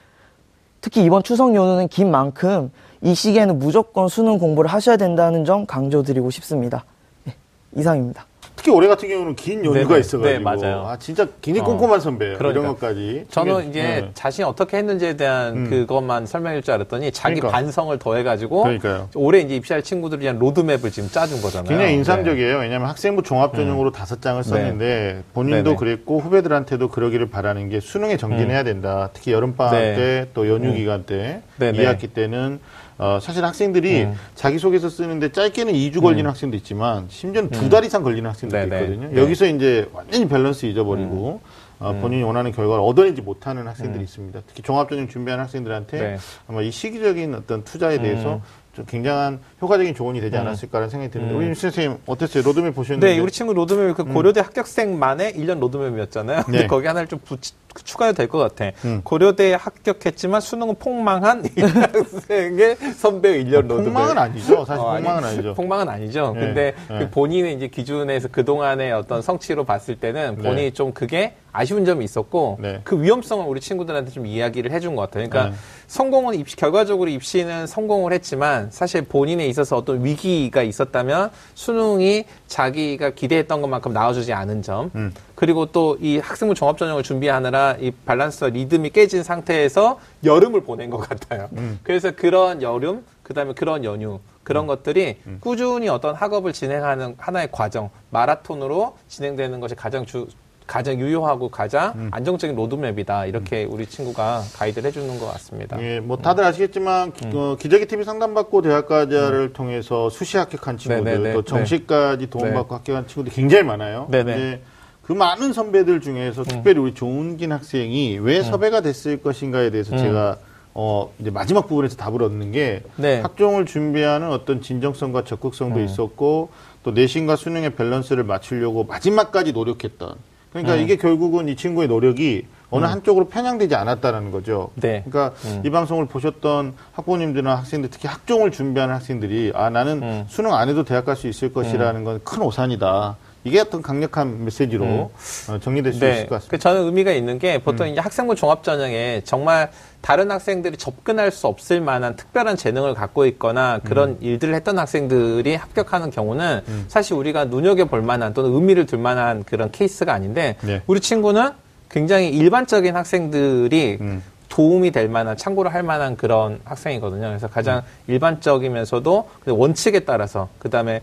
[0.80, 2.72] 특히 이번 추석 연휴는 긴 만큼
[3.02, 6.84] 이 시기에는 무조건 수능 공부를 하셔야 된다는 점 강조드리고 싶습니다.
[7.26, 7.34] 네,
[7.76, 8.26] 이상입니다.
[8.56, 10.00] 특히 올해 같은 경우는 긴 연휴가 네네.
[10.00, 10.88] 있어가지고 네, 맞아요.
[10.88, 12.40] 아 진짜 굉장히 어, 꼼꼼한 선배예요.
[12.40, 12.60] 그러니까.
[12.60, 13.26] 이런 것까지.
[13.30, 14.12] 저는 되게- 이제 네.
[14.16, 15.70] 자신이 어떻게 했는지에 대한 음.
[15.70, 17.56] 그것만 설명할 줄 알았더니 자기 그러니까.
[17.56, 19.10] 반성을 더해가지고 그러니까요.
[19.14, 21.70] 올해 이제 입시할 친구들을 위한 로드맵을 지금 짜준 거잖아요.
[21.70, 21.98] 굉장히 네.
[22.00, 22.58] 인상적이에요.
[22.58, 25.64] 왜냐하면 학생부 종합 전형으로 다섯 장을 썼는데 본인도 음.
[25.64, 25.76] 네네.
[25.76, 29.12] 그랬고 후배들한테도 그러기를 바라는 게 수능에 정진해야 된다.
[29.14, 29.96] 특히 여름방학 네.
[29.96, 30.76] 때또 연휴 음.
[30.76, 31.78] 기간 때 네네.
[31.78, 32.60] 2학기 때는
[32.98, 34.14] 어, 사실 학생들이 음.
[34.36, 38.76] 자기소개서 쓰는데 짧게는 2주 걸리는 학생도 있지만 심지어는 두 달 이상 걸리는 학생도 네네.
[38.76, 39.10] 있거든요.
[39.12, 39.22] 네.
[39.22, 41.42] 여기서 이제 완전히 밸런스 잊어버리고
[41.80, 44.42] 어, 본인이 원하는 결과를 얻어내지 못하는 학생들이 있습니다.
[44.48, 46.18] 특히 종합전형 준비하는 학생들한테 네.
[46.48, 48.42] 아마 이 시기적인 어떤 투자에 대해서
[48.74, 52.44] 좀 굉장한 효과적인 조언이 되지 않았을까라는 생각이 드는데 우리 임 선생님 어땠어요?
[52.44, 56.44] 로드맵 보셨는데 네, 우리 친구 로드맵 그 고려대 합격생만의 1년 로드맵이었잖아요.
[56.44, 56.68] 근데 네.
[56.68, 57.54] 거기 하나를 좀 붙-
[57.84, 58.72] 추가해도 될 것 같아.
[58.86, 59.02] 음.
[59.04, 63.84] 고려대에 합격했지만 수능은 폭망한 이 학생의 선배의 1년 로드맵.
[63.86, 64.66] 폭망은 아니죠.
[64.66, 65.54] 사실 어, 아니, 폭망은 아니 죠.
[65.54, 66.34] 폭망은 아니죠.
[66.36, 67.00] 네, 근데 네.
[67.00, 70.72] 그 본인의 이제 기준에서 그동안의 어떤 성취로 봤을 때는 본인이 네.
[70.72, 72.82] 좀 그게 아쉬운 점이 있었고 네.
[72.84, 75.28] 그 위험성을 우리 친구들한테 좀 이야기를 해준 것 같아요.
[75.30, 75.62] 그러니까 네.
[75.88, 83.62] 성공은 입시 결과적으로 입시는 성공을 했지만 사실 본인에 있어서 어떤 위기가 있었다면 수능이 자기가 기대했던
[83.62, 85.14] 것만큼 나와주지 않은 점 음.
[85.36, 90.98] 그리고 또 이 학생부 종합 전형을 준비하느라 이 밸런스와 리듬이 깨진 상태에서 여름을 보낸 것
[90.98, 91.50] 같아요.
[91.54, 91.80] 음.
[91.84, 97.90] 그래서 그런 여름, 그 다음에 그런 연휴, 그런 것들이 꾸준히 어떤 학업을 진행하는 하나의 과정,
[98.12, 100.28] 마라톤으로 진행되는 것이 가장 주,
[100.68, 102.10] 가장 유효하고 가장 음.
[102.12, 103.26] 안정적인 로드맵이다.
[103.28, 105.82] 이렇게 우리 친구가 가이드를 해주는 것 같습니다.
[105.82, 111.34] 예, 뭐 다들 아시겠지만 기- 어, 기저귀 TV 상담받고 대학가자를 통해서 수시 합격한 친구들 네네네.
[111.34, 112.30] 또 정시까지 네.
[112.30, 114.08] 도움받고 합격한 친구들이 굉장히 많아요.
[114.12, 114.62] 네네.
[115.04, 120.38] 그 많은 선배들 중에서 특별히 우리 조은긴 학생이 왜 섭외가 됐을 것인가에 대해서 제가
[120.74, 123.22] 어 이제 마지막 부분에서 답을 얻는 게 네.
[123.22, 126.50] 학종을 준비하는 어떤 진정성과 적극성도 있었고
[126.84, 130.16] 또 내신과 수능의 밸런스를 맞추려고 마지막까지 노력했던
[130.64, 134.72] 그러니까 이게 결국은 이 친구의 노력이 어느 한쪽으로 편향되지 않았다는 거죠.
[134.76, 135.04] 네.
[135.08, 135.34] 그러니까
[135.64, 140.26] 이 방송을 보셨던 학부모님들이나 학생들, 특히 학종을 준비하는 학생들이 아 나는 음.
[140.28, 143.16] 수능 안 해도 대학 갈 수 있을 것이라는 건 큰 오산이다.
[143.48, 146.46] 이게 어떤 강력한 메시지로 어, 정리될 수 있을 것 같습니다.
[146.46, 146.50] 음.
[146.50, 147.92] 그 저는 의미가 있는 게 보통 음.
[147.92, 149.72] 이제 학생부 종합 전형에 정말
[150.02, 154.18] 다른 학생들이 접근할 수 없을 만한 특별한 재능을 갖고 있거나 그런 음.
[154.20, 159.72] 일들을 했던 학생들이 합격하는 경우는 사실 우리가 눈여겨 볼 만한 또는 의미를 둘 만한 그런
[159.72, 160.82] 케이스가 아닌데 네.
[160.88, 161.52] 우리 친구는
[161.90, 164.24] 굉장히 일반적인 학생들이 음.
[164.50, 167.28] 도움이 될 만한 참고를 할 만한 그런 학생이거든요.
[167.28, 171.02] 그래서 가장 일반적이면서도 그 원칙에 따라서 그 다음에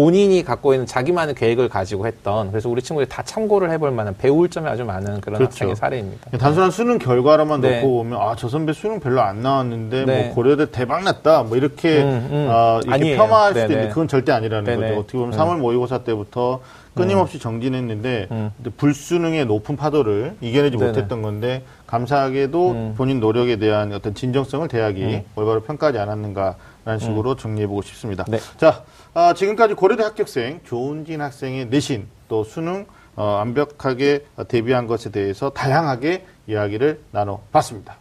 [0.00, 4.50] 본인이 갖고 있는 자기만의 계획을 가지고 했던 그래서 우리 친구들이 다 참고를 해볼 만한 배울
[4.50, 5.44] 점이 아주 많은 그런 그렇죠.
[5.52, 6.36] 학생의 사례입니다.
[6.36, 7.80] 단순한 수능 결과로만 네.
[7.80, 10.24] 놓고 보면 아 저 선배 수능 별로 안 나왔는데 네.
[10.26, 12.46] 뭐 고려대 대박 났다 뭐 이렇게 음, 음.
[12.50, 13.16] 아, 이렇게 아니에요.
[13.16, 13.72] 폄하할 수도 네네.
[13.72, 14.88] 있는데 그건 절대 아니라는 네네.
[14.88, 15.00] 거죠.
[15.00, 15.38] 어떻게 보면 음.
[15.38, 16.60] 3월 모의고사 때부터
[16.94, 18.28] 끊임없이 정진했는데
[18.76, 20.90] 불수능의 높은 파도를 이겨내지 네네.
[20.90, 28.24] 못했던 건데 감사하게도 본인 노력에 대한 어떤 진정성을 대학이 올바로 평가하지 않았는가라는 식으로 정리해보고 싶습니다.
[28.28, 28.38] 네.
[28.58, 28.82] 자,
[29.16, 36.26] 아, 지금까지 고려대 합격생 조은진 학생의 내신 또 수능 어, 완벽하게 대비한 것에 대해서 다양하게
[36.46, 37.96] 이야기를 나눠봤습니다.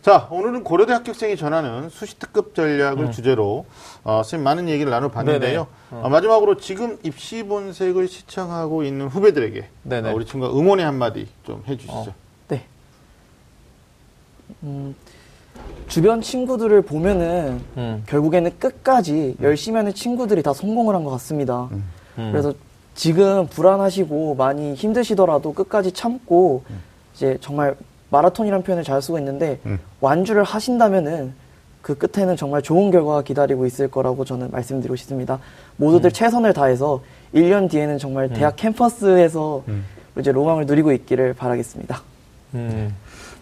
[0.00, 3.66] 자, 오늘은 고려대 합격생이 전하는 수시특급 전략을 주제로
[4.02, 5.66] 어, 선생님 많은 얘기를 나눠봤는데요.
[5.90, 6.02] 네네.
[6.02, 9.68] 어, 마지막으로 지금 입시 본색을 시청하고 있는 후배들에게.
[10.08, 12.14] 어, 우리 친구가 응원의 한마디 좀 해주시죠.
[12.48, 12.64] 네.
[14.62, 14.94] 음,
[15.90, 18.02] 주변 친구들을 보면은 음.
[18.06, 21.68] 결국에는 끝까지 열심히 하는 친구들이 다 성공을 한 것 같습니다.
[21.72, 21.84] 음.
[22.30, 22.54] 그래서
[22.94, 26.62] 지금 불안하시고 많이 힘드시더라도 끝까지 참고
[27.14, 27.74] 이제 정말
[28.10, 29.78] 마라톤이라는 표현을 잘 쓰고 있는데 음.
[30.00, 31.32] 완주를 하신다면은
[31.82, 35.40] 그 끝에는 정말 좋은 결과가 기다리고 있을 거라고 저는 말씀드리고 싶습니다.
[35.76, 37.02] 모두들 최선을 다해서
[37.34, 39.64] 1년 뒤에는 정말 대학 캠퍼스에서
[40.18, 42.02] 이제 로망을 누리고 있기를 바라겠습니다.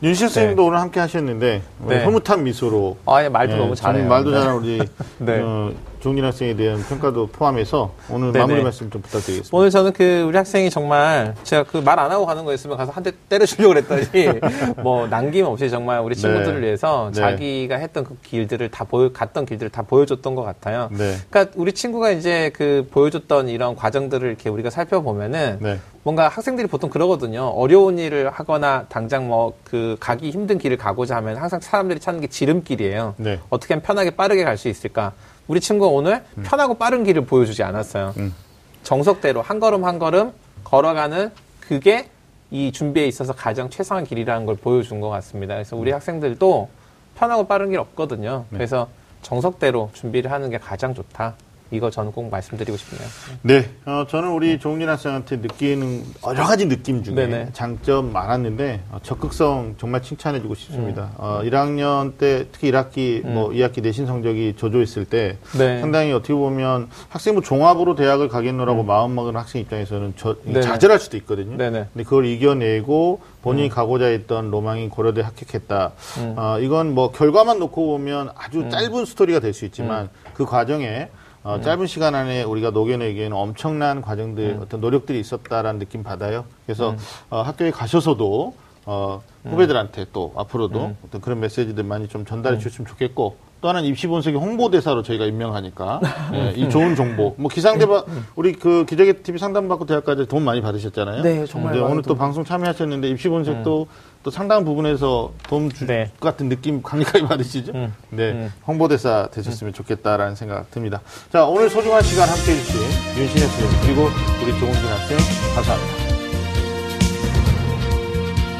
[0.01, 0.07] 음.
[0.07, 2.05] 윤시 선생님도 오늘 함께 하셨는데 어, 네.
[2.05, 4.09] 흐뭇한 미소로 아, 예, 말도 예, 너무 참 잘해요.
[4.09, 4.39] 말도 네.
[4.39, 4.79] 잘하는 우리
[5.19, 5.41] 네.
[5.43, 8.39] 어, 종진 학생에 대한 평가도 포함해서 오늘 네네.
[8.47, 9.49] 마무리 말씀 좀 부탁드리겠습니다.
[9.57, 13.03] 오늘 저는 그 우리 학생이 정말 제가 그 말 안 하고 가는 거였으면 가서 한
[13.03, 14.41] 대 때려주려고 그랬더니
[14.83, 16.67] 뭐 남김없이 정말 우리 친구들을 네.
[16.69, 17.21] 위해서 네.
[17.21, 20.89] 자기가 했던 그 길들을 다 보여 갔던 길들을 다 보여줬던 것 같아요.
[20.93, 21.17] 네.
[21.31, 25.79] 그러니까 우리 친구가 이제 그 보여줬던 이런 과정들을 이렇게 우리가 살펴보면은 네.
[26.05, 27.43] 뭔가 학생들이 보통 그러거든요.
[27.49, 32.27] 어려운 일을 하거나 당장 뭐 그 가기 힘든 길을 가고자 하면 항상 사람들이 찾는 게
[32.29, 33.15] 지름길이에요.
[33.19, 33.39] 네.
[33.51, 35.13] 어떻게 하면 편하게 빠르게 갈 수 있을까?
[35.49, 38.15] 우리 친구가 오늘 편하고 빠른 길을 보여주지 않았어요.
[38.19, 38.35] 음.
[38.83, 40.33] 정석대로 한 걸음 한 걸음
[40.65, 42.09] 걸어가는 그게
[42.51, 45.55] 이 준비에 있어서 가장 최상의 길이라는 걸 보여준 것 같습니다.
[45.55, 46.69] 그래서 우리 학생들도
[47.17, 48.45] 편하고 빠른 길 없거든요.
[48.51, 48.89] 그래서
[49.23, 51.35] 정석대로 준비를 하는 게 가장 좋다.
[51.71, 53.09] 이거 저는 꼭 말씀드리고 싶네요.
[53.43, 57.49] 네, 어, 저는 우리 종진 학생한테 느끼는 여러 가지 느낌 중에 네네.
[57.53, 61.11] 장점 많았는데 어, 적극성 정말 칭찬해주고 싶습니다.
[61.19, 65.81] 어, 1학년 때 특히 1학기 뭐 2학기 내신 성적이 저조했을 때 네.
[65.81, 70.37] 상당히 어떻게 보면 학생부 종합으로 대학을 가겠노라고 마음먹은 학생 입장에서는 저.
[70.63, 71.57] 좌절할 수도 있거든요.
[71.59, 71.89] 네네.
[71.93, 75.93] 근데 그걸 이겨내고 본인이 가고자 했던 로망인 고려대 합격했다.
[76.37, 81.09] 어, 이건 뭐 결과만 놓고 보면 아주 짧은 스토리가 될 수 있지만 그 과정에
[81.49, 86.45] 어, 짧은 시간 안에 우리가 녹여내기에는 엄청난 과정들, 어떤 노력들이 있었다라는 느낌 받아요.
[86.67, 86.95] 그래서
[87.31, 88.53] 어, 학교에 가셔서도
[88.85, 94.39] 어, 후배들한테 또 앞으로도 어떤 그런 메시지들 많이 좀 전달해 주셨으면 좋겠고 또 하나는 입시본색의
[94.39, 96.01] 홍보대사로 저희가 임명하니까.
[96.35, 97.35] 예, 이 좋은 정보.
[97.39, 101.23] 뭐 기상대박 우리 그 기자계 TV 상담받고 대학까지 돈 많이 받으셨잖아요.
[101.23, 103.87] 네, 정말 오늘 또돈 방송 참여하셨는데 입시본색도
[104.23, 106.11] 또 상당한 부분에서 도움 줄 네.
[106.21, 107.73] 것 같은 느낌 강력하게 받으시죠?
[107.75, 107.95] 음.
[108.11, 108.53] 네, 음.
[108.67, 111.01] 홍보대사 되셨으면 좋겠다라는 생각 듭니다.
[111.33, 112.81] 자, 오늘 소중한 시간 함께 해주신
[113.17, 114.09] 윤신혜 선생님 그리고
[114.43, 115.19] 우리 조은진 학생
[115.55, 116.09] 감사합니다.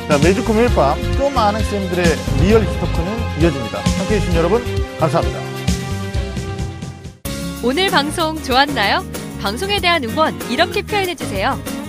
[0.09, 2.05] 자, 매주 금요일 밤 좀 아는 쌤들의
[2.41, 3.79] 리얼 입시 토크는 이어집니다.
[3.99, 4.63] 함께 해주신 여러분
[4.99, 5.39] 감사합니다.
[7.65, 9.05] 오늘 방송 좋았나요?
[9.43, 11.59] 방송에 대한 응원 이렇게 표현해주세요.